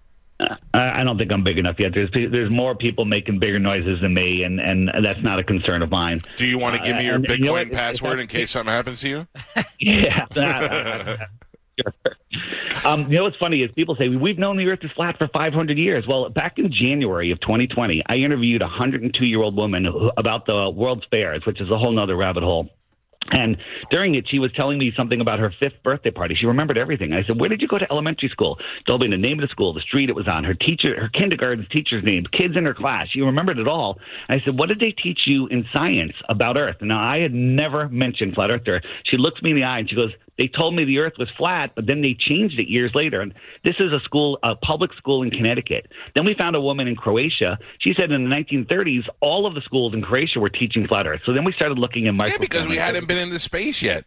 I 0.73 1.03
don't 1.03 1.17
think 1.17 1.31
I'm 1.31 1.43
big 1.43 1.57
enough 1.57 1.75
yet. 1.79 1.93
There's 1.93 2.09
there's 2.11 2.49
more 2.49 2.75
people 2.75 3.05
making 3.05 3.39
bigger 3.39 3.59
noises 3.59 4.01
than 4.01 4.13
me, 4.13 4.43
and, 4.43 4.59
and 4.59 4.89
that's 5.03 5.21
not 5.21 5.39
a 5.39 5.43
concern 5.43 5.81
of 5.81 5.89
mine. 5.89 6.19
Do 6.37 6.45
you 6.45 6.57
want 6.57 6.77
to 6.77 6.87
give 6.87 6.97
me 6.97 7.05
your 7.05 7.15
uh, 7.15 7.19
Bitcoin 7.19 7.65
you 7.65 7.71
know 7.71 7.77
password 7.77 8.19
in 8.19 8.27
case 8.27 8.51
something 8.51 8.71
happens 8.71 9.01
to 9.01 9.09
you? 9.09 9.27
yeah. 9.79 11.25
Um, 12.85 13.11
you 13.11 13.17
know 13.17 13.23
what's 13.23 13.37
funny 13.37 13.61
is 13.61 13.71
people 13.73 13.95
say 13.95 14.07
we've 14.09 14.39
known 14.39 14.57
the 14.57 14.67
Earth 14.67 14.79
is 14.81 14.91
flat 14.91 15.17
for 15.17 15.27
500 15.27 15.77
years. 15.77 16.07
Well, 16.07 16.29
back 16.29 16.57
in 16.57 16.71
January 16.71 17.31
of 17.31 17.39
2020, 17.41 18.01
I 18.07 18.15
interviewed 18.15 18.61
a 18.61 18.65
102 18.65 19.25
year 19.25 19.41
old 19.41 19.55
woman 19.55 19.85
about 20.17 20.45
the 20.45 20.69
World's 20.69 21.05
Fairs, 21.11 21.45
which 21.45 21.61
is 21.61 21.69
a 21.69 21.77
whole 21.77 21.91
nother 21.91 22.15
rabbit 22.15 22.43
hole. 22.43 22.69
And 23.31 23.57
during 23.89 24.15
it, 24.15 24.27
she 24.29 24.39
was 24.39 24.51
telling 24.51 24.77
me 24.77 24.91
something 24.95 25.21
about 25.21 25.39
her 25.39 25.53
fifth 25.59 25.81
birthday 25.83 26.11
party. 26.11 26.35
She 26.35 26.45
remembered 26.45 26.77
everything. 26.77 27.13
I 27.13 27.23
said, 27.23 27.39
"Where 27.39 27.49
did 27.49 27.61
you 27.61 27.67
go 27.67 27.77
to 27.77 27.91
elementary 27.91 28.29
school?" 28.29 28.59
Told 28.85 29.01
me 29.01 29.07
the 29.07 29.17
name 29.17 29.39
of 29.39 29.41
the 29.41 29.47
school, 29.47 29.73
the 29.73 29.81
street 29.81 30.09
it 30.09 30.15
was 30.15 30.27
on, 30.27 30.43
her 30.43 30.53
teacher, 30.53 30.99
her 30.99 31.09
kindergarten 31.09 31.67
teacher's 31.71 32.03
name, 32.03 32.25
kids 32.31 32.55
in 32.55 32.65
her 32.65 32.73
class. 32.73 33.07
She 33.09 33.21
remembered 33.21 33.57
it 33.57 33.67
all. 33.67 33.99
I 34.29 34.39
said, 34.41 34.57
"What 34.57 34.69
did 34.69 34.79
they 34.79 34.91
teach 34.91 35.27
you 35.27 35.47
in 35.47 35.65
science 35.71 36.13
about 36.29 36.57
Earth?" 36.57 36.81
Now 36.81 37.01
I 37.01 37.19
had 37.19 37.33
never 37.33 37.89
mentioned 37.89 38.35
flat 38.35 38.51
Earth. 38.51 38.83
She 39.03 39.17
looks 39.17 39.41
me 39.41 39.51
in 39.51 39.55
the 39.55 39.63
eye 39.63 39.79
and 39.79 39.89
she 39.89 39.95
goes, 39.95 40.11
they 40.37 40.47
told 40.47 40.75
me 40.75 40.85
the 40.85 40.99
earth 40.99 41.13
was 41.17 41.29
flat, 41.37 41.71
but 41.75 41.85
then 41.85 42.01
they 42.01 42.15
changed 42.17 42.59
it 42.59 42.67
years 42.67 42.91
later. 42.95 43.21
And 43.21 43.33
this 43.63 43.75
is 43.79 43.91
a 43.91 43.99
school, 44.03 44.39
a 44.43 44.55
public 44.55 44.93
school 44.93 45.23
in 45.23 45.31
Connecticut. 45.31 45.91
Then 46.15 46.25
we 46.25 46.33
found 46.33 46.55
a 46.55 46.61
woman 46.61 46.87
in 46.87 46.95
Croatia. 46.95 47.59
She 47.79 47.93
said 47.97 48.11
in 48.11 48.29
the 48.29 48.35
1930s, 48.35 49.03
all 49.19 49.45
of 49.45 49.53
the 49.53 49.61
schools 49.61 49.93
in 49.93 50.01
Croatia 50.01 50.39
were 50.39 50.49
teaching 50.49 50.87
flat 50.87 51.05
earth. 51.05 51.21
So 51.25 51.33
then 51.33 51.43
we 51.43 51.53
started 51.53 51.77
looking 51.77 52.07
at 52.07 52.13
Yeah, 52.29 52.37
because 52.39 52.67
we 52.67 52.77
hadn't 52.77 53.07
been 53.07 53.17
into 53.17 53.39
space 53.39 53.81
yet. 53.81 54.05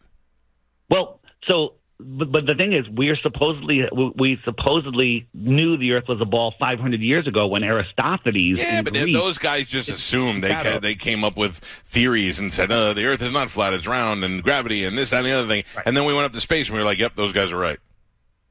Well, 0.89 1.21
so 1.49 1.75
but, 1.99 2.33
but 2.33 2.47
the 2.47 2.55
thing 2.55 2.73
is, 2.73 2.89
we 2.89 3.09
are 3.09 3.17
supposedly 3.17 3.83
we 4.17 4.39
supposedly 4.45 5.29
knew 5.33 5.77
the 5.77 5.93
Earth 5.93 6.09
was 6.09 6.21
a 6.21 6.25
ball 6.25 6.55
500 6.59 7.01
years 7.01 7.27
ago 7.27 7.47
when 7.47 7.63
Aristophanes. 7.63 8.59
Yeah, 8.59 8.83
but 8.83 8.95
Greece, 8.95 9.15
those 9.15 9.39
guys 9.39 9.69
just 9.69 9.89
assumed 9.89 10.43
they 10.43 10.55
ca- 10.55 10.81
they 10.81 10.95
came 10.95 11.23
up 11.23 11.37
with 11.37 11.59
theories 11.85 12.39
and 12.39 12.53
said, 12.53 12.73
"Uh, 12.73 12.95
the 12.95 13.05
Earth 13.07 13.23
is 13.23 13.33
not 13.33 13.51
flat; 13.51 13.73
it's 13.75 13.87
round, 13.87 14.25
and 14.25 14.43
gravity, 14.43 14.85
and 14.85 14.99
this 14.99 15.13
and 15.13 15.25
the 15.25 15.33
other 15.33 15.47
thing." 15.47 15.65
Right. 15.77 15.87
And 15.87 15.97
then 15.97 16.05
we 16.05 16.15
went 16.15 16.27
up 16.27 16.33
to 16.33 16.41
space, 16.41 16.67
and 16.67 16.75
we 16.75 16.81
were 16.81 16.87
like, 16.87 16.99
"Yep, 16.99 17.15
those 17.15 17.33
guys 17.33 17.53
are 17.53 17.59
right." 17.59 17.79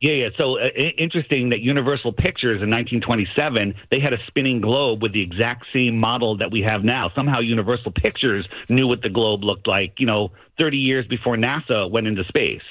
Yeah, 0.03 0.11
yeah. 0.11 0.29
So 0.37 0.59
uh, 0.59 0.67
interesting 0.97 1.51
that 1.51 1.61
Universal 1.61 2.11
Pictures 2.11 2.61
in 2.61 2.69
1927 2.69 3.73
they 3.89 4.01
had 4.01 4.11
a 4.11 4.17
spinning 4.27 4.59
globe 4.59 5.01
with 5.01 5.13
the 5.13 5.21
exact 5.21 5.67
same 5.71 5.97
model 5.97 6.35
that 6.39 6.51
we 6.51 6.61
have 6.61 6.83
now. 6.83 7.09
Somehow 7.15 7.39
Universal 7.39 7.93
Pictures 7.93 8.45
knew 8.67 8.85
what 8.85 9.01
the 9.01 9.07
globe 9.07 9.45
looked 9.45 9.65
like, 9.65 10.01
you 10.01 10.05
know, 10.05 10.33
30 10.59 10.75
years 10.77 11.07
before 11.07 11.37
NASA 11.37 11.89
went 11.89 12.05
into 12.05 12.25
space. 12.25 12.61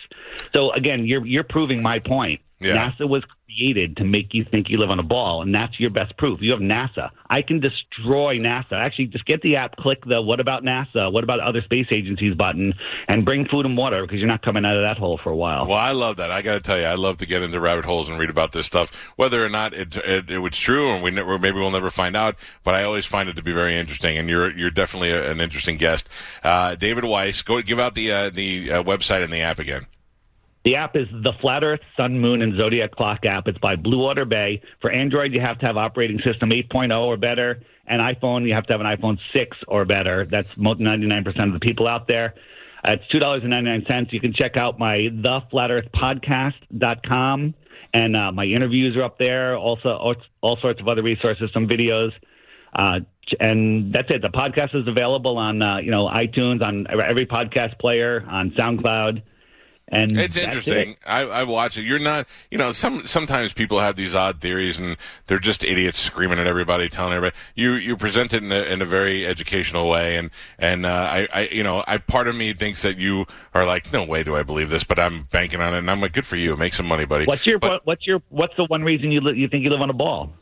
So 0.52 0.72
again, 0.72 1.06
you're 1.06 1.26
you're 1.26 1.42
proving 1.42 1.80
my 1.80 2.00
point. 2.00 2.42
Yeah. 2.60 2.76
NASA 2.76 3.08
was 3.08 3.24
created 3.56 3.96
to 3.96 4.04
make 4.04 4.32
you 4.32 4.44
think 4.50 4.68
you 4.68 4.78
live 4.78 4.90
on 4.90 4.98
a 4.98 5.02
ball, 5.02 5.42
and 5.42 5.54
that's 5.54 5.78
your 5.78 5.90
best 5.90 6.16
proof. 6.16 6.40
You 6.42 6.52
have 6.52 6.60
NASA. 6.60 7.10
I 7.28 7.42
can 7.42 7.60
destroy 7.60 8.38
NASA. 8.38 8.72
Actually, 8.72 9.06
just 9.06 9.24
get 9.26 9.42
the 9.42 9.56
app, 9.56 9.76
click 9.76 10.04
the 10.04 10.20
"What 10.20 10.40
about 10.40 10.62
NASA? 10.62 11.10
What 11.12 11.24
about 11.24 11.40
other 11.40 11.62
space 11.62 11.86
agencies?" 11.90 12.34
button, 12.34 12.74
and 13.08 13.24
bring 13.24 13.46
food 13.46 13.66
and 13.66 13.76
water 13.76 14.02
because 14.02 14.18
you're 14.18 14.28
not 14.28 14.42
coming 14.42 14.64
out 14.64 14.76
of 14.76 14.82
that 14.82 14.98
hole 14.98 15.18
for 15.22 15.30
a 15.30 15.36
while. 15.36 15.66
Well, 15.66 15.78
I 15.78 15.92
love 15.92 16.16
that. 16.16 16.30
I 16.30 16.42
got 16.42 16.54
to 16.54 16.60
tell 16.60 16.78
you, 16.78 16.84
I 16.84 16.94
love 16.94 17.18
to 17.18 17.26
get 17.26 17.42
into 17.42 17.60
rabbit 17.60 17.84
holes 17.84 18.08
and 18.08 18.18
read 18.18 18.30
about 18.30 18.52
this 18.52 18.66
stuff, 18.66 18.92
whether 19.16 19.44
or 19.44 19.48
not 19.48 19.74
it 19.74 19.96
it, 19.96 20.30
it 20.30 20.38
was 20.38 20.56
true, 20.56 20.90
and 20.90 21.02
we 21.02 21.10
maybe 21.10 21.58
we'll 21.58 21.70
never 21.70 21.90
find 21.90 22.16
out. 22.16 22.36
But 22.64 22.74
I 22.74 22.84
always 22.84 23.06
find 23.06 23.28
it 23.28 23.36
to 23.36 23.42
be 23.42 23.52
very 23.52 23.76
interesting, 23.76 24.18
and 24.18 24.28
you're 24.28 24.50
you're 24.56 24.70
definitely 24.70 25.10
a, 25.10 25.30
an 25.30 25.40
interesting 25.40 25.76
guest, 25.76 26.08
uh, 26.42 26.74
David 26.74 27.04
Weiss. 27.04 27.42
Go 27.42 27.60
give 27.62 27.78
out 27.78 27.94
the 27.94 28.12
uh, 28.12 28.30
the 28.30 28.72
uh, 28.72 28.82
website 28.82 29.22
and 29.24 29.32
the 29.32 29.40
app 29.40 29.58
again. 29.58 29.86
The 30.64 30.76
app 30.76 30.96
is 30.96 31.08
the 31.10 31.32
Flat 31.40 31.64
Earth, 31.64 31.80
Sun, 31.96 32.20
Moon, 32.20 32.42
and 32.42 32.56
Zodiac 32.56 32.92
Clock 32.92 33.26
app. 33.26 33.48
It's 33.48 33.58
by 33.58 33.74
Blue 33.74 33.98
Water 33.98 34.24
Bay. 34.24 34.62
For 34.80 34.92
Android, 34.92 35.32
you 35.32 35.40
have 35.40 35.58
to 35.58 35.66
have 35.66 35.76
operating 35.76 36.20
system 36.24 36.50
8.0 36.50 36.96
or 37.00 37.16
better. 37.16 37.60
And 37.88 38.00
iPhone, 38.00 38.46
you 38.46 38.54
have 38.54 38.66
to 38.66 38.72
have 38.72 38.80
an 38.80 38.86
iPhone 38.86 39.18
6 39.32 39.56
or 39.66 39.84
better. 39.84 40.24
That's 40.30 40.46
99% 40.56 41.26
of 41.46 41.52
the 41.52 41.58
people 41.60 41.88
out 41.88 42.06
there. 42.06 42.34
It's 42.84 43.02
$2.99. 43.12 44.12
You 44.12 44.20
can 44.20 44.32
check 44.32 44.56
out 44.56 44.78
my 44.78 45.08
theflatearthpodcast.com. 45.12 47.54
And 47.94 48.16
uh, 48.16 48.32
my 48.32 48.44
interviews 48.44 48.96
are 48.96 49.02
up 49.02 49.18
there. 49.18 49.54
Also, 49.56 49.90
all, 49.90 50.14
all 50.40 50.56
sorts 50.62 50.80
of 50.80 50.88
other 50.88 51.02
resources, 51.02 51.50
some 51.52 51.66
videos. 51.66 52.10
Uh, 52.74 53.00
and 53.38 53.92
that's 53.92 54.08
it. 54.10 54.22
The 54.22 54.28
podcast 54.28 54.74
is 54.74 54.88
available 54.88 55.36
on, 55.38 55.60
uh, 55.60 55.76
you 55.78 55.90
know, 55.90 56.06
iTunes, 56.06 56.62
on 56.62 56.86
every 56.88 57.26
podcast 57.26 57.78
player, 57.78 58.24
on 58.28 58.52
SoundCloud. 58.52 59.22
And 59.88 60.18
it's 60.18 60.38
interesting. 60.38 60.90
It. 60.90 60.98
I, 61.04 61.20
I 61.22 61.42
watch 61.44 61.76
it. 61.76 61.82
You're 61.82 61.98
not, 61.98 62.26
you 62.50 62.56
know, 62.56 62.72
some 62.72 63.06
sometimes 63.06 63.52
people 63.52 63.78
have 63.78 63.94
these 63.94 64.14
odd 64.14 64.40
theories 64.40 64.78
and 64.78 64.96
they're 65.26 65.38
just 65.38 65.64
idiots 65.64 65.98
screaming 65.98 66.38
at 66.38 66.46
everybody, 66.46 66.88
telling 66.88 67.12
everybody. 67.12 67.36
You 67.54 67.74
you 67.74 67.96
present 67.96 68.32
it 68.32 68.42
in 68.42 68.52
a, 68.52 68.62
in 68.62 68.80
a 68.80 68.86
very 68.86 69.26
educational 69.26 69.90
way, 69.90 70.16
and 70.16 70.30
and 70.58 70.86
uh, 70.86 70.88
I, 70.88 71.28
I 71.34 71.48
you 71.48 71.62
know 71.62 71.84
I 71.86 71.98
part 71.98 72.26
of 72.26 72.34
me 72.34 72.54
thinks 72.54 72.82
that 72.82 72.96
you 72.96 73.26
are 73.52 73.66
like, 73.66 73.92
no 73.92 74.04
way 74.04 74.22
do 74.22 74.34
I 74.34 74.42
believe 74.42 74.70
this, 74.70 74.82
but 74.82 74.98
I'm 74.98 75.24
banking 75.24 75.60
on 75.60 75.74
it, 75.74 75.78
and 75.78 75.90
I'm 75.90 76.00
like, 76.00 76.14
good 76.14 76.26
for 76.26 76.36
you, 76.36 76.56
make 76.56 76.72
some 76.72 76.86
money, 76.86 77.04
buddy. 77.04 77.26
What's 77.26 77.46
your 77.46 77.58
but, 77.58 77.84
what's 77.84 78.06
your 78.06 78.22
what's 78.30 78.56
the 78.56 78.64
one 78.64 78.82
reason 78.84 79.12
you 79.12 79.20
li- 79.20 79.38
you 79.38 79.48
think 79.48 79.62
you 79.62 79.70
live 79.70 79.82
on 79.82 79.90
a 79.90 79.94
ball? 79.94 80.32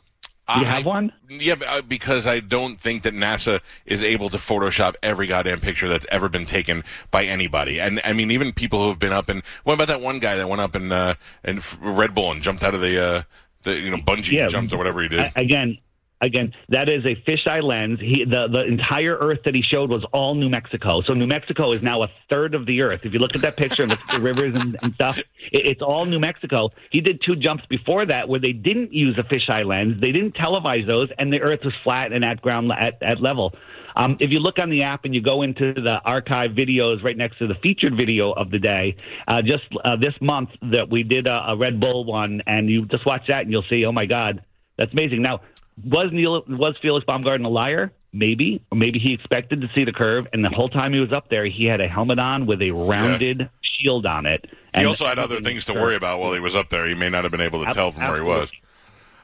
You 0.59 0.65
have 0.65 0.85
one? 0.85 1.11
Yeah, 1.29 1.55
uh, 1.67 1.81
because 1.81 2.27
I 2.27 2.39
don't 2.39 2.79
think 2.79 3.03
that 3.03 3.13
NASA 3.13 3.61
is 3.85 4.03
able 4.03 4.29
to 4.29 4.37
Photoshop 4.37 4.95
every 5.01 5.27
goddamn 5.27 5.61
picture 5.61 5.87
that's 5.87 6.05
ever 6.09 6.29
been 6.29 6.45
taken 6.45 6.83
by 7.09 7.25
anybody. 7.25 7.79
And 7.79 8.01
I 8.03 8.13
mean, 8.13 8.31
even 8.31 8.51
people 8.51 8.81
who 8.83 8.89
have 8.89 8.99
been 8.99 9.13
up 9.13 9.29
and 9.29 9.43
what 9.63 9.73
about 9.73 9.87
that 9.87 10.01
one 10.01 10.19
guy 10.19 10.35
that 10.35 10.49
went 10.49 10.61
up 10.61 10.75
in 10.75 10.91
uh, 10.91 11.15
in 11.43 11.61
Red 11.79 12.13
Bull 12.13 12.31
and 12.31 12.41
jumped 12.41 12.63
out 12.63 12.73
of 12.73 12.81
the 12.81 13.03
uh, 13.03 13.23
the 13.63 13.77
you 13.77 13.91
know 13.91 13.97
bungee 13.97 14.33
yeah, 14.33 14.47
jumped 14.47 14.73
or 14.73 14.77
whatever 14.77 15.01
he 15.01 15.07
did? 15.07 15.31
Again, 15.35 15.77
again, 16.21 16.53
that 16.69 16.87
is 16.87 17.03
a 17.05 17.15
fisheye 17.15 17.63
lens. 17.63 17.99
He, 17.99 18.23
the, 18.23 18.47
the 18.47 18.63
entire 18.63 19.17
Earth 19.17 19.39
that 19.45 19.55
he 19.55 19.61
showed 19.61 19.89
was 19.89 20.03
all 20.13 20.35
New 20.35 20.49
Mexico. 20.49 21.01
So 21.01 21.13
New 21.13 21.27
Mexico 21.27 21.71
is 21.71 21.81
now 21.81 22.03
a 22.03 22.09
third 22.29 22.53
of 22.53 22.65
the 22.65 22.81
Earth. 22.81 23.05
If 23.05 23.13
you 23.13 23.19
look 23.19 23.35
at 23.35 23.41
that 23.41 23.57
picture 23.57 23.83
and 23.83 23.91
the 23.91 24.19
rivers 24.19 24.55
and, 24.55 24.77
and 24.81 24.93
stuff, 24.93 25.17
it, 25.17 25.25
it's 25.51 25.81
all 25.81 26.05
New 26.05 26.19
Mexico. 26.19 26.69
He 26.91 27.01
did 27.01 27.21
two 27.21 27.35
jumps 27.35 27.65
before 27.65 28.05
that 28.05 28.29
where 28.29 28.39
they 28.39 28.53
didn't 28.53 28.93
use 28.93 29.17
a 29.17 29.23
fisheye 29.23 29.65
lens. 29.65 29.99
They 29.99 30.11
didn't 30.11 30.35
televise 30.35 30.85
those, 30.85 31.09
and 31.17 31.33
the 31.33 31.41
Earth 31.41 31.61
was 31.63 31.73
flat 31.83 32.13
and 32.13 32.23
at 32.23 32.41
ground 32.41 32.71
at, 32.71 33.01
at 33.01 33.21
level. 33.21 33.53
Um, 33.95 34.15
if 34.19 34.31
you 34.31 34.39
look 34.39 34.57
on 34.59 34.69
the 34.69 34.83
app 34.83 35.03
and 35.05 35.13
you 35.13 35.21
go 35.21 35.41
into 35.41 35.73
the 35.73 35.99
archive 36.05 36.51
videos 36.51 37.03
right 37.03 37.17
next 37.17 37.39
to 37.39 37.47
the 37.47 37.55
featured 37.55 37.97
video 37.97 38.31
of 38.31 38.49
the 38.49 38.59
day, 38.59 38.95
uh, 39.27 39.41
just 39.41 39.63
uh, 39.83 39.95
this 39.97 40.13
month 40.21 40.49
that 40.71 40.89
we 40.89 41.03
did 41.03 41.27
a, 41.27 41.49
a 41.49 41.57
Red 41.57 41.79
Bull 41.79 42.05
one, 42.05 42.41
and 42.47 42.69
you 42.69 42.85
just 42.85 43.05
watch 43.05 43.23
that 43.27 43.41
and 43.41 43.51
you'll 43.51 43.65
see, 43.69 43.83
oh 43.85 43.91
my 43.91 44.05
God, 44.05 44.43
that's 44.77 44.93
amazing. 44.93 45.21
Now, 45.21 45.41
was 45.83 46.09
Neil 46.11 46.43
was 46.47 46.75
Felix 46.81 47.05
Baumgartner 47.05 47.47
a 47.47 47.51
liar? 47.51 47.91
Maybe, 48.13 48.61
or 48.69 48.77
maybe 48.77 48.99
he 48.99 49.13
expected 49.13 49.61
to 49.61 49.69
see 49.73 49.85
the 49.85 49.93
curve, 49.93 50.27
and 50.33 50.43
the 50.43 50.49
whole 50.49 50.67
time 50.67 50.91
he 50.91 50.99
was 50.99 51.13
up 51.13 51.29
there, 51.29 51.45
he 51.45 51.63
had 51.63 51.79
a 51.79 51.87
helmet 51.87 52.19
on 52.19 52.45
with 52.45 52.61
a 52.61 52.71
rounded 52.71 53.39
yeah. 53.39 53.47
shield 53.61 54.05
on 54.05 54.25
it. 54.25 54.49
he 54.75 54.83
also 54.83 55.05
had 55.05 55.17
other 55.17 55.39
things 55.39 55.63
to 55.65 55.73
worry 55.73 55.95
about 55.95 56.19
while 56.19 56.33
he 56.33 56.41
was 56.41 56.53
up 56.53 56.69
there. 56.69 56.85
He 56.87 56.93
may 56.93 57.09
not 57.09 57.23
have 57.23 57.31
been 57.31 57.39
able 57.39 57.63
to 57.63 57.71
tell 57.71 57.91
from 57.91 58.03
where 58.03 58.17
he 58.17 58.23
was. 58.23 58.51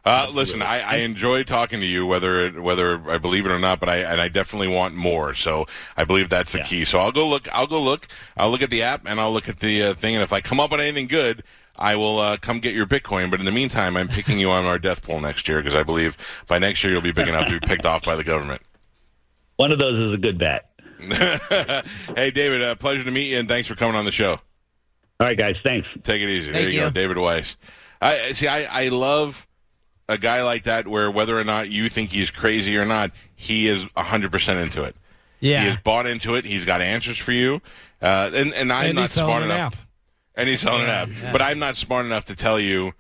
Uh, 0.08 0.30
listen, 0.32 0.62
I, 0.62 0.80
I 0.80 0.96
enjoy 0.98 1.44
talking 1.44 1.82
to 1.82 1.86
you, 1.86 2.06
whether 2.06 2.46
it, 2.46 2.62
whether 2.62 3.12
I 3.12 3.18
believe 3.18 3.46
it 3.46 3.52
or 3.52 3.60
not, 3.60 3.82
but 3.82 3.90
I 3.90 3.98
and 3.98 4.22
I 4.22 4.30
definitely 4.30 4.70
want 4.70 4.96
more. 4.96 5.34
So 5.34 5.68
I 5.98 6.06
believe 6.06 6.30
that's 6.30 6.54
the 6.54 6.60
Yeah. 6.60 6.64
key. 6.64 6.86
So 6.86 7.00
I'll 7.00 7.12
go 7.12 7.28
look. 7.28 7.54
I'll 7.54 7.68
go 7.68 7.82
look. 7.82 8.08
I'll 8.38 8.50
look 8.50 8.62
at 8.62 8.70
the 8.70 8.84
app 8.84 9.02
and 9.06 9.20
I'll 9.20 9.34
look 9.34 9.50
at 9.50 9.60
the 9.60 9.84
uh, 9.84 9.94
thing. 9.96 10.16
And 10.16 10.24
if 10.24 10.32
I 10.32 10.40
come 10.40 10.62
up 10.62 10.72
with 10.72 10.80
anything 10.80 11.08
good, 11.08 11.44
I 11.78 11.96
will 11.96 12.20
uh, 12.20 12.38
come 12.38 12.60
get 12.60 12.74
your 12.74 12.86
Bitcoin. 12.86 13.30
But 13.30 13.40
in 13.40 13.46
the 13.46 13.52
meantime, 13.52 13.96
I'm 13.98 14.08
picking 14.08 14.40
you 14.40 14.50
on 14.50 14.66
our 14.66 14.80
death 14.80 15.02
pool 15.02 15.20
next 15.20 15.48
year 15.48 15.58
because 15.60 15.76
I 15.76 15.84
believe 15.84 16.18
by 16.48 16.60
next 16.60 16.84
year 16.84 16.94
you'll 16.94 17.02
be 17.02 17.12
big 17.12 17.28
enough 17.28 17.46
to 17.48 17.60
be 17.60 17.68
picked 17.68 17.86
off 17.86 18.04
by 18.04 18.16
the 18.16 18.24
government. 18.24 18.62
One 19.58 19.72
of 19.72 19.80
those 19.80 20.08
is 20.10 20.14
a 20.14 20.18
good 20.18 20.38
bet. 20.38 20.70
hey, 22.16 22.32
David, 22.32 22.62
uh, 22.64 22.76
pleasure 22.76 23.04
to 23.04 23.12
meet 23.12 23.30
you, 23.30 23.38
and 23.40 23.48
thanks 23.48 23.68
for 23.68 23.76
coming 23.76 23.96
on 23.96 24.06
the 24.06 24.12
show. 24.12 24.40
All 25.20 25.28
right, 25.28 25.38
guys. 25.38 25.56
Thanks. 25.64 25.88
Take 26.04 26.22
it 26.22 26.30
easy. 26.30 26.52
Thank 26.52 26.66
there 26.66 26.70
you, 26.70 26.80
go. 26.82 26.90
David 26.90 27.18
Weiss. 27.18 27.56
I 28.02 28.34
see. 28.34 28.48
I, 28.48 28.86
I 28.86 28.88
love 28.90 29.48
a 30.08 30.18
guy 30.18 30.44
like 30.44 30.64
that, 30.64 30.88
where 30.88 31.10
whether 31.10 31.38
or 31.38 31.44
not 31.44 31.70
you 31.70 31.90
think 31.90 32.12
he's 32.12 32.30
crazy 32.30 32.78
or 32.78 32.86
not, 32.86 33.12
he 33.36 33.68
is 33.68 33.86
hundred 33.96 34.32
percent 34.32 34.60
into 34.60 34.84
it. 34.84 34.96
Yeah. 35.40 35.64
He 35.64 35.70
is 35.70 35.78
bought 35.78 36.08
into 36.08 36.36
it. 36.36 36.46
He's 36.46 36.66
got 36.66 36.82
answers 36.82 37.18
for 37.18 37.32
you. 37.32 37.62
Uh, 38.02 38.30
and 38.34 38.54
and 38.54 38.72
I'm 38.72 38.88
and 38.88 38.96
not 38.96 39.02
he's 39.02 39.12
selling 39.12 39.32
smart 39.32 39.44
an 39.44 39.52
enough. 39.52 39.74
app. 39.74 39.87
And 40.38 40.48
he's 40.48 40.62
selling 40.62 40.84
Yeah, 40.84 41.04
an 41.04 41.10
app. 41.12 41.22
yeah. 41.24 41.32
But 41.34 41.42
I'm 41.42 41.60
not 41.60 41.76
smart 41.76 42.06
enough 42.06 42.24
to 42.26 42.36
tell 42.36 42.60
you 42.60 42.94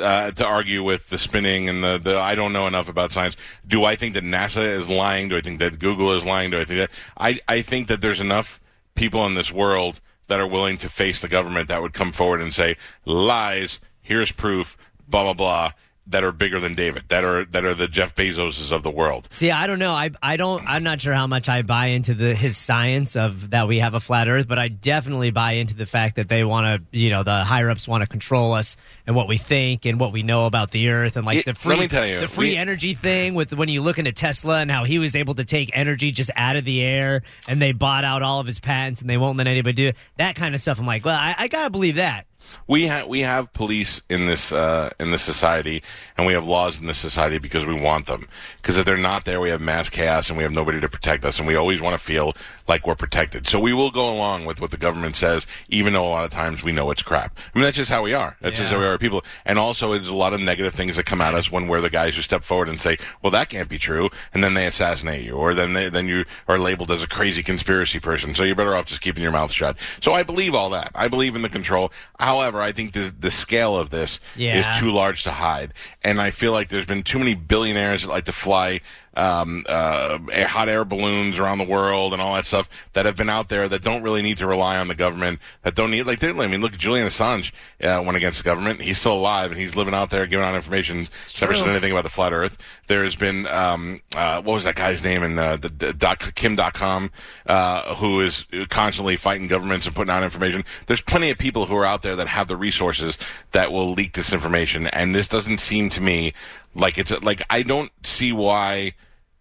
uh, 0.00 0.30
to 0.32 0.44
argue 0.46 0.82
with 0.82 1.08
the 1.10 1.18
spinning 1.18 1.68
and 1.68 1.84
the, 1.84 1.98
the 1.98 2.18
I 2.18 2.34
don't 2.34 2.52
know 2.52 2.66
enough 2.66 2.88
about 2.88 3.12
science. 3.12 3.36
Do 3.66 3.84
I 3.84 3.96
think 3.96 4.14
that 4.14 4.24
NASA 4.24 4.62
is 4.64 4.88
lying? 4.88 5.28
Do 5.28 5.36
I 5.36 5.40
think 5.40 5.58
that 5.58 5.78
Google 5.78 6.12
is 6.14 6.24
lying? 6.24 6.50
Do 6.50 6.60
I 6.60 6.64
think 6.64 6.78
that 6.78 6.90
I 7.16 7.40
I 7.48 7.60
think 7.62 7.88
that 7.88 8.00
there's 8.00 8.20
enough 8.20 8.58
people 8.94 9.26
in 9.26 9.34
this 9.34 9.52
world 9.52 10.00
that 10.28 10.40
are 10.40 10.46
willing 10.46 10.78
to 10.78 10.88
face 10.88 11.20
the 11.20 11.28
government 11.28 11.68
that 11.68 11.82
would 11.82 11.92
come 11.92 12.12
forward 12.12 12.40
and 12.40 12.54
say 12.54 12.76
lies. 13.04 13.80
Here's 14.00 14.32
proof. 14.32 14.76
Blah 15.08 15.24
blah 15.24 15.34
blah. 15.34 15.72
That 16.10 16.24
are 16.24 16.32
bigger 16.32 16.58
than 16.60 16.74
David. 16.74 17.04
That 17.08 17.24
are 17.24 17.44
that 17.46 17.64
are 17.64 17.74
the 17.74 17.86
Jeff 17.88 18.14
Bezoses 18.14 18.72
of 18.72 18.82
the 18.82 18.90
world. 18.90 19.28
See, 19.30 19.50
I 19.50 19.66
don't 19.66 19.78
know. 19.78 19.92
I 19.92 20.10
I 20.22 20.36
don't. 20.36 20.66
I'm 20.68 20.82
not 20.82 21.00
sure 21.00 21.14
how 21.14 21.26
much 21.26 21.48
I 21.48 21.62
buy 21.62 21.86
into 21.86 22.14
the 22.14 22.34
his 22.34 22.56
science 22.56 23.16
of 23.16 23.50
that 23.50 23.68
we 23.68 23.78
have 23.78 23.94
a 23.94 24.00
flat 24.00 24.28
Earth, 24.28 24.48
but 24.48 24.58
I 24.58 24.68
definitely 24.68 25.30
buy 25.30 25.52
into 25.52 25.74
the 25.74 25.86
fact 25.86 26.16
that 26.16 26.28
they 26.28 26.42
want 26.44 26.84
to, 26.92 26.98
you 26.98 27.10
know, 27.10 27.22
the 27.22 27.44
higher 27.44 27.70
ups 27.70 27.86
want 27.86 28.02
to 28.02 28.06
control 28.08 28.52
us 28.52 28.76
and 29.06 29.14
what 29.16 29.28
we 29.28 29.36
think 29.38 29.84
and 29.86 30.00
what 30.00 30.12
we 30.12 30.22
know 30.22 30.46
about 30.46 30.70
the 30.72 30.88
Earth 30.90 31.16
and 31.16 31.24
like 31.24 31.36
Yeah, 31.46 31.52
the 31.52 31.54
free 31.54 31.70
let 31.76 31.78
me 31.80 31.88
tell 31.88 32.06
you, 32.06 32.20
the 32.20 32.28
free 32.28 32.50
we- 32.50 32.56
energy 32.56 32.94
thing 32.94 33.34
with 33.34 33.52
when 33.54 33.68
you 33.68 33.80
look 33.80 33.98
into 33.98 34.12
Tesla 34.12 34.58
and 34.60 34.70
how 34.70 34.84
he 34.84 34.98
was 34.98 35.14
able 35.14 35.34
to 35.36 35.44
take 35.44 35.70
energy 35.74 36.10
just 36.12 36.30
out 36.36 36.56
of 36.56 36.64
the 36.64 36.82
air 36.82 37.22
and 37.46 37.62
they 37.62 37.72
bought 37.72 38.04
out 38.04 38.22
all 38.22 38.40
of 38.40 38.46
his 38.46 38.58
patents 38.58 39.00
and 39.00 39.08
they 39.08 39.16
won't 39.16 39.38
let 39.38 39.46
anybody 39.46 39.72
do 39.74 39.86
it. 39.88 39.96
That 40.16 40.34
kind 40.34 40.54
of 40.54 40.60
stuff. 40.60 40.78
I'm 40.80 40.86
like, 40.86 41.04
well, 41.04 41.16
I, 41.16 41.34
I 41.38 41.48
gotta 41.48 41.70
believe 41.70 41.94
that. 41.96 42.26
We 42.66 42.86
have 42.86 43.06
we 43.06 43.20
have 43.20 43.52
police 43.52 44.02
in 44.08 44.26
this 44.26 44.52
uh, 44.52 44.90
in 44.98 45.10
this 45.10 45.22
society, 45.22 45.82
and 46.16 46.26
we 46.26 46.32
have 46.32 46.44
laws 46.44 46.78
in 46.78 46.86
this 46.86 46.98
society 46.98 47.38
because 47.38 47.66
we 47.66 47.74
want 47.74 48.06
them. 48.06 48.28
Because 48.56 48.76
if 48.76 48.84
they're 48.84 48.96
not 48.96 49.24
there, 49.24 49.40
we 49.40 49.50
have 49.50 49.60
mass 49.60 49.88
chaos, 49.88 50.28
and 50.28 50.36
we 50.36 50.44
have 50.44 50.52
nobody 50.52 50.80
to 50.80 50.88
protect 50.88 51.24
us, 51.24 51.38
and 51.38 51.46
we 51.46 51.56
always 51.56 51.80
want 51.80 51.98
to 51.98 52.04
feel 52.04 52.34
like 52.70 52.86
we're 52.86 52.94
protected. 52.94 53.46
So 53.48 53.58
we 53.60 53.74
will 53.74 53.90
go 53.90 54.10
along 54.10 54.46
with 54.46 54.60
what 54.60 54.70
the 54.70 54.76
government 54.78 55.16
says, 55.16 55.46
even 55.68 55.92
though 55.92 56.06
a 56.06 56.08
lot 56.08 56.24
of 56.24 56.30
times 56.30 56.62
we 56.62 56.70
know 56.72 56.90
it's 56.90 57.02
crap. 57.02 57.36
I 57.54 57.58
mean, 57.58 57.64
that's 57.64 57.76
just 57.76 57.90
how 57.90 58.02
we 58.02 58.14
are. 58.14 58.36
That's 58.40 58.56
just 58.58 58.72
how 58.72 58.78
we 58.78 58.86
are 58.86 58.96
people. 58.96 59.24
And 59.44 59.58
also, 59.58 59.92
there's 59.92 60.08
a 60.08 60.14
lot 60.14 60.32
of 60.32 60.40
negative 60.40 60.72
things 60.72 60.96
that 60.96 61.04
come 61.04 61.20
at 61.20 61.34
us 61.34 61.50
when 61.50 61.66
we're 61.66 61.80
the 61.82 61.90
guys 61.90 62.14
who 62.16 62.22
step 62.22 62.42
forward 62.44 62.68
and 62.68 62.80
say, 62.80 62.96
"Well, 63.20 63.32
that 63.32 63.48
can't 63.50 63.68
be 63.68 63.76
true," 63.76 64.08
and 64.32 64.42
then 64.42 64.54
they 64.54 64.66
assassinate 64.66 65.24
you, 65.24 65.34
or 65.34 65.52
then 65.52 65.72
they, 65.72 65.88
then 65.90 66.06
you 66.06 66.24
are 66.48 66.58
labeled 66.58 66.90
as 66.92 67.02
a 67.02 67.08
crazy 67.08 67.42
conspiracy 67.42 67.98
person. 68.00 68.34
So 68.34 68.44
you're 68.44 68.54
better 68.54 68.74
off 68.76 68.86
just 68.86 69.00
keeping 69.02 69.22
your 69.22 69.32
mouth 69.32 69.50
shut. 69.52 69.76
So 70.00 70.12
I 70.12 70.22
believe 70.22 70.54
all 70.54 70.70
that. 70.70 70.92
I 70.94 71.08
believe 71.08 71.34
in 71.34 71.42
the 71.42 71.48
control. 71.48 71.90
However, 72.20 72.62
I 72.62 72.70
think 72.72 72.92
the 72.92 73.12
the 73.18 73.30
scale 73.32 73.76
of 73.76 73.90
this 73.90 74.20
Yeah. 74.36 74.58
is 74.60 74.78
too 74.78 74.92
large 74.92 75.24
to 75.24 75.32
hide, 75.32 75.74
and 76.04 76.20
I 76.20 76.30
feel 76.30 76.52
like 76.52 76.68
there's 76.68 76.86
been 76.86 77.02
too 77.02 77.18
many 77.18 77.34
billionaires 77.34 78.02
that 78.02 78.10
like 78.10 78.26
to 78.26 78.32
fly 78.32 78.80
um, 79.14 79.64
uh, 79.68 80.18
hot 80.46 80.68
air 80.68 80.84
balloons 80.84 81.38
around 81.38 81.58
the 81.58 81.64
world 81.64 82.12
and 82.12 82.22
all 82.22 82.34
that 82.34 82.46
stuff 82.46 82.68
that 82.92 83.06
have 83.06 83.16
been 83.16 83.30
out 83.30 83.48
there 83.48 83.68
that 83.68 83.82
don't 83.82 84.02
really 84.02 84.22
need 84.22 84.38
to 84.38 84.46
rely 84.46 84.76
on 84.78 84.88
the 84.88 84.94
government. 84.94 85.40
That 85.62 85.74
don't 85.74 85.90
need 85.90 86.04
like 86.04 86.20
they, 86.20 86.30
I 86.30 86.46
mean, 86.46 86.60
look, 86.60 86.76
Julian 86.76 87.06
Assange 87.06 87.52
uh, 87.82 88.02
went 88.02 88.16
against 88.16 88.38
the 88.38 88.44
government. 88.44 88.80
He's 88.80 88.98
still 88.98 89.14
alive 89.14 89.50
and 89.50 89.60
he's 89.60 89.76
living 89.76 89.94
out 89.94 90.10
there 90.10 90.26
giving 90.26 90.44
out 90.44 90.54
information. 90.54 91.08
Never 91.40 91.54
said 91.54 91.68
anything 91.68 91.92
about 91.92 92.04
the 92.04 92.10
flat 92.10 92.32
Earth. 92.32 92.56
There's 92.86 93.16
been 93.16 93.46
um, 93.46 94.00
uh, 94.14 94.42
what 94.42 94.54
was 94.54 94.64
that 94.64 94.76
guy's 94.76 95.02
name 95.02 95.22
in 95.22 95.38
uh, 95.38 95.56
the, 95.56 95.68
the 95.68 95.92
dot, 95.92 96.34
Kim 96.34 96.56
Dotcom 96.56 97.10
uh, 97.46 97.94
who 97.96 98.20
is 98.20 98.46
constantly 98.68 99.16
fighting 99.16 99.48
governments 99.48 99.86
and 99.86 99.94
putting 99.94 100.10
out 100.10 100.22
information. 100.22 100.64
There's 100.86 101.00
plenty 101.00 101.30
of 101.30 101.38
people 101.38 101.66
who 101.66 101.76
are 101.76 101.84
out 101.84 102.02
there 102.02 102.16
that 102.16 102.28
have 102.28 102.48
the 102.48 102.56
resources 102.56 103.18
that 103.52 103.72
will 103.72 103.92
leak 103.92 104.12
this 104.12 104.32
information, 104.32 104.86
and 104.88 105.14
this 105.14 105.28
doesn't 105.28 105.58
seem 105.58 105.90
to 105.90 106.00
me 106.00 106.32
like 106.74 106.98
it's 106.98 107.10
like 107.22 107.42
I 107.50 107.62
don't 107.62 107.90
see 108.04 108.32
why 108.32 108.94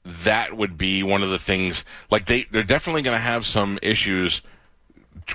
that 0.04 0.56
would 0.56 0.78
be 0.78 1.04
one 1.04 1.24
of 1.24 1.30
the 1.30 1.40
things. 1.40 1.86
Like 2.10 2.26
they 2.26 2.48
they're 2.52 2.64
definitely 2.64 3.02
going 3.02 3.16
to 3.16 3.22
have 3.22 3.46
some 3.46 3.80
issues 3.82 4.42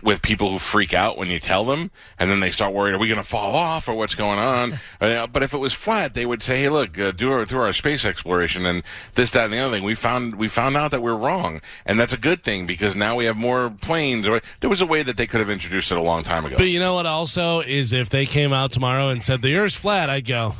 with 0.02 0.22
people 0.22 0.50
who 0.50 0.58
freak 0.58 0.92
out 0.92 1.16
when 1.16 1.28
you 1.28 1.38
tell 1.38 1.64
them, 1.64 1.90
and 2.18 2.28
then 2.28 2.40
they 2.40 2.50
start 2.50 2.72
worrying, 2.72 2.96
are 2.96 2.98
we 2.98 3.06
going 3.06 3.20
to 3.20 3.26
fall 3.26 3.54
off 3.54 3.88
or 3.88 3.94
what's 3.94 4.14
going 4.14 4.38
on? 4.38 4.80
Uh, 5.00 5.26
but 5.26 5.42
if 5.42 5.52
it 5.52 5.58
was 5.58 5.74
flat, 5.74 6.14
they 6.14 6.24
would 6.24 6.42
say, 6.42 6.62
hey, 6.62 6.68
look, 6.70 6.98
uh, 6.98 7.10
do 7.10 7.30
our, 7.30 7.44
through 7.44 7.60
our 7.60 7.74
space 7.74 8.06
exploration 8.06 8.64
and 8.64 8.82
this, 9.16 9.30
that, 9.32 9.44
and 9.44 9.52
the 9.52 9.58
other 9.58 9.74
thing, 9.74 9.82
we 9.84 9.94
found 9.94 10.36
we 10.36 10.48
found 10.48 10.76
out 10.78 10.92
that 10.92 11.02
we're 11.02 11.16
wrong, 11.16 11.60
and 11.84 12.00
that's 12.00 12.14
a 12.14 12.16
good 12.16 12.42
thing 12.42 12.64
because 12.64 12.96
now 12.96 13.14
we 13.14 13.26
have 13.26 13.36
more 13.36 13.68
planes. 13.82 14.26
Or 14.26 14.40
there 14.60 14.70
was 14.70 14.80
a 14.80 14.86
way 14.86 15.02
that 15.02 15.18
they 15.18 15.26
could 15.26 15.40
have 15.40 15.50
introduced 15.50 15.92
it 15.92 15.98
a 15.98 16.02
long 16.02 16.22
time 16.22 16.46
ago. 16.46 16.56
But 16.56 16.68
you 16.68 16.80
know 16.80 16.94
what? 16.94 17.04
Also, 17.04 17.60
is 17.60 17.92
if 17.92 18.08
they 18.08 18.24
came 18.24 18.52
out 18.52 18.72
tomorrow 18.72 19.10
and 19.10 19.22
said 19.22 19.42
the 19.42 19.56
Earth's 19.56 19.76
flat, 19.76 20.08
I'd 20.08 20.24
go. 20.26 20.54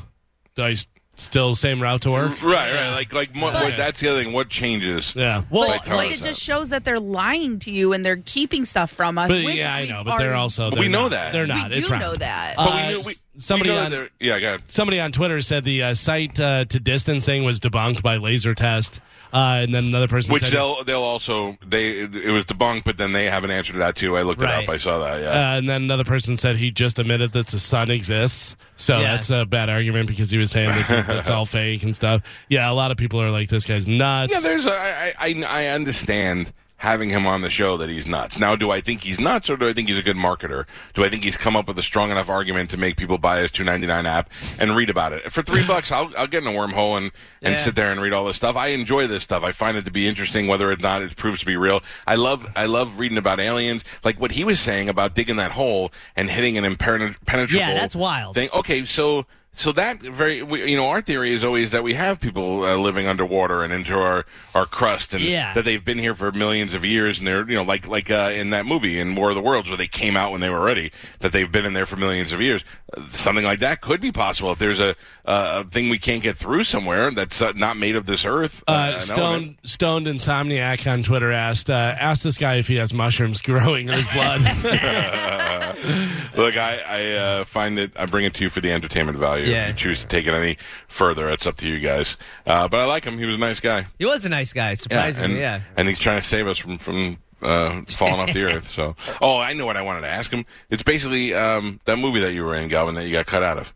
S- 0.58 0.86
still 1.16 1.54
same 1.54 1.80
route 1.82 2.02
to 2.02 2.10
work? 2.10 2.42
Right, 2.42 2.72
right. 2.72 2.90
Like, 2.90 3.12
like 3.12 3.34
what, 3.36 3.54
what, 3.54 3.76
that's 3.76 4.00
the 4.00 4.08
other 4.08 4.22
thing. 4.22 4.32
What 4.32 4.48
changes? 4.48 5.14
Yeah. 5.14 5.44
Well, 5.50 5.68
Like 5.68 5.84
how 5.84 5.96
like 5.96 6.12
it's 6.12 6.22
it 6.22 6.28
just 6.28 6.40
up. 6.42 6.44
shows 6.56 6.68
that 6.70 6.84
they're 6.84 7.00
lying 7.00 7.58
to 7.60 7.70
you 7.70 7.92
and 7.92 8.04
they're 8.04 8.22
keeping 8.24 8.64
stuff 8.64 8.90
from 8.90 9.18
us. 9.18 9.28
But 9.30 9.44
which 9.44 9.56
yeah, 9.56 9.74
I 9.74 9.80
we've 9.82 9.90
know. 9.90 10.02
But 10.04 10.16
they're 10.18 10.26
already- 10.28 10.40
also. 10.40 10.70
They're 10.70 10.80
we 10.80 10.88
know 10.88 11.02
not. 11.02 11.10
that. 11.12 11.32
they're 11.32 11.46
not. 11.46 11.70
We 11.70 11.78
it's 11.78 11.86
do 11.86 11.92
right. 11.92 12.00
know 12.00 12.16
that. 12.16 12.54
Uh, 12.58 12.64
But 12.64 12.74
we 12.88 12.94
knew, 12.94 13.00
we, 13.06 13.14
somebody 13.38 13.70
on- 13.70 14.08
yeah, 14.20 14.38
go 14.40 14.46
ahead. 14.48 14.62
Somebody 14.68 15.00
on 15.00 15.12
Twitter 15.12 15.40
said 15.40 15.64
the 15.64 15.82
uh, 15.82 15.94
sight 15.94 16.38
uh, 16.40 16.64
to 16.66 16.80
distance 16.80 17.24
thing 17.24 17.44
was 17.44 17.60
debunked 17.60 18.02
by 18.02 18.16
laser 18.16 18.54
test, 18.54 19.00
uh, 19.32 19.58
and 19.62 19.74
then 19.74 19.84
another 19.86 20.08
person 20.08 20.32
Which 20.32 20.44
said, 20.44 20.52
they'll 20.52 20.84
they'll 20.84 21.02
also 21.02 21.56
they 21.66 22.00
it 22.00 22.32
was 22.32 22.44
debunked, 22.44 22.84
but 22.84 22.96
then 22.96 23.12
they 23.12 23.24
have 23.26 23.44
an 23.44 23.50
answer 23.50 23.72
to 23.72 23.78
that 23.80 23.96
too. 23.96 24.16
I 24.16 24.22
looked 24.22 24.42
it 24.42 24.48
up. 24.48 24.68
I 24.68 24.76
saw 24.76 24.98
that. 25.00 25.22
Yeah. 25.22 25.30
Uh, 25.30 25.58
and 25.58 25.68
then 25.68 25.82
another 25.82 26.04
person 26.04 26.36
said 26.36 26.56
he 26.56 26.70
just 26.70 26.98
admitted 26.98 27.32
that 27.32 27.48
the 27.48 27.58
sun 27.58 27.90
exists. 27.90 28.56
So 28.76 28.98
Yeah. 29.00 29.16
that's 29.16 29.30
a 29.30 29.44
bad 29.44 29.68
argument 29.70 30.08
because 30.08 30.30
he 30.30 30.38
was 30.38 30.50
saying 30.50 30.70
that 30.70 30.88
that's 31.06 31.30
all 31.30 31.44
fake 31.46 31.82
and 31.82 31.94
stuff. 31.94 32.22
Yeah, 32.48 32.70
a 32.70 32.74
lot 32.74 32.90
of 32.90 32.96
people 32.96 33.20
are 33.20 33.30
like, 33.30 33.48
this 33.48 33.64
guy's 33.66 33.86
nuts. 33.86 34.32
yeah, 34.32 34.40
there's 34.40 34.66
a, 34.66 34.72
I, 34.72 35.12
I 35.18 35.44
I 35.48 35.66
understand 35.68 36.52
having 36.84 37.08
him 37.08 37.26
on 37.26 37.40
the 37.40 37.50
show 37.50 37.76
that 37.78 37.88
he's 37.90 38.06
nuts. 38.06 38.38
Now, 38.38 38.54
do 38.54 38.70
I 38.70 38.80
think 38.80 39.00
he's 39.00 39.18
nuts 39.18 39.50
or 39.50 39.56
do 39.56 39.66
I 39.68 39.72
think 39.72 39.88
he's 39.88 39.98
a 39.98 40.02
good 40.02 40.14
marketer? 40.16 40.66
Do 40.94 41.02
I 41.02 41.08
think 41.08 41.24
he's 41.24 41.36
come 41.36 41.56
up 41.56 41.66
with 41.66 41.78
a 41.78 41.82
strong 41.82 42.10
enough 42.12 42.28
argument 42.28 42.70
to 42.70 42.76
make 42.76 42.96
people 42.96 43.18
buy 43.18 43.40
his 43.40 43.50
two 43.50 43.64
ninety 43.64 43.86
nine 43.88 44.06
app 44.06 44.30
and 44.60 44.76
read 44.76 44.90
about 44.90 45.12
it 45.12 45.32
for 45.32 45.42
three 45.42 45.66
bucks? 45.66 45.90
I'll 45.90 46.12
I'll 46.16 46.28
get 46.28 46.44
in 46.44 46.48
a 46.48 46.56
wormhole 46.56 46.96
and 46.96 47.10
and 47.42 47.54
Yeah. 47.54 47.64
sit 47.64 47.74
there 47.74 47.90
and 47.90 48.00
read 48.00 48.12
all 48.12 48.24
this 48.24 48.36
stuff. 48.36 48.54
I 48.56 48.68
enjoy 48.68 49.06
this 49.08 49.24
stuff. 49.24 49.42
I 49.42 49.50
find 49.52 49.76
it 49.76 49.84
to 49.86 49.90
be 49.90 50.06
interesting, 50.06 50.46
whether 50.46 50.70
or 50.70 50.76
not 50.76 51.02
it 51.02 51.16
proves 51.16 51.40
to 51.40 51.46
be 51.46 51.56
real. 51.56 51.82
I 52.06 52.14
love 52.14 52.46
I 52.54 52.66
love 52.66 52.98
reading 53.00 53.18
about 53.18 53.40
aliens, 53.40 53.82
like 54.04 54.20
what 54.20 54.30
he 54.32 54.44
was 54.44 54.60
saying 54.60 54.88
about 54.88 55.14
digging 55.14 55.36
that 55.36 55.50
hole 55.52 55.92
and 56.14 56.30
hitting 56.30 56.56
an 56.58 56.64
impenetrable. 56.64 57.48
Yeah, 57.58 57.74
that's 57.74 57.96
wild. 57.96 58.34
Thing. 58.36 58.48
Okay, 58.54 58.84
so. 58.84 59.26
So 59.56 59.70
that 59.72 60.00
very, 60.00 60.42
we, 60.42 60.68
you 60.68 60.76
know, 60.76 60.88
our 60.88 61.00
theory 61.00 61.32
is 61.32 61.44
always 61.44 61.70
that 61.70 61.84
we 61.84 61.94
have 61.94 62.18
people 62.20 62.64
uh, 62.64 62.74
living 62.76 63.06
underwater 63.06 63.62
and 63.62 63.72
into 63.72 63.94
our, 63.94 64.26
our 64.52 64.66
crust, 64.66 65.14
and 65.14 65.22
Yeah. 65.22 65.54
that 65.54 65.64
they've 65.64 65.84
been 65.84 65.98
here 65.98 66.14
for 66.14 66.32
millions 66.32 66.74
of 66.74 66.84
years, 66.84 67.18
and 67.18 67.26
they're, 67.26 67.48
you 67.48 67.54
know, 67.54 67.62
like 67.62 67.86
like 67.86 68.10
uh, 68.10 68.32
in 68.34 68.50
that 68.50 68.66
movie 68.66 68.98
in 68.98 69.14
War 69.14 69.28
of 69.28 69.36
the 69.36 69.40
Worlds 69.40 69.70
where 69.70 69.76
they 69.78 69.86
came 69.86 70.16
out 70.16 70.32
when 70.32 70.40
they 70.40 70.50
were 70.50 70.60
ready, 70.60 70.90
that 71.20 71.30
they've 71.30 71.50
been 71.50 71.64
in 71.64 71.72
there 71.72 71.86
for 71.86 71.94
millions 71.96 72.32
of 72.32 72.40
years. 72.40 72.64
Uh, 72.96 73.06
something 73.10 73.44
like 73.44 73.60
that 73.60 73.80
could 73.80 74.00
be 74.00 74.10
possible 74.10 74.50
if 74.50 74.58
there's 74.58 74.80
a, 74.80 74.96
uh, 75.24 75.64
a 75.66 75.70
thing 75.70 75.88
we 75.88 75.98
can't 75.98 76.22
get 76.22 76.36
through 76.36 76.64
somewhere 76.64 77.10
that's 77.10 77.40
uh, 77.40 77.52
not 77.56 77.76
made 77.76 77.96
of 77.96 78.06
this 78.06 78.24
earth. 78.24 78.62
Uh, 78.68 78.92
an. 78.94 79.00
Stoned, 79.00 79.56
Stoned 79.64 80.06
Insomniac 80.06 80.90
on 80.90 81.02
Twitter 81.02 81.32
asked, 81.32 81.70
uh, 81.70 81.72
ask 81.98 82.22
this 82.22 82.36
guy 82.38 82.56
if 82.56 82.68
he 82.68 82.76
has 82.76 82.92
mushrooms 82.92 83.40
growing 83.42 83.88
in 83.88 83.94
his 83.94 84.08
blood. 84.08 84.40
Look, 86.36 86.56
I, 86.56 86.78
I 86.86 87.12
uh, 87.12 87.44
find 87.44 87.78
it. 87.78 87.92
I 87.96 88.06
bring 88.06 88.24
it 88.24 88.34
to 88.34 88.44
you 88.44 88.50
for 88.50 88.60
the 88.60 88.72
entertainment 88.72 89.18
value. 89.18 89.46
Yeah. 89.50 89.62
If 89.62 89.68
you 89.68 89.74
choose 89.74 90.00
to 90.02 90.06
take 90.06 90.26
it 90.26 90.34
any 90.34 90.58
further, 90.88 91.28
it's 91.28 91.46
up 91.46 91.56
to 91.58 91.68
you 91.68 91.78
guys. 91.80 92.16
Uh, 92.46 92.68
but 92.68 92.80
I 92.80 92.84
like 92.84 93.04
him. 93.04 93.18
He 93.18 93.26
was 93.26 93.36
a 93.36 93.38
nice 93.38 93.60
guy. 93.60 93.86
He 93.98 94.04
was 94.04 94.24
a 94.24 94.28
nice 94.28 94.52
guy, 94.52 94.74
surprisingly. 94.74 95.32
and, 95.32 95.40
Yeah. 95.40 95.60
and 95.76 95.88
he's 95.88 95.98
trying 95.98 96.20
to 96.20 96.26
save 96.26 96.46
us 96.46 96.58
from 96.58 96.78
from 96.78 97.18
uh, 97.42 97.82
falling 97.88 98.20
off 98.20 98.32
the 98.32 98.42
earth. 98.44 98.70
So, 98.70 98.96
oh, 99.20 99.38
I 99.38 99.52
know 99.52 99.66
what 99.66 99.76
I 99.76 99.82
wanted 99.82 100.02
to 100.02 100.08
ask 100.08 100.30
him. 100.30 100.44
It's 100.70 100.82
basically 100.82 101.34
um, 101.34 101.80
that 101.84 101.98
movie 101.98 102.20
that 102.20 102.32
you 102.32 102.42
were 102.44 102.54
in, 102.54 102.68
Galvin, 102.68 102.94
that 102.96 103.04
you 103.06 103.12
got 103.12 103.26
cut 103.26 103.42
out 103.42 103.58
of. 103.58 103.72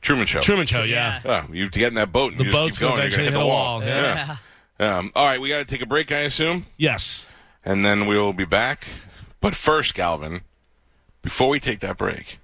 Truman 0.00 0.26
Show. 0.26 0.40
Truman 0.40 0.66
Show, 0.66 0.82
yeah. 0.82 1.20
Yeah. 1.24 1.44
Oh, 1.48 1.52
you 1.52 1.68
get 1.68 1.88
in 1.88 1.94
that 1.94 2.10
boat 2.12 2.32
and 2.32 2.40
The 2.40 2.44
you 2.44 2.50
just 2.50 2.58
boat's 2.60 2.78
keep 2.78 2.88
going. 2.88 2.92
gonna 2.98 3.02
You're 3.02 3.10
gonna 3.10 3.22
hit 3.24 3.28
eventually 3.28 3.30
the 3.32 3.38
hit 3.38 3.44
a 3.44 3.46
wall. 3.46 3.80
wall, 3.80 3.84
yeah. 3.86 4.36
Yeah. 4.78 4.98
Um, 4.98 5.12
all 5.14 5.26
right, 5.26 5.40
we 5.40 5.48
got 5.50 5.58
to 5.58 5.64
take 5.66 5.82
a 5.82 5.86
break, 5.86 6.10
I 6.10 6.20
assume, 6.20 6.64
Yes. 6.78 7.26
and 7.64 7.84
then 7.84 8.06
we 8.06 8.16
will 8.18 8.32
be 8.32 8.46
back. 8.46 8.86
But 9.42 9.54
first, 9.54 9.94
Galvin, 9.94 10.40
before 11.20 11.48
we 11.50 11.60
take 11.60 11.80
that 11.80 11.98
break, 11.98 12.38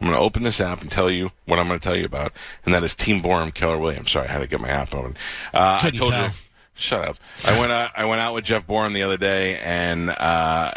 I'm 0.00 0.06
I'm 0.06 0.12
going 0.12 0.20
to 0.20 0.24
open 0.24 0.42
this 0.44 0.60
app 0.60 0.82
and 0.82 0.90
tell 0.92 1.10
you 1.10 1.32
what 1.46 1.58
I'm 1.58 1.66
going 1.66 1.80
to 1.80 1.82
tell 1.84 1.96
you 1.96 2.04
about, 2.04 2.32
and 2.64 2.72
that 2.74 2.84
is 2.84 2.94
Team 2.94 3.20
Borham 3.22 3.52
Keller 3.52 3.78
Williams. 3.78 4.12
Sorry, 4.12 4.28
I 4.28 4.32
had 4.32 4.38
to 4.40 4.46
get 4.46 4.60
my 4.60 4.68
app 4.68 4.94
open. 4.94 5.16
Uh, 5.52 5.78
I 5.78 5.84
Couldn't 5.86 5.98
told 5.98 6.12
tell. 6.12 6.30
Shut 6.76 7.06
up. 7.08 7.16
I 7.44 7.58
went 7.58 7.70
out, 7.70 7.92
I 7.96 8.04
went 8.04 8.20
out 8.20 8.34
with 8.34 8.44
Jeff 8.44 8.66
Borham 8.66 8.94
the 8.94 9.04
other 9.04 9.16
day, 9.16 9.58
and 9.58 10.10
uh, 10.10 10.72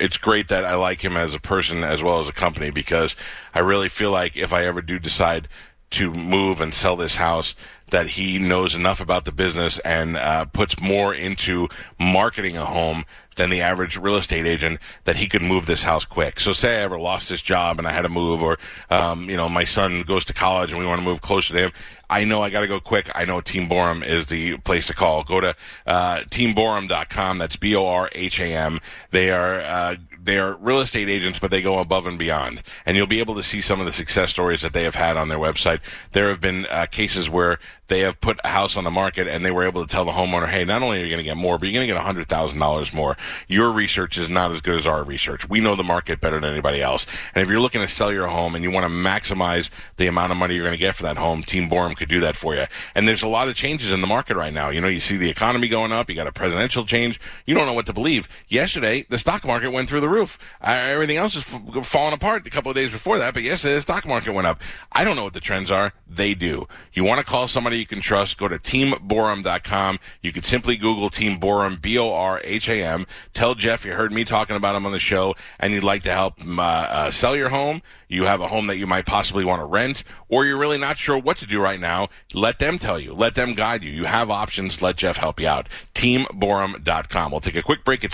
it's 0.00 0.16
great 0.16 0.48
that 0.48 0.64
I 0.64 0.76
like 0.76 1.04
him 1.04 1.14
as 1.14 1.34
a 1.34 1.40
person 1.40 1.84
as 1.84 2.02
well 2.02 2.18
as 2.20 2.28
a 2.28 2.32
company 2.32 2.70
because 2.70 3.14
I 3.54 3.60
really 3.60 3.90
feel 3.90 4.10
like 4.10 4.34
if 4.36 4.52
I 4.52 4.64
ever 4.64 4.80
do 4.80 4.98
decide 4.98 5.48
to 5.90 6.10
move 6.10 6.62
and 6.62 6.72
sell 6.72 6.96
this 6.96 7.16
house, 7.16 7.54
that 7.92 8.08
he 8.08 8.38
knows 8.38 8.74
enough 8.74 9.00
about 9.00 9.24
the 9.24 9.32
business 9.32 9.78
and 9.80 10.16
uh, 10.16 10.46
puts 10.46 10.80
more 10.80 11.14
into 11.14 11.68
marketing 11.98 12.56
a 12.56 12.64
home 12.64 13.04
than 13.36 13.50
the 13.50 13.60
average 13.60 13.96
real 13.96 14.16
estate 14.16 14.46
agent 14.46 14.78
that 15.04 15.16
he 15.16 15.26
could 15.26 15.42
move 15.42 15.66
this 15.66 15.82
house 15.82 16.04
quick. 16.04 16.40
So 16.40 16.52
say 16.52 16.78
I 16.78 16.82
ever 16.82 16.98
lost 16.98 17.28
this 17.28 17.40
job 17.40 17.78
and 17.78 17.86
I 17.86 17.92
had 17.92 18.02
to 18.02 18.08
move 18.08 18.42
or, 18.42 18.58
um, 18.90 19.30
you 19.30 19.36
know, 19.36 19.48
my 19.48 19.64
son 19.64 20.02
goes 20.02 20.24
to 20.26 20.34
college 20.34 20.70
and 20.70 20.78
we 20.78 20.86
want 20.86 21.00
to 21.00 21.04
move 21.04 21.20
closer 21.20 21.54
to 21.54 21.60
him. 21.60 21.72
I 22.10 22.24
know 22.24 22.42
I 22.42 22.50
got 22.50 22.60
to 22.60 22.66
go 22.66 22.78
quick. 22.78 23.10
I 23.14 23.24
know 23.24 23.40
Team 23.40 23.68
Borham 23.68 24.04
is 24.04 24.26
the 24.26 24.58
place 24.58 24.86
to 24.88 24.94
call. 24.94 25.24
Go 25.24 25.40
to 25.40 25.56
uh, 25.86 26.18
teamborham.com. 26.30 27.38
That's 27.38 27.56
B 27.56 27.74
O 27.74 27.86
R 27.86 28.10
H 28.12 28.38
A 28.38 28.54
M. 28.54 28.80
They 29.12 29.30
are 29.30 29.62
uh, 29.62 29.96
they 30.22 30.38
are 30.38 30.54
real 30.56 30.80
estate 30.80 31.08
agents, 31.08 31.38
but 31.38 31.50
they 31.50 31.62
go 31.62 31.78
above 31.78 32.06
and 32.06 32.18
beyond. 32.18 32.62
And 32.84 32.96
you'll 32.96 33.06
be 33.06 33.20
able 33.20 33.34
to 33.36 33.42
see 33.42 33.62
some 33.62 33.80
of 33.80 33.86
the 33.86 33.92
success 33.92 34.30
stories 34.30 34.60
that 34.60 34.74
they 34.74 34.84
have 34.84 34.94
had 34.94 35.16
on 35.16 35.28
their 35.28 35.38
website. 35.38 35.80
There 36.12 36.28
have 36.28 36.40
been 36.40 36.66
uh, 36.66 36.86
cases 36.90 37.30
where 37.30 37.58
they 37.88 38.00
have 38.00 38.20
put 38.20 38.40
a 38.44 38.48
house 38.48 38.76
on 38.76 38.84
the 38.84 38.90
market 38.90 39.26
and 39.28 39.44
they 39.44 39.50
were 39.50 39.64
able 39.64 39.84
to 39.84 39.90
tell 39.90 40.04
the 40.04 40.12
homeowner, 40.12 40.48
hey, 40.48 40.64
not 40.64 40.82
only 40.82 41.00
are 41.00 41.04
you 41.04 41.10
going 41.10 41.18
to 41.18 41.24
get 41.24 41.36
more, 41.36 41.58
but 41.58 41.68
you're 41.68 41.84
going 41.84 41.86
to 41.86 41.92
get 41.92 42.26
$100,000 42.26 42.94
more. 42.94 43.16
Your 43.48 43.70
research 43.70 44.16
is 44.16 44.28
not 44.28 44.52
as 44.52 44.60
good 44.60 44.78
as 44.78 44.86
our 44.86 45.02
research. 45.02 45.48
We 45.48 45.60
know 45.60 45.74
the 45.74 45.84
market 45.84 46.20
better 46.20 46.40
than 46.40 46.50
anybody 46.50 46.80
else. 46.80 47.06
And 47.34 47.42
if 47.42 47.50
you're 47.50 47.60
looking 47.60 47.80
to 47.80 47.88
sell 47.88 48.12
your 48.12 48.28
home 48.28 48.54
and 48.54 48.64
you 48.64 48.70
want 48.70 48.84
to 48.84 48.90
maximize 48.90 49.68
the 49.96 50.06
amount 50.06 50.32
of 50.32 50.38
money 50.38 50.54
you're 50.54 50.64
going 50.64 50.76
to 50.76 50.80
get 50.80 50.94
for 50.94 51.02
that 51.02 51.16
home, 51.16 51.42
Team 51.42 51.68
Borham 51.68 51.94
could 51.94 52.08
do 52.08 52.20
that 52.20 52.36
for 52.36 52.54
you. 52.54 52.64
And 52.94 53.06
there's 53.06 53.22
a 53.22 53.28
lot 53.28 53.48
of 53.48 53.54
changes 53.54 53.92
in 53.92 54.00
the 54.00 54.06
market 54.06 54.36
right 54.36 54.54
now. 54.54 54.70
You 54.70 54.80
know, 54.80 54.88
you 54.88 55.00
see 55.00 55.16
the 55.16 55.28
economy 55.28 55.68
going 55.68 55.92
up, 55.92 56.08
you 56.08 56.14
got 56.14 56.26
a 56.26 56.32
presidential 56.32 56.84
change. 56.84 57.20
You 57.46 57.54
don't 57.54 57.66
know 57.66 57.74
what 57.74 57.86
to 57.86 57.92
believe. 57.92 58.28
Yesterday, 58.48 59.04
the 59.08 59.18
stock 59.18 59.44
market 59.44 59.70
went 59.70 59.88
through 59.88 60.00
the 60.00 60.08
roof. 60.08 60.38
Uh, 60.62 60.70
everything 60.70 61.16
else 61.16 61.36
is 61.36 61.44
falling 61.44 62.14
apart 62.14 62.46
a 62.46 62.50
couple 62.50 62.70
of 62.70 62.76
days 62.76 62.90
before 62.90 63.18
that, 63.18 63.34
but 63.34 63.42
yesterday 63.42 63.74
the 63.74 63.80
stock 63.80 64.06
market 64.06 64.32
went 64.32 64.46
up. 64.46 64.60
I 64.92 65.04
don't 65.04 65.16
know 65.16 65.24
what 65.24 65.34
the 65.34 65.40
trends 65.40 65.70
are. 65.70 65.92
They 66.08 66.34
do. 66.34 66.68
You 66.92 67.04
want 67.04 67.18
to 67.18 67.24
call 67.24 67.48
somebody 67.48 67.71
you 67.76 67.86
can 67.86 68.00
trust, 68.00 68.38
go 68.38 68.48
to 68.48 68.58
teamborham.com. 68.58 69.98
You 70.20 70.32
can 70.32 70.42
simply 70.42 70.76
Google 70.76 71.10
Team 71.10 71.38
Borham, 71.38 71.80
B 71.80 71.98
O 71.98 72.12
R 72.12 72.40
H 72.44 72.68
A 72.68 72.82
M. 72.84 73.06
Tell 73.34 73.54
Jeff 73.54 73.84
you 73.84 73.92
heard 73.92 74.12
me 74.12 74.24
talking 74.24 74.56
about 74.56 74.74
him 74.74 74.86
on 74.86 74.92
the 74.92 74.98
show 74.98 75.34
and 75.58 75.72
you'd 75.72 75.84
like 75.84 76.02
to 76.04 76.12
help 76.12 76.40
him, 76.40 76.58
uh, 76.58 76.62
uh, 76.62 77.10
sell 77.10 77.36
your 77.36 77.48
home. 77.48 77.82
You 78.08 78.24
have 78.24 78.42
a 78.42 78.48
home 78.48 78.66
that 78.66 78.76
you 78.76 78.86
might 78.86 79.06
possibly 79.06 79.42
want 79.42 79.62
to 79.62 79.64
rent, 79.64 80.04
or 80.28 80.44
you're 80.44 80.58
really 80.58 80.76
not 80.76 80.98
sure 80.98 81.16
what 81.16 81.38
to 81.38 81.46
do 81.46 81.58
right 81.58 81.80
now. 81.80 82.08
Let 82.34 82.58
them 82.58 82.78
tell 82.78 83.00
you. 83.00 83.12
Let 83.12 83.34
them 83.34 83.54
guide 83.54 83.82
you. 83.82 83.90
You 83.90 84.04
have 84.04 84.30
options. 84.30 84.82
Let 84.82 84.96
Jeff 84.96 85.16
help 85.16 85.40
you 85.40 85.48
out. 85.48 85.66
Teamborham.com. 85.94 87.30
We'll 87.30 87.40
take 87.40 87.56
a 87.56 87.62
quick 87.62 87.84
break. 87.84 88.04
It's 88.04 88.10